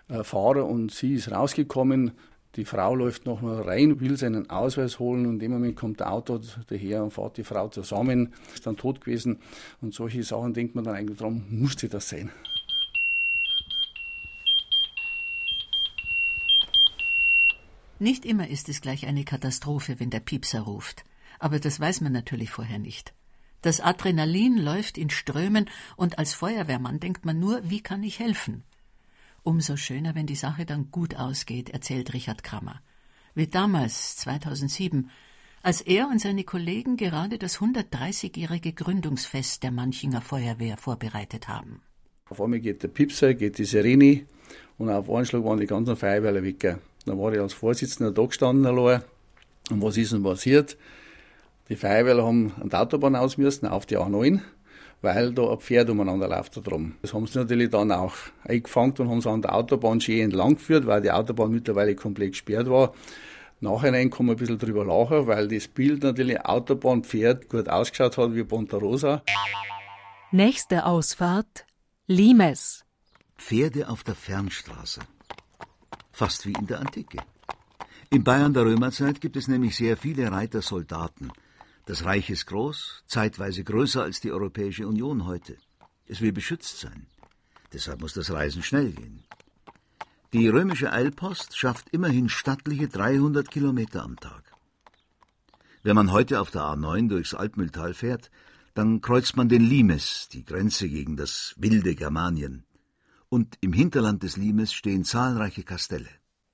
äh, 0.10 0.24
Fahrer 0.24 0.66
und 0.66 0.92
sie 0.92 1.14
ist 1.14 1.32
rausgekommen. 1.32 2.12
Die 2.58 2.66
Frau 2.66 2.96
läuft 2.96 3.26
noch 3.26 3.42
mal 3.42 3.62
rein, 3.62 4.02
will 4.02 4.18
seinen 4.18 4.50
Ausweis 4.50 5.00
holen 5.00 5.26
und 5.26 5.34
in 5.34 5.40
dem 5.40 5.52
Moment 5.52 5.76
kommt 5.78 6.00
der 6.00 6.12
Auto 6.12 6.42
daher 6.68 7.04
und 7.04 7.12
fährt 7.12 7.38
die 7.38 7.44
Frau 7.44 7.70
zusammen, 7.70 8.34
ist 8.54 8.66
dann 8.66 8.76
tot 8.76 9.00
gewesen. 9.00 9.38
Und 9.80 9.94
solche 9.94 10.24
Sachen 10.24 10.54
denkt 10.54 10.76
man 10.76 10.84
dann 10.84 10.96
eigentlich 10.96 11.20
dran, 11.20 11.46
musste 11.50 11.88
das 11.88 12.10
sein. 12.10 12.32
Nicht 18.00 18.26
immer 18.26 18.48
ist 18.48 18.70
es 18.70 18.82
gleich 18.82 19.08
eine 19.08 19.24
Katastrophe, 19.24 20.00
wenn 20.00 20.10
der 20.10 20.20
Piepser 20.20 20.62
ruft. 20.62 21.04
Aber 21.40 21.60
das 21.60 21.80
weiß 21.80 22.02
man 22.02 22.14
natürlich 22.14 22.52
vorher 22.52 22.80
nicht. 22.80 23.14
Das 23.62 23.82
Adrenalin 23.82 24.58
läuft 24.58 24.98
in 24.98 25.10
Strömen 25.10 25.70
und 25.96 26.20
als 26.20 26.34
Feuerwehrmann 26.34 27.00
denkt 27.00 27.26
man 27.26 27.40
nur, 27.40 27.62
wie 27.70 27.82
kann 27.82 28.04
ich 28.04 28.20
helfen? 28.20 28.64
Umso 29.44 29.78
schöner, 29.78 30.14
wenn 30.14 30.28
die 30.28 30.36
Sache 30.36 30.66
dann 30.66 30.92
gut 30.92 31.16
ausgeht, 31.16 31.70
erzählt 31.70 32.14
Richard 32.14 32.44
Krammer. 32.44 32.82
Wie 33.34 33.48
damals, 33.48 34.18
2007, 34.18 35.10
als 35.64 35.82
er 35.82 36.08
und 36.08 36.22
seine 36.22 36.44
Kollegen 36.44 36.98
gerade 36.98 37.38
das 37.38 37.60
130-jährige 37.60 38.74
Gründungsfest 38.74 39.64
der 39.64 39.72
Manchinger 39.72 40.22
Feuerwehr 40.22 40.78
vorbereitet 40.78 41.48
haben. 41.48 41.82
Auf 42.30 42.42
einmal 42.42 42.60
geht 42.60 42.84
der 42.84 42.90
Piepser, 42.90 43.34
geht 43.34 43.58
die 43.58 43.66
Sirene 43.66 44.26
und 44.78 44.90
auf 44.90 45.10
einen 45.10 45.26
Schlag 45.26 45.44
waren 45.44 45.60
die 45.60 45.66
ganzen 45.66 45.96
Feuerwehrler 45.96 46.44
weg. 46.44 46.78
Dann 47.08 47.20
war 47.20 47.34
ich 47.34 47.40
als 47.40 47.54
Vorsitzender 47.54 48.12
da 48.12 48.26
gestanden 48.26 48.66
allein. 48.66 49.02
Und 49.70 49.82
was 49.82 49.98
ist 49.98 50.14
denn 50.14 50.24
passiert? 50.24 50.78
Die 51.70 51.76
Feuerwehrler 51.76 52.26
haben 52.26 52.54
an 52.62 52.70
der 52.70 52.82
Autobahn 52.82 53.16
aus 53.16 53.38
müssen, 53.38 53.68
auf 53.68 53.86
die 53.86 53.98
A9, 53.98 54.40
weil 55.02 55.34
da 55.34 55.52
ein 55.52 55.60
Pferd 55.60 55.90
umeinander 55.90 56.28
läuft 56.28 56.58
da 56.58 56.62
drum. 56.62 56.96
Das 57.02 57.14
haben 57.14 57.28
sie 57.28 57.40
natürlich 57.40 57.70
dann 57.70 57.92
auch 57.92 58.14
eingefangen 58.46 58.94
und 58.98 59.10
haben 59.10 59.22
sie 59.22 59.30
an 59.30 59.42
der 59.42 59.56
Autobahn 59.56 60.00
schön 60.00 60.22
entlang 60.22 60.56
geführt, 60.56 60.86
weil 60.86 61.02
die 61.02 61.12
Autobahn 61.12 61.52
mittlerweile 61.52 61.96
komplett 61.96 62.32
gesperrt 62.32 62.70
war. 62.70 62.94
Nachhinein 63.60 64.10
kann 64.10 64.28
man 64.28 64.36
ein 64.36 64.40
bisschen 64.40 64.60
drüber 64.60 64.86
lachen, 64.86 65.28
weil 65.28 65.48
das 65.48 65.68
Bild 65.68 66.04
natürlich 66.04 66.40
Autobahnpferd 66.40 67.50
gut 67.50 67.68
ausgeschaut 67.68 68.18
hat 68.18 68.36
wie 68.36 68.44
Pontarosa. 68.44 69.24
Nächste 70.32 70.86
Ausfahrt 70.86 71.66
Limes. 72.06 72.86
Pferde 73.38 73.90
auf 73.90 74.04
der 74.04 74.16
Fernstraße. 74.16 75.02
Fast 76.18 76.48
wie 76.48 76.54
in 76.54 76.66
der 76.66 76.80
Antike. 76.80 77.20
In 78.10 78.24
Bayern 78.24 78.52
der 78.52 78.66
Römerzeit 78.66 79.22
gibt 79.22 79.36
es 79.38 79.48
nämlich 79.48 79.76
sehr 79.76 79.96
viele 79.98 80.32
Reiter-Soldaten. 80.32 81.32
Das 81.86 82.06
Reich 82.06 82.32
ist 82.32 82.48
groß, 82.48 83.04
zeitweise 83.06 83.64
größer 83.64 84.02
als 84.02 84.20
die 84.20 84.32
Europäische 84.32 84.88
Union 84.88 85.28
heute. 85.28 85.58
Es 86.08 86.20
will 86.20 86.32
beschützt 86.32 86.80
sein. 86.80 87.06
Deshalb 87.72 88.02
muss 88.02 88.14
das 88.14 88.32
Reisen 88.32 88.64
schnell 88.64 88.94
gehen. 88.94 89.26
Die 90.34 90.48
römische 90.48 90.92
Eilpost 90.92 91.56
schafft 91.56 91.88
immerhin 91.90 92.30
stattliche 92.30 92.88
300 92.88 93.52
Kilometer 93.52 94.02
am 94.02 94.16
Tag. 94.16 94.44
Wenn 95.84 95.96
man 95.96 96.12
heute 96.12 96.42
auf 96.42 96.50
der 96.50 96.64
A9 96.64 97.10
durchs 97.10 97.36
Altmühltal 97.36 97.94
fährt, 97.94 98.32
dann 98.74 99.02
kreuzt 99.02 99.38
man 99.38 99.50
den 99.50 99.62
Limes, 99.62 100.30
die 100.34 100.44
Grenze 100.44 100.90
gegen 100.90 101.16
das 101.16 101.54
wilde 101.58 101.94
Germanien. 101.94 102.64
Und 103.30 103.56
im 103.62 103.74
Hinterland 103.74 104.24
des 104.24 104.38
Limes 104.38 104.74
stehen 104.74 105.04
zahlreiche 105.04 105.64
Kastelle. 105.64 106.08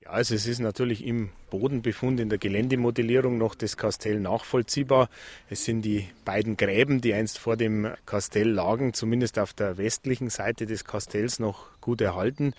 Ja, 0.04 0.10
also 0.10 0.34
es 0.34 0.46
ist 0.46 0.58
natürlich 0.58 1.06
im 1.06 1.30
Bodenbefund 1.50 2.20
in 2.20 2.28
der 2.28 2.38
Geländemodellierung 2.38 3.38
noch 3.38 3.54
das 3.54 3.76
Kastell 3.76 4.20
nachvollziehbar. 4.20 5.08
Es 5.48 5.64
sind 5.64 5.82
die 5.82 6.08
beiden 6.24 6.56
Gräben, 6.56 7.00
die 7.00 7.14
einst 7.14 7.38
vor 7.38 7.56
dem 7.56 7.88
Kastell 8.04 8.50
lagen, 8.50 8.92
zumindest 8.92 9.38
auf 9.38 9.54
der 9.54 9.78
westlichen 9.78 10.28
Seite 10.28 10.66
des 10.66 10.84
Kastells 10.84 11.38
noch 11.38 11.80
gut 11.80 12.00
erhalten. 12.00 12.52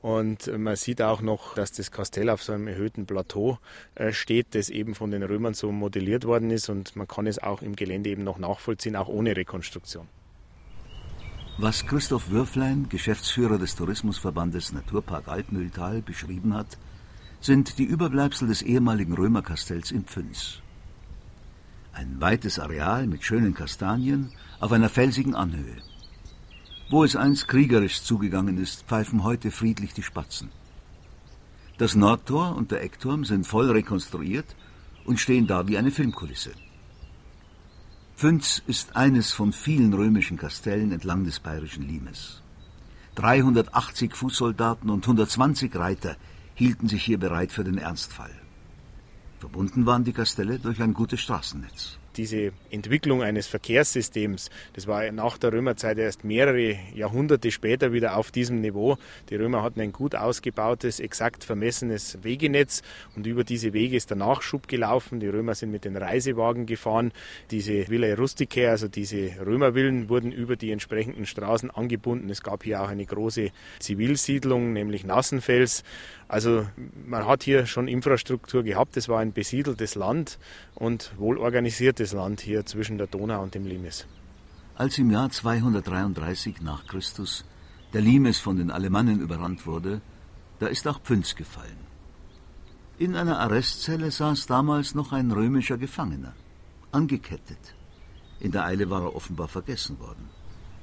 Und 0.00 0.46
man 0.56 0.76
sieht 0.76 1.02
auch 1.02 1.20
noch, 1.20 1.54
dass 1.54 1.70
das 1.72 1.90
Kastell 1.90 2.30
auf 2.30 2.42
so 2.42 2.52
einem 2.52 2.68
erhöhten 2.68 3.06
Plateau 3.06 3.58
äh, 3.94 4.12
steht, 4.12 4.54
das 4.54 4.70
eben 4.70 4.94
von 4.94 5.10
den 5.10 5.22
Römern 5.22 5.54
so 5.54 5.70
modelliert 5.70 6.24
worden 6.24 6.50
ist. 6.50 6.68
Und 6.68 6.96
man 6.96 7.06
kann 7.06 7.26
es 7.26 7.38
auch 7.38 7.62
im 7.62 7.76
Gelände 7.76 8.10
eben 8.10 8.24
noch 8.24 8.38
nachvollziehen, 8.38 8.96
auch 8.96 9.08
ohne 9.08 9.36
Rekonstruktion. 9.36 10.08
Was 11.60 11.84
Christoph 11.84 12.30
Würflein, 12.30 12.88
Geschäftsführer 12.88 13.58
des 13.58 13.74
Tourismusverbandes 13.74 14.72
Naturpark 14.72 15.26
Altmühltal, 15.26 16.02
beschrieben 16.02 16.54
hat, 16.54 16.78
sind 17.40 17.78
die 17.78 17.84
Überbleibsel 17.84 18.46
des 18.46 18.62
ehemaligen 18.62 19.14
Römerkastells 19.14 19.90
in 19.90 20.04
Pfünz. 20.04 20.60
Ein 21.92 22.20
weites 22.20 22.60
Areal 22.60 23.08
mit 23.08 23.24
schönen 23.24 23.54
Kastanien 23.54 24.30
auf 24.60 24.70
einer 24.70 24.88
felsigen 24.88 25.34
Anhöhe. 25.34 25.78
Wo 26.90 27.02
es 27.02 27.16
einst 27.16 27.48
kriegerisch 27.48 28.02
zugegangen 28.04 28.56
ist, 28.56 28.84
pfeifen 28.84 29.24
heute 29.24 29.50
friedlich 29.50 29.92
die 29.92 30.04
Spatzen. 30.04 30.50
Das 31.76 31.96
Nordtor 31.96 32.54
und 32.54 32.70
der 32.70 32.84
Eckturm 32.84 33.24
sind 33.24 33.48
voll 33.48 33.68
rekonstruiert 33.68 34.54
und 35.06 35.18
stehen 35.18 35.48
da 35.48 35.66
wie 35.66 35.76
eine 35.76 35.90
Filmkulisse. 35.90 36.52
Pfünz 38.18 38.60
ist 38.66 38.96
eines 38.96 39.30
von 39.30 39.52
vielen 39.52 39.94
römischen 39.94 40.36
Kastellen 40.36 40.90
entlang 40.90 41.24
des 41.24 41.38
bayerischen 41.38 41.86
Limes. 41.86 42.42
380 43.14 44.16
Fußsoldaten 44.16 44.90
und 44.90 45.04
120 45.04 45.76
Reiter 45.76 46.16
hielten 46.56 46.88
sich 46.88 47.04
hier 47.04 47.18
bereit 47.18 47.52
für 47.52 47.62
den 47.62 47.78
Ernstfall. 47.78 48.34
Verbunden 49.38 49.86
waren 49.86 50.02
die 50.02 50.12
Kastelle 50.12 50.58
durch 50.58 50.82
ein 50.82 50.94
gutes 50.94 51.20
Straßennetz 51.20 51.98
diese 52.18 52.52
Entwicklung 52.70 53.22
eines 53.22 53.46
Verkehrssystems, 53.46 54.50
das 54.74 54.86
war 54.86 55.10
nach 55.12 55.38
der 55.38 55.52
Römerzeit 55.52 55.96
erst 55.98 56.24
mehrere 56.24 56.76
Jahrhunderte 56.94 57.50
später 57.50 57.92
wieder 57.92 58.16
auf 58.16 58.30
diesem 58.30 58.60
Niveau. 58.60 58.98
Die 59.30 59.36
Römer 59.36 59.62
hatten 59.62 59.80
ein 59.80 59.92
gut 59.92 60.14
ausgebautes, 60.14 61.00
exakt 61.00 61.44
vermessenes 61.44 62.18
Wegenetz 62.22 62.82
und 63.16 63.26
über 63.26 63.44
diese 63.44 63.72
Wege 63.72 63.96
ist 63.96 64.10
der 64.10 64.16
Nachschub 64.16 64.68
gelaufen. 64.68 65.20
Die 65.20 65.28
Römer 65.28 65.54
sind 65.54 65.70
mit 65.70 65.84
den 65.84 65.96
Reisewagen 65.96 66.66
gefahren. 66.66 67.12
Diese 67.50 67.88
Villa 67.88 68.14
Rusticae, 68.14 68.66
also 68.66 68.88
diese 68.88 69.30
Römervillen, 69.40 70.08
wurden 70.08 70.32
über 70.32 70.56
die 70.56 70.72
entsprechenden 70.72 71.24
Straßen 71.24 71.70
angebunden. 71.70 72.28
Es 72.30 72.42
gab 72.42 72.64
hier 72.64 72.82
auch 72.82 72.88
eine 72.88 73.06
große 73.06 73.50
Zivilsiedlung, 73.78 74.72
nämlich 74.72 75.04
Nassenfels. 75.04 75.84
Also 76.28 76.66
man 77.06 77.26
hat 77.26 77.42
hier 77.42 77.66
schon 77.66 77.88
Infrastruktur 77.88 78.62
gehabt. 78.62 78.96
Es 78.98 79.08
war 79.08 79.20
ein 79.20 79.32
besiedeltes 79.32 79.94
Land 79.94 80.38
und 80.74 81.12
wohl 81.16 81.38
organisiertes 81.38 82.12
Land 82.12 82.42
hier 82.42 82.66
zwischen 82.66 82.98
der 82.98 83.06
Donau 83.06 83.42
und 83.42 83.54
dem 83.54 83.66
Limes. 83.66 84.06
Als 84.76 84.98
im 84.98 85.10
Jahr 85.10 85.30
233 85.30 86.60
nach 86.60 86.86
Christus 86.86 87.44
der 87.94 88.02
Limes 88.02 88.38
von 88.38 88.58
den 88.58 88.70
Alemannen 88.70 89.20
überrannt 89.20 89.66
wurde, 89.66 90.02
da 90.58 90.66
ist 90.66 90.86
auch 90.86 91.00
Pfünz 91.00 91.34
gefallen. 91.34 91.88
In 92.98 93.16
einer 93.16 93.38
Arrestzelle 93.38 94.10
saß 94.10 94.46
damals 94.46 94.94
noch 94.94 95.12
ein 95.12 95.30
römischer 95.30 95.78
Gefangener, 95.78 96.34
angekettet. 96.92 97.74
In 98.40 98.52
der 98.52 98.66
Eile 98.66 98.90
war 98.90 99.02
er 99.02 99.16
offenbar 99.16 99.48
vergessen 99.48 99.98
worden. 99.98 100.28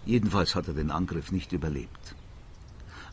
Jedenfalls 0.05 0.55
hat 0.55 0.67
er 0.67 0.73
den 0.73 0.91
Angriff 0.91 1.31
nicht 1.31 1.51
überlebt. 1.51 2.15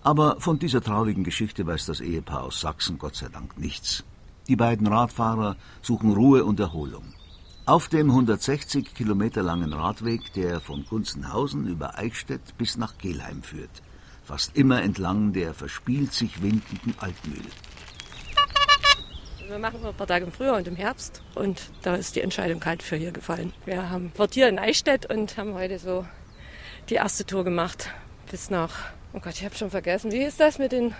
Aber 0.04 0.40
von 0.40 0.58
dieser 0.58 0.82
traurigen 0.82 1.22
Geschichte 1.22 1.66
weiß 1.66 1.86
das 1.86 2.00
Ehepaar 2.00 2.42
aus 2.42 2.60
Sachsen 2.60 2.98
Gott 2.98 3.14
sei 3.14 3.28
Dank 3.28 3.56
nichts. 3.58 4.04
Die 4.48 4.56
beiden 4.56 4.88
Radfahrer 4.88 5.56
suchen 5.80 6.12
Ruhe 6.12 6.44
und 6.44 6.58
Erholung. 6.58 7.14
Auf 7.64 7.88
dem 7.88 8.10
160 8.10 8.92
Kilometer 8.94 9.44
langen 9.44 9.72
Radweg, 9.72 10.32
der 10.32 10.60
von 10.60 10.84
Gunzenhausen 10.84 11.68
über 11.68 11.96
Eichstätt 11.96 12.58
bis 12.58 12.76
nach 12.76 12.98
Kelheim 12.98 13.44
führt, 13.44 13.70
fast 14.24 14.56
immer 14.56 14.82
entlang 14.82 15.32
der 15.32 15.54
verspielt 15.54 16.12
sich 16.12 16.42
windenden 16.42 16.94
Altmühl. 16.98 17.44
Wir 19.46 19.58
machen 19.60 19.84
ein 19.84 19.94
paar 19.94 20.06
Tage 20.08 20.24
im 20.24 20.32
Frühjahr 20.32 20.56
und 20.56 20.66
im 20.66 20.74
Herbst 20.74 21.22
und 21.36 21.70
da 21.82 21.94
ist 21.94 22.16
die 22.16 22.22
Entscheidung 22.22 22.64
halt 22.64 22.82
für 22.82 22.96
hier 22.96 23.12
gefallen. 23.12 23.52
Wir 23.64 23.90
haben 23.90 24.12
Quartier 24.14 24.48
in 24.48 24.58
Eichstätt 24.58 25.08
und 25.08 25.36
haben 25.36 25.54
heute 25.54 25.78
so 25.78 26.04
die 26.88 26.94
erste 26.94 27.24
Tour 27.24 27.44
gemacht 27.44 27.90
bis 28.28 28.50
nach 28.50 28.72
Oh 29.14 29.20
Gott, 29.20 29.34
ich 29.34 29.44
habe 29.44 29.54
schon 29.54 29.70
vergessen. 29.70 30.10
Wie 30.10 30.22
ist 30.22 30.40
das 30.40 30.58
mit, 30.58 30.72
den, 30.72 30.94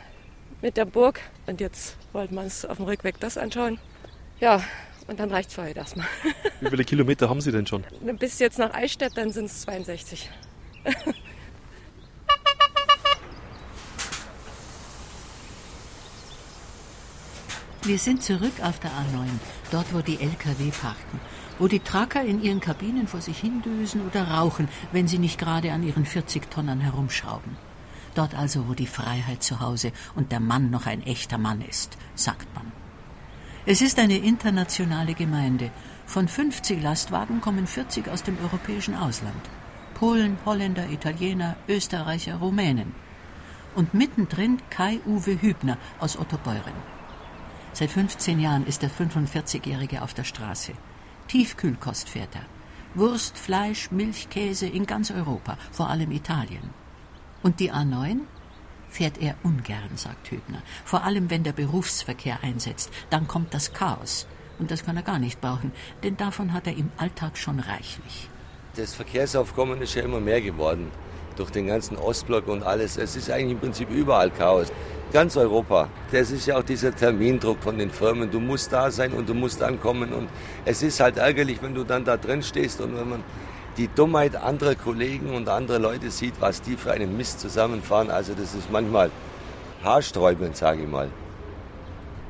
mit 0.61 0.77
der 0.77 0.85
Burg? 0.85 1.21
Und 1.47 1.63
jetzt 1.63 1.97
wollten 2.13 2.35
wir 2.35 2.43
uns 2.43 2.67
auf 2.67 2.77
dem 2.77 2.85
Rückweg 2.85 3.19
das 3.21 3.39
anschauen. 3.39 3.79
Ja, 4.39 4.63
und 5.07 5.19
dann 5.19 5.31
reicht 5.31 5.49
es 5.49 5.55
für 5.55 5.63
heute 5.63 5.79
erstmal. 5.79 6.07
Wie 6.61 6.69
viele 6.69 6.85
Kilometer 6.85 7.31
haben 7.31 7.41
Sie 7.41 7.53
denn 7.53 7.67
schon? 7.67 7.85
Bis 8.19 8.39
jetzt 8.39 8.59
nach 8.59 8.75
Eichstätt, 8.75 9.17
dann 9.17 9.31
sind 9.31 9.47
es 9.47 9.63
62. 9.63 10.29
Wir 17.85 17.99
sind 17.99 18.23
zurück 18.23 18.53
auf 18.63 18.79
der 18.79 18.91
A9, 18.91 19.27
dort 19.71 19.93
wo 19.93 20.01
die 20.01 20.21
LKW 20.21 20.71
parken, 20.71 21.19
wo 21.59 21.67
die 21.67 21.81
Tracker 21.81 22.23
in 22.23 22.43
ihren 22.43 22.61
Kabinen 22.61 23.09
vor 23.09 23.21
sich 23.21 23.39
hindüsen 23.39 24.07
oder 24.07 24.23
rauchen, 24.23 24.69
wenn 24.93 25.09
sie 25.09 25.19
nicht 25.19 25.39
gerade 25.39 25.73
an 25.73 25.83
ihren 25.83 26.05
40 26.05 26.49
Tonnen 26.51 26.81
herumschrauben. 26.81 27.57
Dort 28.15 28.35
also, 28.35 28.69
wo 28.69 28.75
die 28.75 28.87
Freiheit 28.87 29.43
zu 29.43 29.61
Hause 29.61 29.93
und 30.15 30.33
der 30.33 30.41
Mann 30.41 30.71
noch 30.71 30.87
ein 30.87 31.03
echter 31.03 31.39
Mann 31.39 31.63
ist, 31.63 31.97
sagt 32.15 32.55
man. 32.55 32.71
Es 33.65 33.81
ist 33.81 33.99
eine 33.99 34.19
internationale 34.19 35.15
Gemeinde. 35.15 35.71
Von 36.05 36.29
50 36.29 36.83
Lastwagen 36.83 37.41
kommen 37.41 37.67
40 37.67 38.09
aus 38.09 38.23
dem 38.23 38.37
europäischen 38.43 38.97
Ausland. 38.97 39.51
Polen, 39.95 40.37
Holländer, 40.45 40.91
Italiener, 40.91 41.57
Österreicher, 41.69 42.37
Rumänen. 42.37 42.93
Und 43.75 43.95
mittendrin 43.95 44.59
Kai-Uwe 44.69 45.41
Hübner 45.41 45.79
aus 46.01 46.19
Ottobeuren. 46.19 46.75
Seit 47.73 47.91
15 47.91 48.41
Jahren 48.41 48.67
ist 48.67 48.83
der 48.83 48.91
45-Jährige 48.91 50.03
auf 50.03 50.13
der 50.13 50.25
Straße. 50.25 50.73
Tiefkühlkost 51.29 52.09
fährt 52.09 52.35
er. 52.35 52.45
Wurst, 52.95 53.39
Fleisch, 53.39 53.91
Milch, 53.91 54.29
Käse 54.29 54.67
in 54.67 54.85
ganz 54.85 55.11
Europa, 55.11 55.57
vor 55.71 55.89
allem 55.89 56.11
Italien. 56.11 56.82
Und 57.43 57.61
die 57.61 57.73
A9 57.73 58.21
fährt 58.89 59.21
er 59.21 59.35
ungern, 59.43 59.97
sagt 59.97 60.31
Hübner. 60.31 60.63
Vor 60.85 61.03
allem, 61.05 61.31
wenn 61.31 61.43
der 61.43 61.53
Berufsverkehr 61.53 62.39
einsetzt. 62.43 62.91
Dann 63.11 63.27
kommt 63.27 63.55
das 63.55 63.73
Chaos. 63.73 64.27
Und 64.59 64.71
das 64.71 64.85
kann 64.85 64.97
er 64.97 65.03
gar 65.03 65.19
nicht 65.19 65.41
brauchen, 65.41 65.73
denn 66.05 66.17
davon 66.17 66.53
hat 66.53 66.67
er 66.67 66.77
im 66.77 66.91
Alltag 66.97 67.37
schon 67.37 67.59
reichlich. 67.59 68.29
Das 68.77 68.95
Verkehrsaufkommen 68.95 69.83
ist 69.83 69.95
ja 69.95 70.03
immer 70.03 70.21
mehr 70.21 70.41
geworden. 70.41 70.91
Durch 71.37 71.51
den 71.51 71.67
ganzen 71.67 71.97
Ostblock 71.97 72.47
und 72.47 72.63
alles. 72.63 72.99
Es 72.99 73.17
ist 73.17 73.31
eigentlich 73.31 73.53
im 73.53 73.59
Prinzip 73.59 73.91
überall 73.91 74.31
Chaos. 74.31 74.71
Ganz 75.13 75.37
Europa. 75.37 75.89
Das 76.11 76.31
ist 76.31 76.47
ja 76.47 76.59
auch 76.59 76.63
dieser 76.63 76.95
Termindruck 76.95 77.63
von 77.63 77.77
den 77.77 77.91
Firmen. 77.91 78.31
Du 78.31 78.39
musst 78.39 78.73
da 78.73 78.91
sein 78.91 79.13
und 79.13 79.29
du 79.29 79.35
musst 79.35 79.63
ankommen. 79.63 80.13
Und 80.13 80.29
es 80.65 80.83
ist 80.83 81.01
halt 81.01 81.17
ärgerlich, 81.17 81.63
wenn 81.63 81.75
du 81.75 81.85
dann 81.85 82.05
da 82.05 82.17
drin 82.17 82.43
stehst 82.43 82.81
und 82.81 82.97
wenn 82.97 83.09
man 83.09 83.25
die 83.77 83.89
Dummheit 83.89 84.37
anderer 84.37 84.75
Kollegen 84.75 85.35
und 85.35 85.49
anderer 85.49 85.79
Leute 85.79 86.11
sieht, 86.11 86.35
was 86.41 86.61
die 86.63 86.77
für 86.77 86.93
einen 86.93 87.17
Mist 87.17 87.41
zusammenfahren. 87.41 88.11
Also 88.11 88.35
das 88.35 88.55
ist 88.55 88.71
manchmal 88.71 89.11
haarsträubend, 89.83 90.57
sage 90.57 90.83
ich 90.83 90.89
mal. 90.89 91.09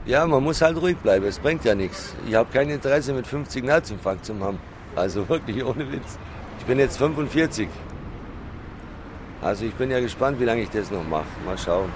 Ja, 0.05 0.27
man 0.27 0.43
muss 0.43 0.61
halt 0.61 0.77
ruhig 0.81 0.97
bleiben, 0.97 1.27
es 1.27 1.39
bringt 1.39 1.65
ja 1.65 1.75
nichts. 1.75 2.15
Ich 2.27 2.35
habe 2.35 2.53
kein 2.53 2.69
Interesse, 2.69 3.13
mit 3.13 3.27
50 3.27 3.65
einen 3.65 4.25
zu 4.25 4.39
haben. 4.41 4.59
Also 4.97 5.29
wirklich 5.29 5.65
ohne 5.65 5.91
Witz. 5.93 6.19
Ich 6.59 6.65
bin 6.65 6.79
jetzt 6.79 6.99
45. 6.99 7.69
Also 9.41 9.65
ich 9.65 9.75
bin 9.75 9.91
ja 9.91 10.01
gespannt, 10.01 10.39
wie 10.41 10.45
lange 10.45 10.63
ich 10.63 10.71
das 10.71 10.91
noch 10.91 11.07
mache. 11.07 11.27
Mal 11.45 11.59
schauen. 11.59 11.91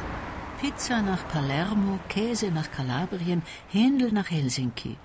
Pizza 0.61 1.03
nach 1.03 1.26
Palermo, 1.28 1.99
Käse 2.09 2.51
nach 2.51 2.70
Kalabrien, 2.70 3.42
Händel 3.68 4.11
nach 4.11 4.30
Helsinki. 4.30 4.97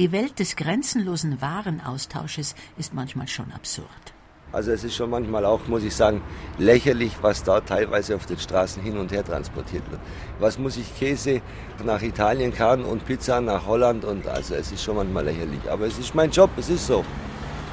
Die 0.00 0.12
Welt 0.12 0.38
des 0.38 0.56
grenzenlosen 0.56 1.42
Warenaustausches 1.42 2.54
ist 2.78 2.94
manchmal 2.94 3.28
schon 3.28 3.52
absurd. 3.52 4.14
Also 4.50 4.70
es 4.70 4.82
ist 4.82 4.96
schon 4.96 5.10
manchmal 5.10 5.44
auch, 5.44 5.68
muss 5.68 5.82
ich 5.82 5.94
sagen, 5.94 6.22
lächerlich, 6.56 7.12
was 7.20 7.44
da 7.44 7.60
teilweise 7.60 8.16
auf 8.16 8.24
den 8.24 8.38
Straßen 8.38 8.82
hin 8.82 8.96
und 8.96 9.12
her 9.12 9.22
transportiert 9.22 9.82
wird. 9.90 10.00
Was 10.38 10.58
muss 10.58 10.78
ich 10.78 10.98
Käse 10.98 11.42
nach 11.84 12.00
Italien 12.00 12.54
karren 12.54 12.82
und 12.86 13.04
Pizza 13.04 13.42
nach 13.42 13.66
Holland 13.66 14.06
und 14.06 14.26
also 14.26 14.54
es 14.54 14.72
ist 14.72 14.82
schon 14.82 14.96
manchmal 14.96 15.26
lächerlich. 15.26 15.70
Aber 15.70 15.86
es 15.86 15.98
ist 15.98 16.14
mein 16.14 16.30
Job, 16.30 16.48
es 16.56 16.70
ist 16.70 16.86
so. 16.86 17.04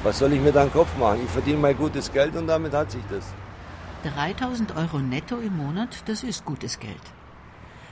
Was 0.02 0.18
soll 0.18 0.34
ich 0.34 0.40
mir 0.42 0.52
da 0.52 0.60
einen 0.60 0.72
Kopf 0.72 0.94
machen? 0.98 1.20
Ich 1.24 1.30
verdiene 1.30 1.56
mal 1.56 1.74
gutes 1.74 2.12
Geld 2.12 2.36
und 2.36 2.46
damit 2.46 2.74
hat 2.74 2.90
sich 2.90 3.04
das. 3.08 3.24
3000 4.04 4.76
Euro 4.76 4.98
netto 4.98 5.38
im 5.38 5.56
Monat, 5.56 6.02
das 6.04 6.24
ist 6.24 6.44
gutes 6.44 6.78
Geld. 6.78 7.00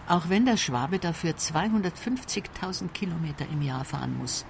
Auch 0.09 0.28
wenn 0.28 0.46
der 0.46 0.57
Schwabe 0.57 0.98
dafür 0.98 1.32
250.000 1.32 2.88
Kilometer 2.92 3.46
im 3.52 3.62
Jahr 3.62 3.84
fahren 3.84 4.16
muss. 4.16 4.44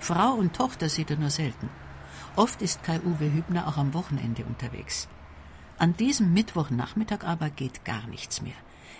Frau 0.00 0.32
und 0.34 0.54
Tochter 0.54 0.88
sieht 0.88 1.10
er 1.10 1.16
nur 1.16 1.30
selten. 1.30 1.70
Oft 2.36 2.60
ist 2.62 2.82
Kai-Uwe 2.82 3.32
Hübner 3.32 3.66
auch 3.68 3.78
am 3.78 3.94
Wochenende 3.94 4.44
unterwegs. 4.44 5.08
An 5.78 5.96
diesem 5.96 6.34
Mittwochnachmittag 6.34 7.24
aber 7.24 7.50
geht 7.50 7.84
gar 7.84 8.06
nichts 8.08 8.42
mehr. 8.42 8.54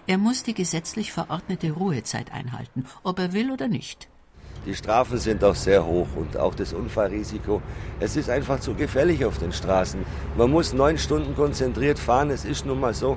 Er 0.07 0.17
muss 0.17 0.43
die 0.43 0.55
gesetzlich 0.55 1.13
verordnete 1.13 1.73
Ruhezeit 1.73 2.33
einhalten, 2.33 2.87
ob 3.03 3.19
er 3.19 3.33
will 3.33 3.51
oder 3.51 3.69
nicht. 3.69 4.09
Die 4.67 4.75
Strafen 4.75 5.19
sind 5.19 5.45
auch 5.45 5.55
sehr 5.55 5.85
hoch 5.87 6.09
und 6.17 6.37
auch 6.37 6.55
das 6.55 6.73
Unfallrisiko. 6.73 7.63
Es 8.01 8.17
ist 8.17 8.29
einfach 8.29 8.61
zu 8.61 8.75
gefährlich 8.75 9.25
auf 9.25 9.39
den 9.39 9.53
Straßen. 9.53 10.05
Man 10.37 10.51
muss 10.51 10.73
neun 10.73 10.99
Stunden 10.99 11.35
konzentriert 11.35 11.99
fahren, 11.99 12.31
es 12.31 12.45
ist 12.45 12.67
nun 12.67 12.81
mal 12.81 12.95
so. 12.95 13.17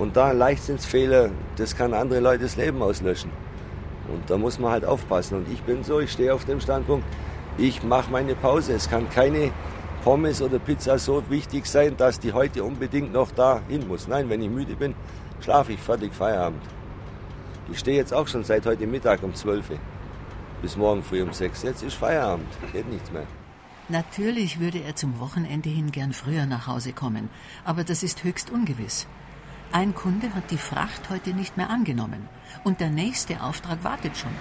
Und 0.00 0.16
da 0.16 0.32
Leichtsinnsfehler, 0.32 1.28
das 1.56 1.76
kann 1.76 1.92
andere 1.92 2.20
Leute 2.20 2.44
das 2.44 2.56
Leben 2.56 2.80
auslöschen. 2.80 3.30
Und 4.08 4.30
da 4.30 4.38
muss 4.38 4.58
man 4.58 4.72
halt 4.72 4.86
aufpassen. 4.86 5.36
Und 5.36 5.52
ich 5.52 5.60
bin 5.60 5.84
so, 5.84 6.00
ich 6.00 6.10
stehe 6.10 6.32
auf 6.32 6.46
dem 6.46 6.58
Standpunkt, 6.58 7.04
ich 7.58 7.82
mache 7.82 8.10
meine 8.10 8.34
Pause. 8.34 8.72
Es 8.72 8.88
kann 8.88 9.10
keine 9.10 9.52
Pommes 10.02 10.40
oder 10.40 10.58
Pizza 10.58 10.98
so 10.98 11.22
wichtig 11.28 11.66
sein, 11.66 11.98
dass 11.98 12.18
die 12.18 12.32
heute 12.32 12.64
unbedingt 12.64 13.12
noch 13.12 13.30
da 13.30 13.60
hin 13.68 13.86
muss. 13.88 14.08
Nein, 14.08 14.30
wenn 14.30 14.40
ich 14.40 14.48
müde 14.48 14.74
bin, 14.74 14.94
schlafe 15.42 15.74
ich 15.74 15.80
fertig, 15.80 16.14
Feierabend. 16.14 16.62
Ich 17.70 17.78
stehe 17.78 17.98
jetzt 17.98 18.14
auch 18.14 18.26
schon 18.26 18.42
seit 18.42 18.64
heute 18.64 18.86
Mittag 18.86 19.22
um 19.22 19.34
12 19.34 19.68
Uhr 19.68 19.76
bis 20.62 20.78
morgen 20.78 21.02
früh 21.02 21.22
um 21.22 21.32
6 21.32 21.62
Jetzt 21.62 21.82
ist 21.82 21.94
Feierabend, 21.94 22.48
geht 22.72 22.88
nichts 22.90 23.12
mehr. 23.12 23.26
Natürlich 23.88 24.60
würde 24.60 24.78
er 24.78 24.96
zum 24.96 25.20
Wochenende 25.20 25.68
hin 25.68 25.90
gern 25.90 26.12
früher 26.12 26.46
nach 26.46 26.66
Hause 26.68 26.92
kommen, 26.92 27.28
aber 27.64 27.82
das 27.84 28.02
ist 28.02 28.24
höchst 28.24 28.50
ungewiss. 28.50 29.06
Ein 29.72 29.94
Kunde 29.94 30.34
hat 30.34 30.50
die 30.50 30.58
Fracht 30.58 31.10
heute 31.10 31.30
nicht 31.30 31.56
mehr 31.56 31.70
angenommen 31.70 32.28
und 32.64 32.80
der 32.80 32.90
nächste 32.90 33.40
Auftrag 33.40 33.84
wartet 33.84 34.16
schon. 34.16 34.32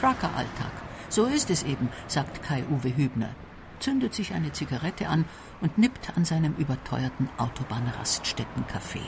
Truckeralltag. 0.00 0.72
So 1.10 1.26
ist 1.26 1.50
es 1.50 1.62
eben, 1.62 1.90
sagt 2.06 2.42
Kai-Uwe 2.42 2.96
Hübner, 2.96 3.28
zündet 3.80 4.14
sich 4.14 4.32
eine 4.32 4.50
Zigarette 4.52 5.08
an 5.08 5.26
und 5.60 5.76
nippt 5.76 6.16
an 6.16 6.24
seinem 6.24 6.54
überteuerten 6.56 7.28
Autobahnraststättenkaffee. 7.36 9.02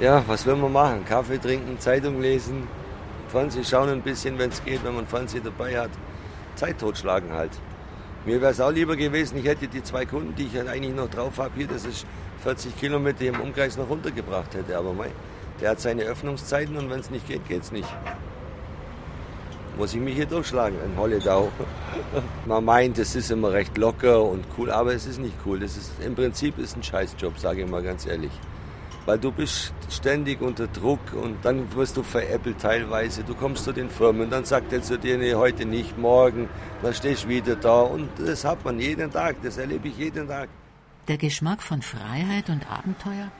Ja, 0.00 0.24
was 0.26 0.44
will 0.44 0.56
man 0.56 0.72
machen? 0.72 1.04
Kaffee 1.04 1.38
trinken, 1.38 1.78
Zeitung 1.78 2.20
lesen, 2.20 2.66
Fernsehen 3.28 3.64
schauen 3.64 3.90
ein 3.90 4.02
bisschen, 4.02 4.36
wenn 4.38 4.50
es 4.50 4.64
geht, 4.64 4.82
wenn 4.82 4.96
man 4.96 5.06
Fernsehen 5.06 5.44
dabei 5.44 5.78
hat. 5.78 5.90
Zeit 6.56 6.80
totschlagen 6.80 7.30
halt. 7.32 7.52
Mir 8.24 8.40
wäre 8.40 8.50
es 8.50 8.60
auch 8.60 8.72
lieber 8.72 8.96
gewesen, 8.96 9.38
ich 9.38 9.44
hätte 9.44 9.68
die 9.68 9.84
zwei 9.84 10.04
Kunden, 10.04 10.34
die 10.34 10.46
ich 10.46 10.58
eigentlich 10.58 10.96
noch 10.96 11.08
drauf 11.08 11.38
habe, 11.38 11.52
hier, 11.54 11.68
das 11.68 11.84
ist 11.84 12.04
40 12.46 12.78
Kilometer 12.78 13.24
im 13.24 13.40
Umkreis 13.40 13.76
noch 13.76 13.90
runtergebracht 13.90 14.54
hätte. 14.54 14.78
Aber 14.78 14.92
mei, 14.92 15.10
der 15.60 15.70
hat 15.70 15.80
seine 15.80 16.04
Öffnungszeiten 16.04 16.76
und 16.76 16.88
wenn 16.90 17.00
es 17.00 17.10
nicht 17.10 17.26
geht, 17.26 17.48
geht 17.48 17.62
es 17.62 17.72
nicht. 17.72 17.88
Muss 19.76 19.92
ich 19.94 20.00
mich 20.00 20.14
hier 20.14 20.26
durchschlagen, 20.26 20.78
in 20.84 20.96
Holledau. 20.96 21.50
Man 22.46 22.64
meint, 22.64 22.98
es 22.98 23.16
ist 23.16 23.32
immer 23.32 23.52
recht 23.52 23.76
locker 23.76 24.22
und 24.22 24.44
cool, 24.56 24.70
aber 24.70 24.94
es 24.94 25.06
ist 25.06 25.18
nicht 25.18 25.34
cool. 25.44 25.58
Das 25.58 25.76
ist, 25.76 25.90
Im 26.00 26.14
Prinzip 26.14 26.56
ist 26.60 26.76
ein 26.76 26.84
Scheißjob, 26.84 27.36
sage 27.36 27.62
ich 27.62 27.68
mal 27.68 27.82
ganz 27.82 28.06
ehrlich 28.06 28.30
weil 29.06 29.20
du 29.20 29.30
bist 29.30 29.72
ständig 29.88 30.42
unter 30.42 30.66
Druck 30.66 30.98
und 31.12 31.36
dann 31.44 31.72
wirst 31.76 31.96
du 31.96 32.02
veräppelt 32.02 32.60
teilweise. 32.60 33.22
Du 33.22 33.34
kommst 33.34 33.62
zu 33.62 33.70
den 33.70 33.88
Firmen, 33.88 34.30
dann 34.30 34.44
sagt 34.44 34.72
er 34.72 34.82
zu 34.82 34.98
dir, 34.98 35.16
nee, 35.16 35.32
heute 35.32 35.64
nicht, 35.64 35.96
morgen, 35.96 36.48
dann 36.82 36.92
stehst 36.92 37.22
du 37.22 37.28
wieder 37.28 37.54
da 37.54 37.82
und 37.82 38.08
das 38.18 38.44
hat 38.44 38.64
man 38.64 38.80
jeden 38.80 39.12
Tag, 39.12 39.36
das 39.44 39.58
erlebe 39.58 39.86
ich 39.86 39.96
jeden 39.96 40.26
Tag. 40.26 40.48
Der 41.08 41.18
Geschmack 41.18 41.62
von 41.62 41.82
Freiheit 41.82 42.50
und 42.50 42.68
Abenteuer 42.68 43.30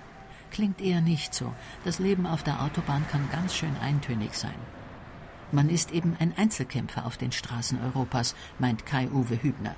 klingt 0.52 0.80
eher 0.80 1.00
nicht 1.00 1.34
so. 1.34 1.52
Das 1.84 1.98
Leben 1.98 2.24
auf 2.24 2.44
der 2.44 2.62
Autobahn 2.62 3.04
kann 3.10 3.28
ganz 3.32 3.56
schön 3.56 3.76
eintönig 3.82 4.34
sein. 4.34 4.54
Man 5.50 5.68
ist 5.68 5.90
eben 5.90 6.16
ein 6.20 6.32
Einzelkämpfer 6.36 7.04
auf 7.06 7.16
den 7.16 7.32
Straßen 7.32 7.80
Europas, 7.82 8.36
meint 8.60 8.86
Kai-Uwe 8.86 9.42
Hübner. 9.42 9.74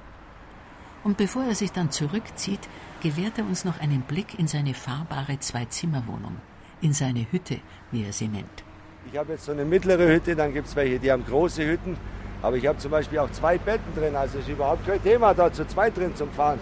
Und 1.03 1.17
bevor 1.17 1.45
er 1.45 1.55
sich 1.55 1.73
dann 1.73 1.91
zurückzieht, 1.91 2.61
gewährt 3.01 3.39
er 3.39 3.47
uns 3.47 3.65
noch 3.65 3.81
einen 3.81 4.03
Blick 4.03 4.39
in 4.39 4.49
seine 4.49 4.75
fahrbare 4.75 5.39
Zwei-Zimmer-Wohnung, 5.39 6.37
in 6.83 6.93
seine 6.93 7.27
Hütte, 7.33 7.59
wie 7.91 8.05
er 8.05 8.13
sie 8.13 8.29
nennt. 8.29 8.65
Ich 9.11 9.19
habe 9.19 9.33
jetzt 9.33 9.47
so 9.47 9.53
eine 9.53 9.65
mittlere 9.65 10.09
Hütte, 10.09 10.37
dann 10.37 10.53
gibt 10.53 10.69
es 10.69 10.77
welche, 10.77 10.99
die 10.99 11.11
haben 11.11 11.25
große 11.25 11.65
Hütten. 11.65 11.97
Aber 12.43 12.57
ich 12.57 12.67
habe 12.67 12.79
zum 12.79 12.91
Beispiel 12.91 13.19
auch 13.19 13.31
zwei 13.31 13.57
Betten 13.57 13.95
drin, 13.95 14.15
also 14.15 14.39
ist 14.39 14.49
überhaupt 14.49 14.87
kein 14.87 15.03
Thema, 15.03 15.33
da 15.33 15.51
zu 15.51 15.67
zweit 15.67 15.97
drin 15.97 16.15
zum 16.15 16.31
Fahren. 16.33 16.61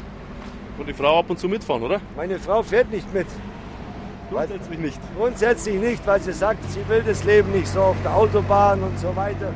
Und 0.79 0.89
die 0.89 0.95
Frau 0.95 1.19
ab 1.19 1.27
und 1.29 1.39
zu 1.39 1.49
mitfahren, 1.49 1.83
oder? 1.83 2.01
Meine 2.17 2.39
Frau 2.39 2.63
fährt 2.63 2.91
nicht 2.91 3.13
mit. 3.15 3.27
Grundsätzlich 4.31 4.79
nicht. 4.79 5.01
Grundsätzlich 5.17 5.81
nicht, 5.81 6.07
weil 6.07 6.21
sie 6.21 6.33
sagt, 6.33 6.63
sie 6.71 6.87
will 6.89 7.03
das 7.07 7.25
Leben 7.25 7.53
nicht 7.53 7.69
so 7.69 7.81
auf 7.81 7.97
der 8.03 8.15
Autobahn 8.15 8.83
und 8.83 8.99
so 8.99 9.15
weiter. 9.15 9.53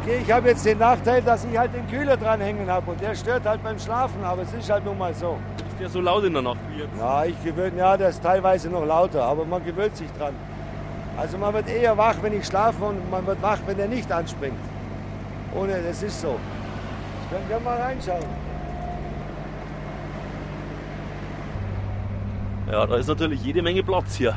Okay, 0.00 0.18
ich 0.22 0.30
habe 0.32 0.48
jetzt 0.48 0.66
den 0.66 0.78
Nachteil, 0.78 1.22
dass 1.22 1.44
ich 1.44 1.56
halt 1.56 1.72
den 1.72 1.86
Kühler 1.86 2.16
dranhängen 2.16 2.68
habe 2.68 2.90
und 2.90 3.00
der 3.00 3.14
stört 3.14 3.46
halt 3.46 3.62
beim 3.62 3.78
Schlafen, 3.78 4.24
aber 4.24 4.42
es 4.42 4.52
ist 4.52 4.68
halt 4.68 4.84
nun 4.84 4.98
mal 4.98 5.14
so. 5.14 5.38
Ist 5.68 5.80
der 5.80 5.88
so 5.88 6.00
laut 6.00 6.24
in 6.24 6.32
der 6.32 6.42
Nacht 6.42 6.58
wie 6.68 6.80
jetzt? 6.80 6.98
Ja, 6.98 7.24
ich 7.24 7.42
gewöhne, 7.44 7.78
ja, 7.78 7.96
der 7.96 8.08
ist 8.08 8.22
teilweise 8.22 8.68
noch 8.68 8.84
lauter, 8.84 9.22
aber 9.22 9.44
man 9.44 9.64
gewöhnt 9.64 9.96
sich 9.96 10.10
dran. 10.18 10.34
Also 11.16 11.38
man 11.38 11.54
wird 11.54 11.68
eher 11.68 11.96
wach, 11.96 12.16
wenn 12.22 12.32
ich 12.32 12.44
schlafe 12.44 12.84
und 12.84 13.08
man 13.08 13.24
wird 13.24 13.40
wach, 13.40 13.58
wenn 13.66 13.78
er 13.78 13.86
nicht 13.86 14.10
anspringt. 14.10 14.58
Ohne, 15.54 15.80
das 15.80 16.02
ist 16.02 16.20
so. 16.20 16.36
Können 17.30 17.48
wir 17.48 17.60
mal 17.60 17.80
reinschauen. 17.80 18.43
Ja, 22.70 22.86
da 22.86 22.96
ist 22.96 23.08
natürlich 23.08 23.42
jede 23.42 23.62
Menge 23.62 23.82
Platz 23.82 24.14
hier. 24.14 24.34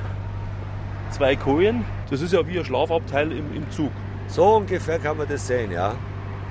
Zwei 1.12 1.38
Kojen, 1.38 1.86
das 2.10 2.22
ist 2.22 2.34
ja 2.34 2.46
wie 2.46 2.60
ein 2.60 2.66
Schlafabteil 2.66 3.32
im, 3.32 3.56
im 3.56 3.72
Zug. 3.72 3.92
So 4.28 4.58
ungefähr 4.58 5.00
kann 5.00 5.18
man 5.18 5.28
das 5.28 5.48
sehen, 5.48 5.72
ja. 5.72 5.94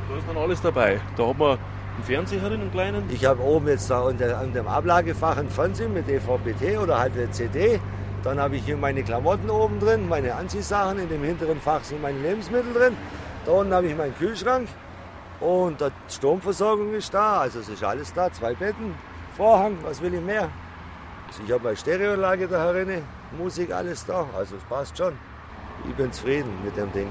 Da 0.09 0.16
ist 0.16 0.27
dann 0.27 0.39
alles 0.39 0.62
dabei. 0.62 1.01
Da 1.16 1.29
hat 1.29 1.39
man 1.39 1.51
einen 1.51 2.05
Fernseher 2.05 2.41
drin, 2.41 2.62
einen 2.62 2.72
kleinen. 2.72 3.05
Ich 3.11 3.27
habe 3.27 3.43
oben 3.43 3.68
jetzt 3.68 3.91
da 3.91 4.01
unter, 4.01 4.39
an 4.39 4.55
dem 4.55 4.66
Ablagefach 4.66 5.37
einen 5.37 5.51
Fernseher 5.51 5.91
mit 5.91 6.09
DVB-T 6.09 6.79
oder 6.79 6.99
halt 6.99 7.12
eine 7.14 7.31
CD. 7.31 7.79
Dann 8.24 8.41
habe 8.41 8.57
ich 8.57 8.64
hier 8.64 8.79
meine 8.79 9.03
Klamotten 9.03 9.51
oben 9.51 9.79
drin, 9.79 10.09
meine 10.09 10.35
Anziehsachen. 10.35 10.99
In 10.99 11.11
dem 11.11 11.22
hinteren 11.22 11.61
Fach 11.61 11.85
sind 11.85 12.01
meine 12.01 12.18
Lebensmittel 12.20 12.72
drin. 12.72 12.97
Da 13.45 13.53
unten 13.53 13.74
habe 13.74 13.87
ich 13.87 13.97
meinen 13.97 14.16
Kühlschrank. 14.16 14.68
Und 15.41 15.83
die 15.83 15.91
Stromversorgung 16.09 16.95
ist 16.95 17.12
da, 17.12 17.41
also 17.41 17.61
es 17.61 17.68
ist 17.68 17.85
alles 17.85 18.14
da. 18.14 18.33
Zwei 18.33 18.55
Betten, 18.55 18.95
Vorhang, 19.37 19.77
was 19.83 20.01
will 20.01 20.14
ich 20.14 20.22
mehr? 20.22 20.49
Also 21.29 21.43
ich 21.45 21.53
habe 21.53 21.64
meine 21.64 21.77
Stereoanlage 21.77 22.49
da 22.49 22.64
herin, 22.64 23.03
Musik, 23.37 23.72
alles 23.72 24.05
da. 24.07 24.27
Also 24.37 24.57
es 24.57 24.62
passt 24.64 24.97
schon. 24.97 25.14
Ich 25.89 25.95
bin 25.95 26.12
zufrieden 26.12 26.51
mit 26.64 26.77
dem 26.77 26.93
Ding. 26.93 27.09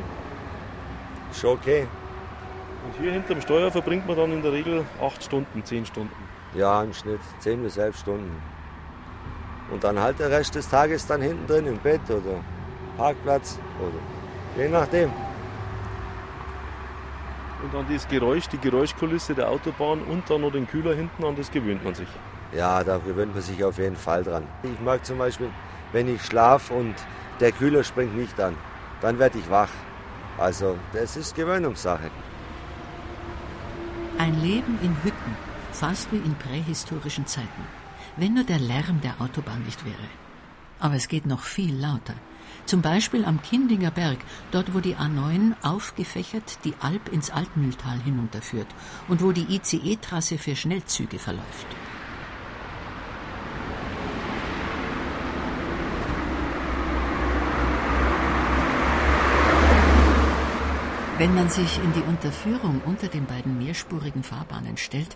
Schon 1.33 1.57
okay. 1.57 1.87
Und 2.85 3.01
hier 3.01 3.11
hinterm 3.11 3.41
Steuer 3.41 3.71
verbringt 3.71 4.07
man 4.07 4.15
dann 4.15 4.31
in 4.31 4.41
der 4.41 4.51
Regel 4.51 4.85
acht 5.01 5.23
Stunden, 5.23 5.63
zehn 5.63 5.85
Stunden. 5.85 6.15
Ja, 6.53 6.83
im 6.83 6.93
Schnitt 6.93 7.19
zehn 7.39 7.61
bis 7.63 7.77
elf 7.77 7.97
Stunden. 7.97 8.41
Und 9.71 9.83
dann 9.83 9.99
halt 9.99 10.19
der 10.19 10.29
Rest 10.29 10.55
des 10.55 10.69
Tages 10.69 11.07
dann 11.07 11.21
hinten 11.21 11.47
drin 11.47 11.65
im 11.65 11.77
Bett 11.79 12.01
oder 12.09 12.39
Parkplatz 12.97 13.59
oder 13.79 14.63
je 14.63 14.69
nachdem. 14.69 15.11
Und 17.63 17.75
an 17.75 17.85
das 17.91 18.07
Geräusch, 18.07 18.47
die 18.47 18.59
Geräuschkulisse 18.59 19.33
der 19.33 19.49
Autobahn 19.49 20.01
und 20.03 20.29
dann 20.29 20.41
noch 20.41 20.51
den 20.51 20.67
Kühler 20.67 20.93
hinten, 20.93 21.25
an 21.25 21.35
das 21.35 21.49
gewöhnt 21.49 21.83
man 21.83 21.95
sich. 21.95 22.07
Ja, 22.53 22.83
da 22.83 22.97
gewöhnt 22.97 23.33
man 23.33 23.43
sich 23.43 23.63
auf 23.63 23.77
jeden 23.77 23.95
Fall 23.95 24.23
dran. 24.23 24.47
Ich 24.63 24.79
mag 24.79 25.05
zum 25.05 25.17
Beispiel, 25.17 25.49
wenn 25.91 26.07
ich 26.07 26.21
schlafe 26.23 26.73
und 26.73 26.95
der 27.39 27.51
Kühler 27.51 27.83
springt 27.83 28.15
nicht 28.15 28.39
an, 28.39 28.55
dann 29.01 29.19
werde 29.19 29.39
ich 29.39 29.49
wach. 29.49 29.69
Also 30.37 30.77
das 30.93 31.17
ist 31.17 31.35
Gewöhnungssache. 31.35 32.09
Ein 34.17 34.41
Leben 34.41 34.79
in 34.81 34.95
Hütten, 35.03 35.35
fast 35.71 36.11
wie 36.11 36.17
in 36.17 36.35
prähistorischen 36.35 37.27
Zeiten. 37.27 37.63
Wenn 38.17 38.33
nur 38.33 38.45
der 38.45 38.59
Lärm 38.59 39.01
der 39.01 39.19
Autobahn 39.19 39.63
nicht 39.63 39.85
wäre. 39.85 40.07
Aber 40.79 40.95
es 40.95 41.07
geht 41.07 41.25
noch 41.25 41.41
viel 41.41 41.75
lauter. 41.75 42.13
Zum 42.65 42.81
Beispiel 42.81 43.25
am 43.25 43.41
Kindinger 43.41 43.91
Berg, 43.91 44.19
dort 44.51 44.73
wo 44.73 44.79
die 44.79 44.95
A9 44.95 45.53
aufgefächert 45.61 46.59
die 46.63 46.73
Alp 46.79 47.11
ins 47.11 47.29
Altmühltal 47.29 47.99
hinunterführt 48.03 48.67
und 49.07 49.21
wo 49.21 49.31
die 49.31 49.55
ICE-Trasse 49.55 50.37
für 50.37 50.55
Schnellzüge 50.55 51.19
verläuft. 51.19 51.67
Wenn 61.17 61.33
man 61.33 61.47
sich 61.49 61.81
in 61.81 61.93
die 61.93 62.01
Unterführung 62.01 62.81
unter 62.85 63.07
den 63.07 63.25
beiden 63.25 63.57
mehrspurigen 63.57 64.21
Fahrbahnen 64.21 64.75
stellt, 64.75 65.15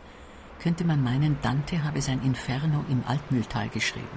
könnte 0.63 0.85
man 0.85 1.03
meinen, 1.03 1.37
Dante 1.41 1.83
habe 1.83 2.01
sein 2.01 2.21
Inferno 2.23 2.85
im 2.89 3.03
Altmühltal 3.05 3.67
geschrieben. 3.67 4.07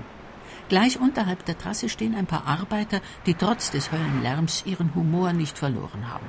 Gleich 0.69 1.01
unterhalb 1.01 1.45
der 1.45 1.59
Trasse 1.59 1.89
stehen 1.89 2.15
ein 2.15 2.27
paar 2.27 2.47
Arbeiter, 2.47 3.01
die 3.27 3.35
trotz 3.35 3.73
des 3.73 3.91
Höllenlärms 3.91 4.63
ihren 4.65 4.95
Humor 4.95 5.33
nicht 5.33 5.59
verloren 5.59 6.09
haben. 6.09 6.27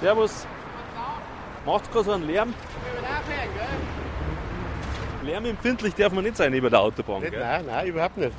Servus. 0.00 0.46
Macht's 1.64 1.90
gar 1.90 2.04
so 2.04 2.12
einen 2.12 2.26
Lärm? 2.26 2.52
Lärmempfindlich 5.22 5.94
darf 5.94 6.12
man 6.12 6.24
nicht 6.24 6.36
sein 6.36 6.52
über 6.52 6.68
der 6.68 6.80
Autobahn. 6.80 7.22
Nicht, 7.22 7.32
gell? 7.32 7.40
nein, 7.40 7.64
nein, 7.64 7.86
überhaupt 7.86 8.18
nicht. 8.18 8.32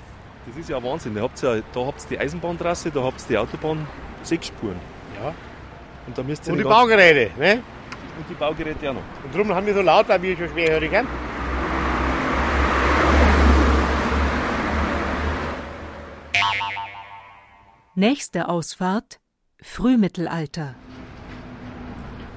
Das 0.46 0.58
ist 0.58 0.70
ja 0.70 0.82
Wahnsinn. 0.84 1.16
Da 1.16 1.22
habt 1.24 1.42
ihr, 1.42 1.64
da 1.74 1.86
habt 1.88 2.04
ihr 2.04 2.10
die 2.10 2.20
Eisenbahntrasse, 2.20 2.92
da 2.92 3.02
habt 3.02 3.20
ihr 3.22 3.28
die 3.30 3.38
Autobahn, 3.40 3.88
sechs 4.22 4.48
Spuren. 4.48 4.80
Ja. 5.20 5.34
Und 6.08 6.18
da 6.18 6.24
müsst 6.24 6.48
ihr 6.48 6.54
Und 6.54 6.60
die 6.60 6.64
Baugeräte, 6.64 7.32
ne? 7.40 7.62
Und 8.18 8.30
die 8.30 8.34
Baugeräte 8.34 8.90
auch 8.90 8.96
noch. 8.96 9.04
Und 9.24 9.34
darum 9.34 9.54
haben 9.54 9.66
wir 9.66 9.74
so 9.74 9.82
laut, 9.82 10.08
weil 10.10 10.22
wir 10.22 10.38
schon 10.38 10.50
schwerhörig 10.50 10.92
sind. 10.92 11.08
Nächste 17.96 18.50
Ausfahrt 18.50 19.20
Frühmittelalter. 19.62 20.76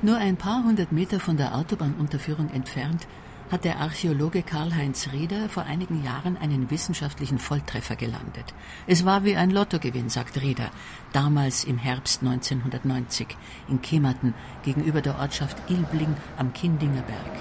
Nur 0.02 0.16
ein 0.18 0.36
paar 0.36 0.62
hundert 0.64 0.92
Meter 0.92 1.20
von 1.20 1.36
der 1.36 1.54
Autobahnunterführung 1.54 2.50
entfernt 2.50 3.06
hat 3.50 3.64
der 3.64 3.78
Archäologe 3.78 4.42
Karl-Heinz 4.42 5.12
Rieder 5.12 5.48
vor 5.48 5.64
einigen 5.64 6.02
Jahren 6.02 6.36
einen 6.36 6.70
wissenschaftlichen 6.70 7.38
Volltreffer 7.38 7.96
gelandet. 7.96 8.54
Es 8.86 9.04
war 9.04 9.24
wie 9.24 9.36
ein 9.36 9.50
Lottogewinn, 9.50 10.08
sagt 10.08 10.40
Rieder, 10.40 10.70
damals 11.12 11.64
im 11.64 11.78
Herbst 11.78 12.22
1990 12.22 13.36
in 13.68 13.80
Kematen 13.80 14.34
gegenüber 14.64 15.00
der 15.00 15.18
Ortschaft 15.18 15.58
Ilbling 15.70 16.16
am 16.36 16.52
Kindinger 16.52 17.02
Berg. 17.02 17.32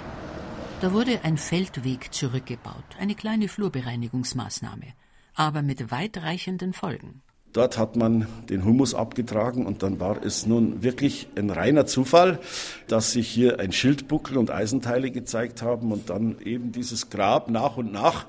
Da 0.82 0.92
wurde 0.92 1.24
ein 1.24 1.38
Feldweg 1.38 2.14
zurückgebaut, 2.14 2.84
eine 3.00 3.16
kleine 3.16 3.48
Flurbereinigungsmaßnahme, 3.48 4.94
aber 5.34 5.62
mit 5.62 5.92
weitreichenden 5.92 6.74
Folgen. 6.74 7.23
Dort 7.54 7.78
hat 7.78 7.96
man 7.96 8.26
den 8.50 8.66
Humus 8.66 8.96
abgetragen 8.96 9.68
und 9.68 9.84
dann 9.84 10.00
war 10.00 10.26
es 10.26 10.48
nun 10.48 10.82
wirklich 10.82 11.28
ein 11.36 11.52
reiner 11.52 11.86
Zufall, 11.86 12.40
dass 12.88 13.12
sich 13.12 13.28
hier 13.28 13.60
ein 13.60 13.72
Schildbuckel 13.72 14.38
und 14.38 14.50
Eisenteile 14.50 15.12
gezeigt 15.12 15.62
haben 15.62 15.92
und 15.92 16.10
dann 16.10 16.38
eben 16.44 16.72
dieses 16.72 17.12
Grab 17.12 17.52
nach 17.52 17.78
und 17.78 17.92
nach 17.92 18.26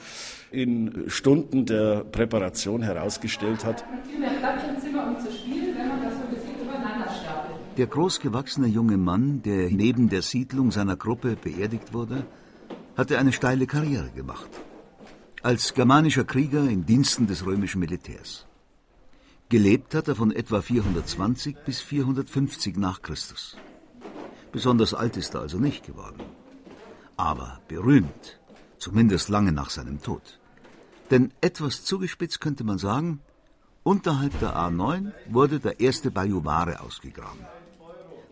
in 0.50 1.04
Stunden 1.08 1.64
der 1.64 2.04
Präparation 2.04 2.82
herausgestellt 2.82 3.64
hat. 3.64 3.82
Viel 4.06 4.20
mehr 4.20 4.30
Platz 4.40 4.60
im 4.68 4.80
Zimmer, 4.80 5.06
um 5.08 5.18
zu 5.18 5.32
spielen, 5.32 5.74
wenn 5.74 5.88
man 5.88 6.02
das 6.02 6.12
so 6.12 6.20
ein 6.20 6.34
bisschen 6.34 6.60
übereinander 6.62 7.08
stapelt. 7.08 7.54
Der 7.78 7.86
großgewachsene 7.86 8.66
junge 8.66 8.98
Mann, 8.98 9.40
der 9.42 9.70
neben 9.70 10.10
der 10.10 10.20
Siedlung 10.20 10.70
seiner 10.70 10.96
Gruppe 10.96 11.36
beerdigt 11.42 11.94
wurde, 11.94 12.26
hatte 12.94 13.18
eine 13.18 13.32
steile 13.32 13.66
Karriere 13.66 14.10
gemacht. 14.14 14.50
Als 15.42 15.72
germanischer 15.72 16.24
Krieger 16.24 16.68
in 16.68 16.84
Diensten 16.84 17.26
des 17.26 17.44
römischen 17.46 17.80
Militärs. 17.80 18.46
Gelebt 19.50 19.94
hat 19.94 20.08
er 20.08 20.16
von 20.16 20.32
etwa 20.32 20.62
420 20.62 21.56
bis 21.66 21.80
450 21.80 22.76
nach 22.76 23.02
Christus. 23.02 23.56
Besonders 24.52 24.94
alt 24.94 25.16
ist 25.16 25.34
er 25.34 25.42
also 25.42 25.58
nicht 25.58 25.84
geworden. 25.84 26.22
Aber 27.16 27.60
berühmt, 27.68 28.40
zumindest 28.78 29.28
lange 29.28 29.52
nach 29.52 29.70
seinem 29.70 30.00
Tod. 30.00 30.40
Denn 31.10 31.32
etwas 31.40 31.84
zugespitzt 31.84 32.40
könnte 32.40 32.64
man 32.64 32.78
sagen, 32.78 33.20
unterhalb 33.82 34.38
der 34.40 34.56
A9 34.56 35.12
wurde 35.28 35.60
der 35.60 35.78
erste 35.78 36.10
Bayou 36.10 36.44
Ware 36.44 36.80
ausgegraben. 36.80 37.44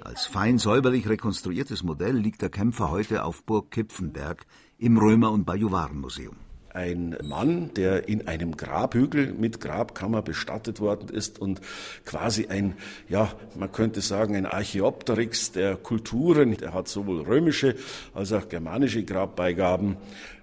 Als 0.01 0.27
fein 0.27 0.59
säuberlich 0.59 1.09
rekonstruiertes 1.09 1.83
Modell 1.83 2.17
liegt 2.17 2.43
der 2.43 2.51
Kämpfer 2.51 2.91
heute 2.91 3.25
auf 3.25 3.45
Burg 3.45 3.71
Kipfenberg 3.71 4.47
im 4.79 4.99
Römer- 4.99 5.31
und 5.31 5.45
Bajuwarenmuseum. 5.45 6.37
Ein 6.75 7.17
Mann, 7.23 7.75
der 7.75 8.09
in 8.09 8.27
einem 8.27 8.57
Grabhügel 8.57 9.33
mit 9.33 9.61
Grabkammer 9.61 10.23
bestattet 10.23 10.81
worden 10.81 11.09
ist 11.09 11.39
und 11.39 11.61
quasi 12.05 12.47
ein, 12.49 12.75
ja, 13.09 13.33
man 13.55 13.71
könnte 13.71 14.01
sagen, 14.01 14.37
ein 14.37 14.47
Archäopteryx 14.47 15.53
der 15.53 15.77
Kulturen. 15.77 16.57
Er 16.61 16.73
hat 16.73 16.89
sowohl 16.89 17.21
römische 17.23 17.77
als 18.15 18.33
auch 18.33 18.49
germanische 18.49 19.05
Grabbeigaben. 19.05 19.97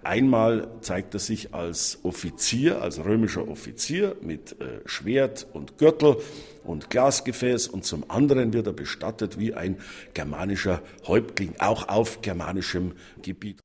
Einmal 0.04 0.68
zeigt 0.82 1.14
er 1.14 1.20
sich 1.20 1.54
als 1.54 2.00
Offizier, 2.04 2.82
als 2.82 3.04
römischer 3.04 3.48
Offizier 3.48 4.16
mit 4.22 4.60
äh, 4.62 4.82
Schwert 4.86 5.48
und 5.52 5.78
Gürtel 5.78 6.18
und 6.64 6.90
Glasgefäß 6.90 7.68
und 7.68 7.86
zum 7.86 8.10
anderen 8.10 8.54
wird 8.54 8.68
er 8.68 8.74
bestattet 8.74 9.40
wie 9.40 9.54
ein 9.54 9.78
germanischer 10.14 10.82
Häuptling, 11.08 11.56
auch 11.60 11.90
auf 11.90 12.22
germanischem 12.22 12.94
Gebiet. 13.22 13.60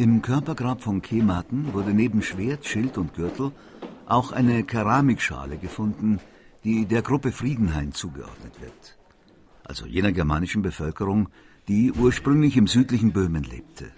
Im 0.00 0.22
Körpergrab 0.22 0.80
von 0.80 1.02
Kematen 1.02 1.74
wurde 1.74 1.92
neben 1.92 2.22
Schwert, 2.22 2.64
Schild 2.64 2.96
und 2.96 3.12
Gürtel 3.12 3.52
auch 4.06 4.32
eine 4.32 4.64
Keramikschale 4.64 5.58
gefunden, 5.58 6.20
die 6.64 6.86
der 6.86 7.02
Gruppe 7.02 7.32
Friedenhain 7.32 7.92
zugeordnet 7.92 8.62
wird. 8.62 8.96
Also 9.62 9.84
jener 9.84 10.12
germanischen 10.12 10.62
Bevölkerung, 10.62 11.28
die 11.68 11.92
ursprünglich 11.92 12.56
im 12.56 12.66
südlichen 12.66 13.12
Böhmen 13.12 13.44
lebte. 13.44 13.92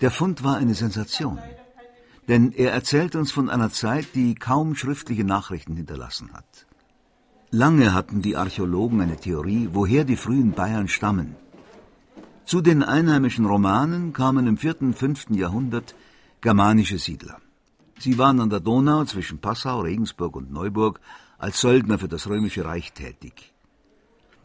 Der 0.00 0.10
Fund 0.10 0.42
war 0.42 0.56
eine 0.56 0.72
Sensation, 0.72 1.38
denn 2.26 2.52
er 2.52 2.72
erzählt 2.72 3.14
uns 3.14 3.30
von 3.30 3.50
einer 3.50 3.68
Zeit, 3.68 4.14
die 4.14 4.34
kaum 4.34 4.74
schriftliche 4.74 5.24
Nachrichten 5.24 5.76
hinterlassen 5.76 6.32
hat. 6.32 6.66
Lange 7.50 7.92
hatten 7.92 8.22
die 8.22 8.36
Archäologen 8.36 9.02
eine 9.02 9.18
Theorie, 9.18 9.68
woher 9.70 10.04
die 10.04 10.16
frühen 10.16 10.52
Bayern 10.52 10.88
stammen. 10.88 11.36
Zu 12.44 12.60
den 12.60 12.82
einheimischen 12.82 13.46
Romanen 13.46 14.12
kamen 14.12 14.46
im 14.46 14.58
4. 14.58 14.82
und 14.82 14.94
5. 14.94 15.30
Jahrhundert 15.30 15.94
germanische 16.42 16.98
Siedler. 16.98 17.38
Sie 17.98 18.18
waren 18.18 18.38
an 18.38 18.50
der 18.50 18.60
Donau 18.60 19.04
zwischen 19.04 19.38
Passau, 19.38 19.80
Regensburg 19.80 20.36
und 20.36 20.52
Neuburg 20.52 21.00
als 21.38 21.62
Söldner 21.62 21.98
für 21.98 22.08
das 22.08 22.26
Römische 22.28 22.66
Reich 22.66 22.92
tätig. 22.92 23.54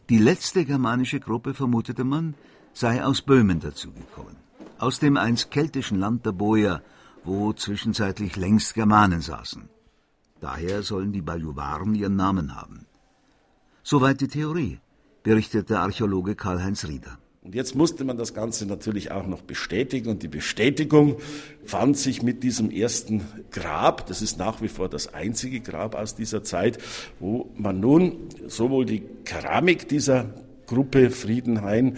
Die 0.08 0.16
letzte 0.16 0.64
germanische 0.64 1.20
Gruppe, 1.20 1.52
vermutete 1.52 2.04
man, 2.04 2.34
sei 2.72 3.04
aus 3.04 3.20
Böhmen 3.20 3.60
dazugekommen, 3.60 4.36
aus 4.78 4.98
dem 4.98 5.18
einst 5.18 5.50
keltischen 5.50 5.98
Land 5.98 6.24
der 6.24 6.32
Boier, 6.32 6.82
wo 7.22 7.52
zwischenzeitlich 7.52 8.36
längst 8.36 8.72
Germanen 8.72 9.20
saßen. 9.20 9.68
Daher 10.40 10.82
sollen 10.82 11.12
die 11.12 11.20
Bajuwaren 11.20 11.94
ihren 11.94 12.16
Namen 12.16 12.56
haben. 12.56 12.86
Soweit 13.82 14.22
die 14.22 14.28
Theorie, 14.28 14.80
berichtet 15.22 15.68
der 15.68 15.82
Archäologe 15.82 16.34
Karl-Heinz 16.34 16.86
Rieder. 16.86 17.18
Und 17.42 17.54
jetzt 17.54 17.74
musste 17.74 18.04
man 18.04 18.18
das 18.18 18.34
Ganze 18.34 18.66
natürlich 18.66 19.12
auch 19.12 19.26
noch 19.26 19.40
bestätigen. 19.40 20.10
Und 20.10 20.22
die 20.22 20.28
Bestätigung 20.28 21.16
fand 21.64 21.96
sich 21.96 22.22
mit 22.22 22.42
diesem 22.42 22.70
ersten 22.70 23.22
Grab, 23.50 24.06
das 24.06 24.20
ist 24.20 24.38
nach 24.38 24.60
wie 24.60 24.68
vor 24.68 24.90
das 24.90 25.14
einzige 25.14 25.60
Grab 25.60 25.94
aus 25.94 26.14
dieser 26.14 26.44
Zeit, 26.44 26.78
wo 27.18 27.50
man 27.56 27.80
nun 27.80 28.28
sowohl 28.46 28.84
die 28.84 29.02
Keramik 29.24 29.88
dieser 29.88 30.34
Gruppe 30.70 31.10
Friedenhain, 31.10 31.96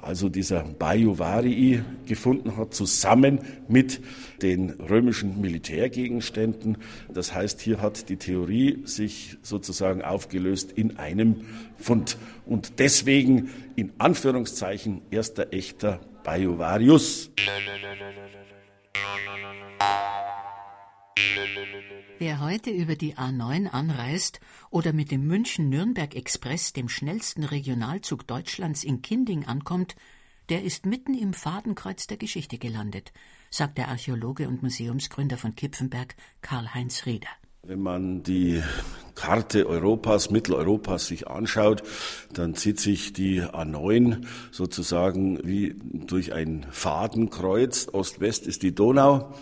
also 0.00 0.30
dieser 0.30 0.62
Bajuvarii, 0.62 1.82
gefunden 2.06 2.56
hat, 2.56 2.72
zusammen 2.72 3.40
mit 3.68 4.00
den 4.40 4.70
römischen 4.70 5.42
Militärgegenständen. 5.42 6.78
Das 7.12 7.34
heißt, 7.34 7.60
hier 7.60 7.82
hat 7.82 8.08
die 8.08 8.16
Theorie 8.16 8.78
sich 8.86 9.36
sozusagen 9.42 10.00
aufgelöst 10.00 10.72
in 10.72 10.96
einem 10.96 11.42
Fund. 11.76 12.16
Und 12.46 12.78
deswegen 12.78 13.50
in 13.76 13.92
Anführungszeichen 13.98 15.02
erster 15.10 15.52
echter 15.52 16.00
Bajuvarius. 16.22 17.30
Wer 22.18 22.40
heute 22.40 22.70
über 22.70 22.96
die 22.96 23.14
A9 23.14 23.68
anreist 23.68 24.40
oder 24.70 24.92
mit 24.92 25.10
dem 25.12 25.26
München-Nürnberg-Express, 25.26 26.72
dem 26.72 26.88
schnellsten 26.88 27.44
Regionalzug 27.44 28.26
Deutschlands, 28.26 28.82
in 28.82 29.02
Kinding 29.02 29.44
ankommt, 29.44 29.94
der 30.48 30.64
ist 30.64 30.86
mitten 30.86 31.14
im 31.14 31.32
Fadenkreuz 31.32 32.06
der 32.06 32.16
Geschichte 32.16 32.58
gelandet, 32.58 33.12
sagt 33.50 33.78
der 33.78 33.88
Archäologe 33.88 34.48
und 34.48 34.62
Museumsgründer 34.62 35.36
von 35.36 35.54
Kipfenberg, 35.54 36.16
Karl-Heinz 36.42 37.06
Rieder. 37.06 37.28
Wenn 37.62 37.80
man 37.80 38.22
die 38.22 38.62
Karte 39.14 39.66
Europas, 39.66 40.30
Mitteleuropas 40.30 41.06
sich 41.06 41.28
anschaut, 41.28 41.82
dann 42.32 42.54
zieht 42.54 42.78
sich 42.78 43.14
die 43.14 43.40
A9 43.40 44.26
sozusagen 44.50 45.38
wie 45.46 45.74
durch 45.92 46.34
ein 46.34 46.66
Fadenkreuz. 46.70 47.88
Ost-West 47.90 48.46
ist 48.46 48.62
die 48.62 48.74
Donau, 48.74 49.32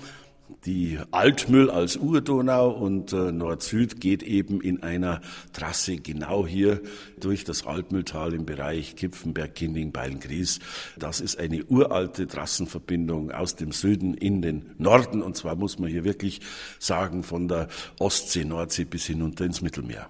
die 0.65 0.99
Altmühl 1.11 1.71
als 1.71 1.97
Urdonau 1.97 2.71
und 2.71 3.13
äh, 3.13 3.33
Nord-Süd 3.33 4.01
geht 4.01 4.23
eben 4.23 4.61
in 4.61 4.83
einer 4.83 5.21
Trasse 5.53 5.97
genau 5.97 6.47
hier 6.47 6.81
durch 7.19 7.45
das 7.45 7.67
Altmühltal 7.67 8.33
im 8.33 8.47
Bereich 8.47 8.95
Kipfenberg, 8.95 9.55
Kinding, 9.55 9.93
Beilngries. 9.93 10.61
Das 10.97 11.21
ist 11.21 11.39
eine 11.39 11.65
uralte 11.65 12.27
Trassenverbindung 12.27 13.33
aus 13.33 13.57
dem 13.57 13.73
Süden 13.73 14.15
in 14.15 14.43
den 14.43 14.71
Norden 14.79 15.23
und 15.23 15.37
zwar 15.37 15.57
muss 15.57 15.79
man 15.79 15.91
hier 15.91 16.05
wirklich 16.05 16.41
sagen 16.79 17.23
von 17.23 17.49
der 17.49 17.69
Ostsee, 17.99 18.45
Nordsee 18.45 18.85
bis 18.85 19.07
hinunter 19.07 19.45
ins 19.45 19.63
Mittelmeer. 19.63 20.07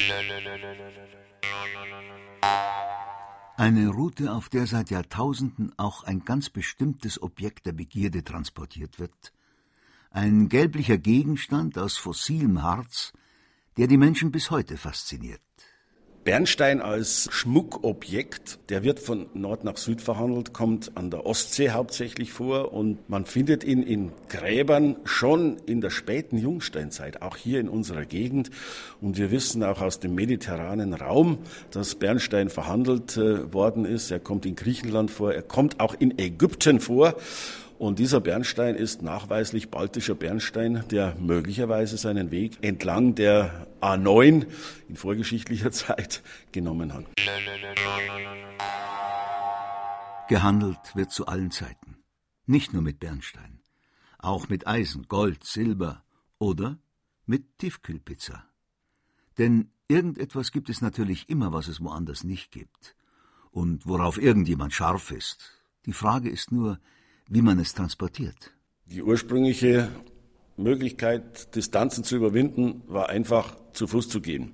Eine 3.56 3.88
Route, 3.88 4.32
auf 4.32 4.48
der 4.48 4.66
seit 4.66 4.90
Jahrtausenden 4.90 5.72
auch 5.76 6.04
ein 6.04 6.24
ganz 6.24 6.50
bestimmtes 6.50 7.22
Objekt 7.22 7.66
der 7.66 7.72
Begierde 7.72 8.24
transportiert 8.24 8.98
wird. 8.98 9.32
Ein 10.14 10.50
gelblicher 10.50 10.98
Gegenstand 10.98 11.78
aus 11.78 11.96
fossilem 11.96 12.62
Harz, 12.62 13.14
der 13.78 13.86
die 13.86 13.96
Menschen 13.96 14.30
bis 14.30 14.50
heute 14.50 14.76
fasziniert. 14.76 15.40
Bernstein 16.24 16.80
als 16.82 17.28
Schmuckobjekt, 17.32 18.60
der 18.68 18.84
wird 18.84 19.00
von 19.00 19.26
Nord 19.34 19.64
nach 19.64 19.78
Süd 19.78 20.02
verhandelt, 20.02 20.52
kommt 20.52 20.96
an 20.96 21.10
der 21.10 21.26
Ostsee 21.26 21.70
hauptsächlich 21.70 22.30
vor 22.32 22.72
und 22.72 23.08
man 23.08 23.24
findet 23.24 23.64
ihn 23.64 23.82
in 23.82 24.12
Gräbern 24.28 24.96
schon 25.04 25.56
in 25.66 25.80
der 25.80 25.90
späten 25.90 26.36
Jungsteinzeit, 26.36 27.22
auch 27.22 27.36
hier 27.36 27.58
in 27.58 27.68
unserer 27.68 28.04
Gegend. 28.04 28.50
Und 29.00 29.16
wir 29.16 29.32
wissen 29.32 29.64
auch 29.64 29.80
aus 29.80 29.98
dem 29.98 30.14
mediterranen 30.14 30.92
Raum, 30.94 31.38
dass 31.70 31.96
Bernstein 31.96 32.50
verhandelt 32.50 33.16
äh, 33.16 33.52
worden 33.52 33.84
ist. 33.84 34.10
Er 34.12 34.20
kommt 34.20 34.46
in 34.46 34.54
Griechenland 34.54 35.10
vor, 35.10 35.32
er 35.32 35.42
kommt 35.42 35.80
auch 35.80 35.94
in 35.98 36.18
Ägypten 36.18 36.78
vor. 36.78 37.16
Und 37.82 37.98
dieser 37.98 38.20
Bernstein 38.20 38.76
ist 38.76 39.02
nachweislich 39.02 39.68
baltischer 39.68 40.14
Bernstein, 40.14 40.84
der 40.92 41.16
möglicherweise 41.16 41.96
seinen 41.96 42.30
Weg 42.30 42.62
entlang 42.62 43.16
der 43.16 43.66
A9 43.80 44.46
in 44.88 44.94
vorgeschichtlicher 44.94 45.72
Zeit 45.72 46.22
genommen 46.52 46.94
hat. 46.94 47.06
Gehandelt 50.28 50.78
wird 50.94 51.10
zu 51.10 51.26
allen 51.26 51.50
Zeiten. 51.50 51.96
Nicht 52.46 52.72
nur 52.72 52.82
mit 52.82 53.00
Bernstein. 53.00 53.58
Auch 54.16 54.48
mit 54.48 54.68
Eisen, 54.68 55.08
Gold, 55.08 55.42
Silber 55.42 56.04
oder 56.38 56.78
mit 57.26 57.58
Tiefkühlpizza. 57.58 58.44
Denn 59.38 59.72
irgendetwas 59.88 60.52
gibt 60.52 60.70
es 60.70 60.82
natürlich 60.82 61.28
immer, 61.28 61.52
was 61.52 61.66
es 61.66 61.80
woanders 61.80 62.22
nicht 62.22 62.52
gibt. 62.52 62.94
Und 63.50 63.88
worauf 63.88 64.22
irgendjemand 64.22 64.72
scharf 64.72 65.10
ist. 65.10 65.64
Die 65.84 65.92
Frage 65.92 66.30
ist 66.30 66.52
nur, 66.52 66.78
wie 67.28 67.42
man 67.42 67.58
es 67.58 67.74
transportiert. 67.74 68.52
Die 68.86 69.02
ursprüngliche 69.02 69.88
Möglichkeit, 70.56 71.54
Distanzen 71.54 72.04
zu 72.04 72.16
überwinden, 72.16 72.82
war 72.86 73.08
einfach 73.08 73.56
zu 73.72 73.86
Fuß 73.86 74.08
zu 74.08 74.20
gehen. 74.20 74.52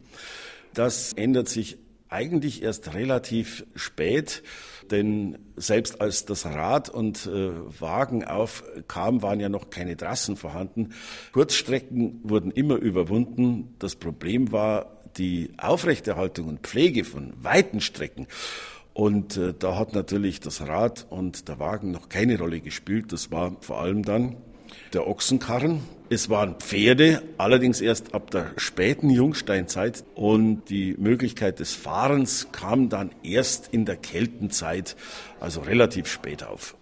Das 0.74 1.12
ändert 1.12 1.48
sich 1.48 1.78
eigentlich 2.08 2.62
erst 2.62 2.94
relativ 2.94 3.66
spät, 3.74 4.42
denn 4.90 5.38
selbst 5.56 6.00
als 6.00 6.24
das 6.24 6.46
Rad 6.46 6.88
und 6.88 7.26
äh, 7.26 7.50
Wagen 7.80 8.24
aufkam, 8.24 9.22
waren 9.22 9.40
ja 9.40 9.48
noch 9.48 9.70
keine 9.70 9.96
Trassen 9.96 10.36
vorhanden. 10.36 10.94
Kurzstrecken 11.32 12.20
wurden 12.22 12.50
immer 12.50 12.76
überwunden. 12.76 13.74
Das 13.78 13.96
Problem 13.96 14.52
war 14.52 15.02
die 15.18 15.52
Aufrechterhaltung 15.58 16.48
und 16.48 16.60
Pflege 16.60 17.04
von 17.04 17.32
weiten 17.42 17.80
Strecken. 17.80 18.26
Und 18.98 19.36
äh, 19.36 19.54
da 19.56 19.76
hat 19.76 19.94
natürlich 19.94 20.40
das 20.40 20.66
Rad 20.66 21.06
und 21.08 21.46
der 21.46 21.60
Wagen 21.60 21.92
noch 21.92 22.08
keine 22.08 22.36
Rolle 22.36 22.58
gespielt. 22.58 23.12
Das 23.12 23.30
war 23.30 23.54
vor 23.60 23.80
allem 23.80 24.02
dann 24.02 24.38
der 24.92 25.06
Ochsenkarren. 25.06 25.82
Es 26.10 26.30
waren 26.30 26.56
Pferde, 26.56 27.22
allerdings 27.36 27.80
erst 27.80 28.12
ab 28.12 28.32
der 28.32 28.50
späten 28.56 29.08
Jungsteinzeit. 29.08 30.02
Und 30.16 30.64
die 30.68 30.96
Möglichkeit 30.98 31.60
des 31.60 31.74
Fahrens 31.74 32.48
kam 32.50 32.88
dann 32.88 33.10
erst 33.22 33.68
in 33.72 33.84
der 33.84 33.94
Keltenzeit, 33.94 34.96
also 35.38 35.60
relativ 35.60 36.08
spät 36.08 36.42
auf. 36.42 36.76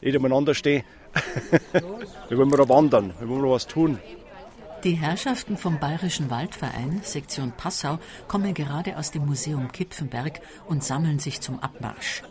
Nicht 0.00 0.16
umeinander 0.16 0.54
stehen. 0.54 0.84
wir 2.28 2.38
wollen 2.38 2.52
wandern, 2.52 3.14
wir 3.18 3.28
wollen 3.28 3.42
noch 3.42 3.50
was 3.50 3.66
tun. 3.66 3.98
Die 4.84 4.94
Herrschaften 4.94 5.56
vom 5.56 5.80
Bayerischen 5.80 6.30
Waldverein, 6.30 7.00
Sektion 7.02 7.50
Passau, 7.50 7.98
kommen 8.28 8.54
gerade 8.54 8.96
aus 8.96 9.10
dem 9.10 9.26
Museum 9.26 9.72
Kipfenberg 9.72 10.40
und 10.68 10.84
sammeln 10.84 11.18
sich 11.18 11.40
zum 11.40 11.58
Abmarsch. 11.58 12.22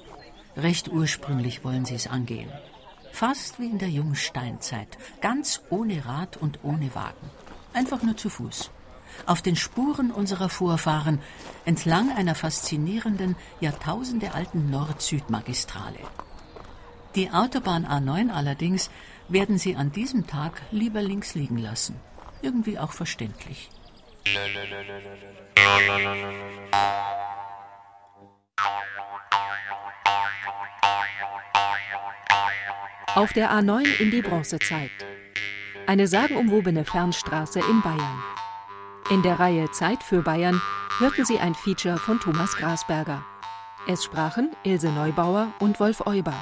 Recht 0.56 0.88
ursprünglich 0.88 1.66
wollen 1.66 1.84
sie 1.84 1.96
es 1.96 2.08
angehen. 2.08 2.50
Fast 3.12 3.60
wie 3.60 3.66
in 3.66 3.80
der 3.80 3.90
Jungsteinzeit, 3.90 4.88
ganz 5.20 5.62
ohne 5.70 6.06
Rad 6.06 6.38
und 6.38 6.60
ohne 6.64 6.96
Wagen. 6.96 7.30
Einfach 7.74 8.02
nur 8.02 8.16
zu 8.16 8.30
Fuß. 8.30 8.72
Auf 9.26 9.42
den 9.42 9.58
Spuren 9.58 10.10
unserer 10.10 10.48
Vorfahren, 10.48 11.20
entlang 11.66 12.16
einer 12.16 12.34
faszinierenden, 12.34 13.36
jahrtausendealten 13.60 14.70
Nord-Süd-Magistrale. 14.70 16.00
Die 17.14 17.30
Autobahn 17.30 17.86
A9 17.86 18.30
allerdings 18.30 18.90
werden 19.28 19.58
sie 19.58 19.76
an 19.76 19.92
diesem 19.92 20.28
Tag 20.28 20.62
lieber 20.72 21.02
links 21.02 21.36
liegen 21.36 21.58
lassen 21.58 22.00
irgendwie 22.42 22.80
auch 22.80 22.92
verständlich. 22.92 23.70
Auf 33.16 33.34
der 33.34 33.52
A9 33.52 34.00
in 34.00 34.12
die 34.12 34.22
Bronzezeit. 34.22 34.92
Eine 35.88 36.08
sagenumwobene 36.08 36.86
Fernstraße 36.86 37.60
in 37.60 37.82
Bayern. 37.82 38.24
In 39.10 39.24
der 39.24 39.40
Reihe 39.40 39.72
Zeit 39.72 40.04
für 40.04 40.22
Bayern 40.22 40.62
hörten 41.00 41.26
Sie 41.26 41.40
ein 41.40 41.56
Feature 41.56 41.98
von 41.98 42.20
Thomas 42.20 42.56
Grasberger. 42.58 43.26
Es 43.88 44.04
sprachen 44.04 44.52
Ilse 44.64 44.92
Neubauer 44.92 45.54
und 45.60 45.80
Wolf 45.80 46.06
Euber. 46.06 46.36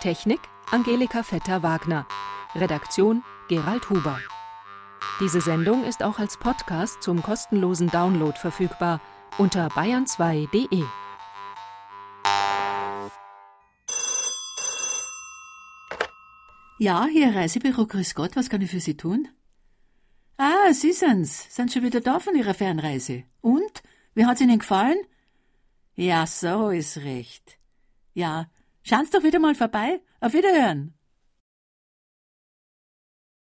Technik 0.00 0.40
Angelika 0.70 1.22
Vetter-Wagner. 1.22 2.06
Redaktion 2.54 3.24
Gerald 3.48 3.88
Huber. 3.88 4.20
Diese 5.20 5.40
Sendung 5.40 5.84
ist 5.84 6.02
auch 6.02 6.18
als 6.18 6.36
Podcast 6.36 7.02
zum 7.02 7.22
kostenlosen 7.22 7.88
Download 7.88 8.38
verfügbar 8.38 9.00
unter 9.38 9.68
bayern2.de. 9.68 10.84
Ja, 16.78 17.06
hier 17.06 17.34
Reisebüro, 17.34 17.86
grüß 17.86 18.14
Gott, 18.14 18.36
was 18.36 18.50
kann 18.50 18.60
ich 18.60 18.70
für 18.70 18.80
Sie 18.80 18.96
tun? 18.96 19.28
Ah, 20.36 20.72
Sie 20.74 20.92
sind's, 20.92 21.54
sind 21.54 21.72
schon 21.72 21.82
wieder 21.82 22.00
da 22.00 22.20
von 22.20 22.36
Ihrer 22.36 22.52
Fernreise. 22.52 23.24
Und? 23.40 23.82
Wie 24.14 24.26
hat's 24.26 24.42
Ihnen 24.42 24.58
gefallen? 24.58 24.98
Ja, 25.94 26.26
so 26.26 26.68
ist 26.68 26.98
recht. 26.98 27.58
Ja, 28.12 28.50
schauen 28.82 29.06
Sie 29.06 29.12
doch 29.12 29.22
wieder 29.22 29.38
mal 29.38 29.54
vorbei. 29.54 30.02
Auf 30.20 30.34
Wiederhören. 30.34 30.95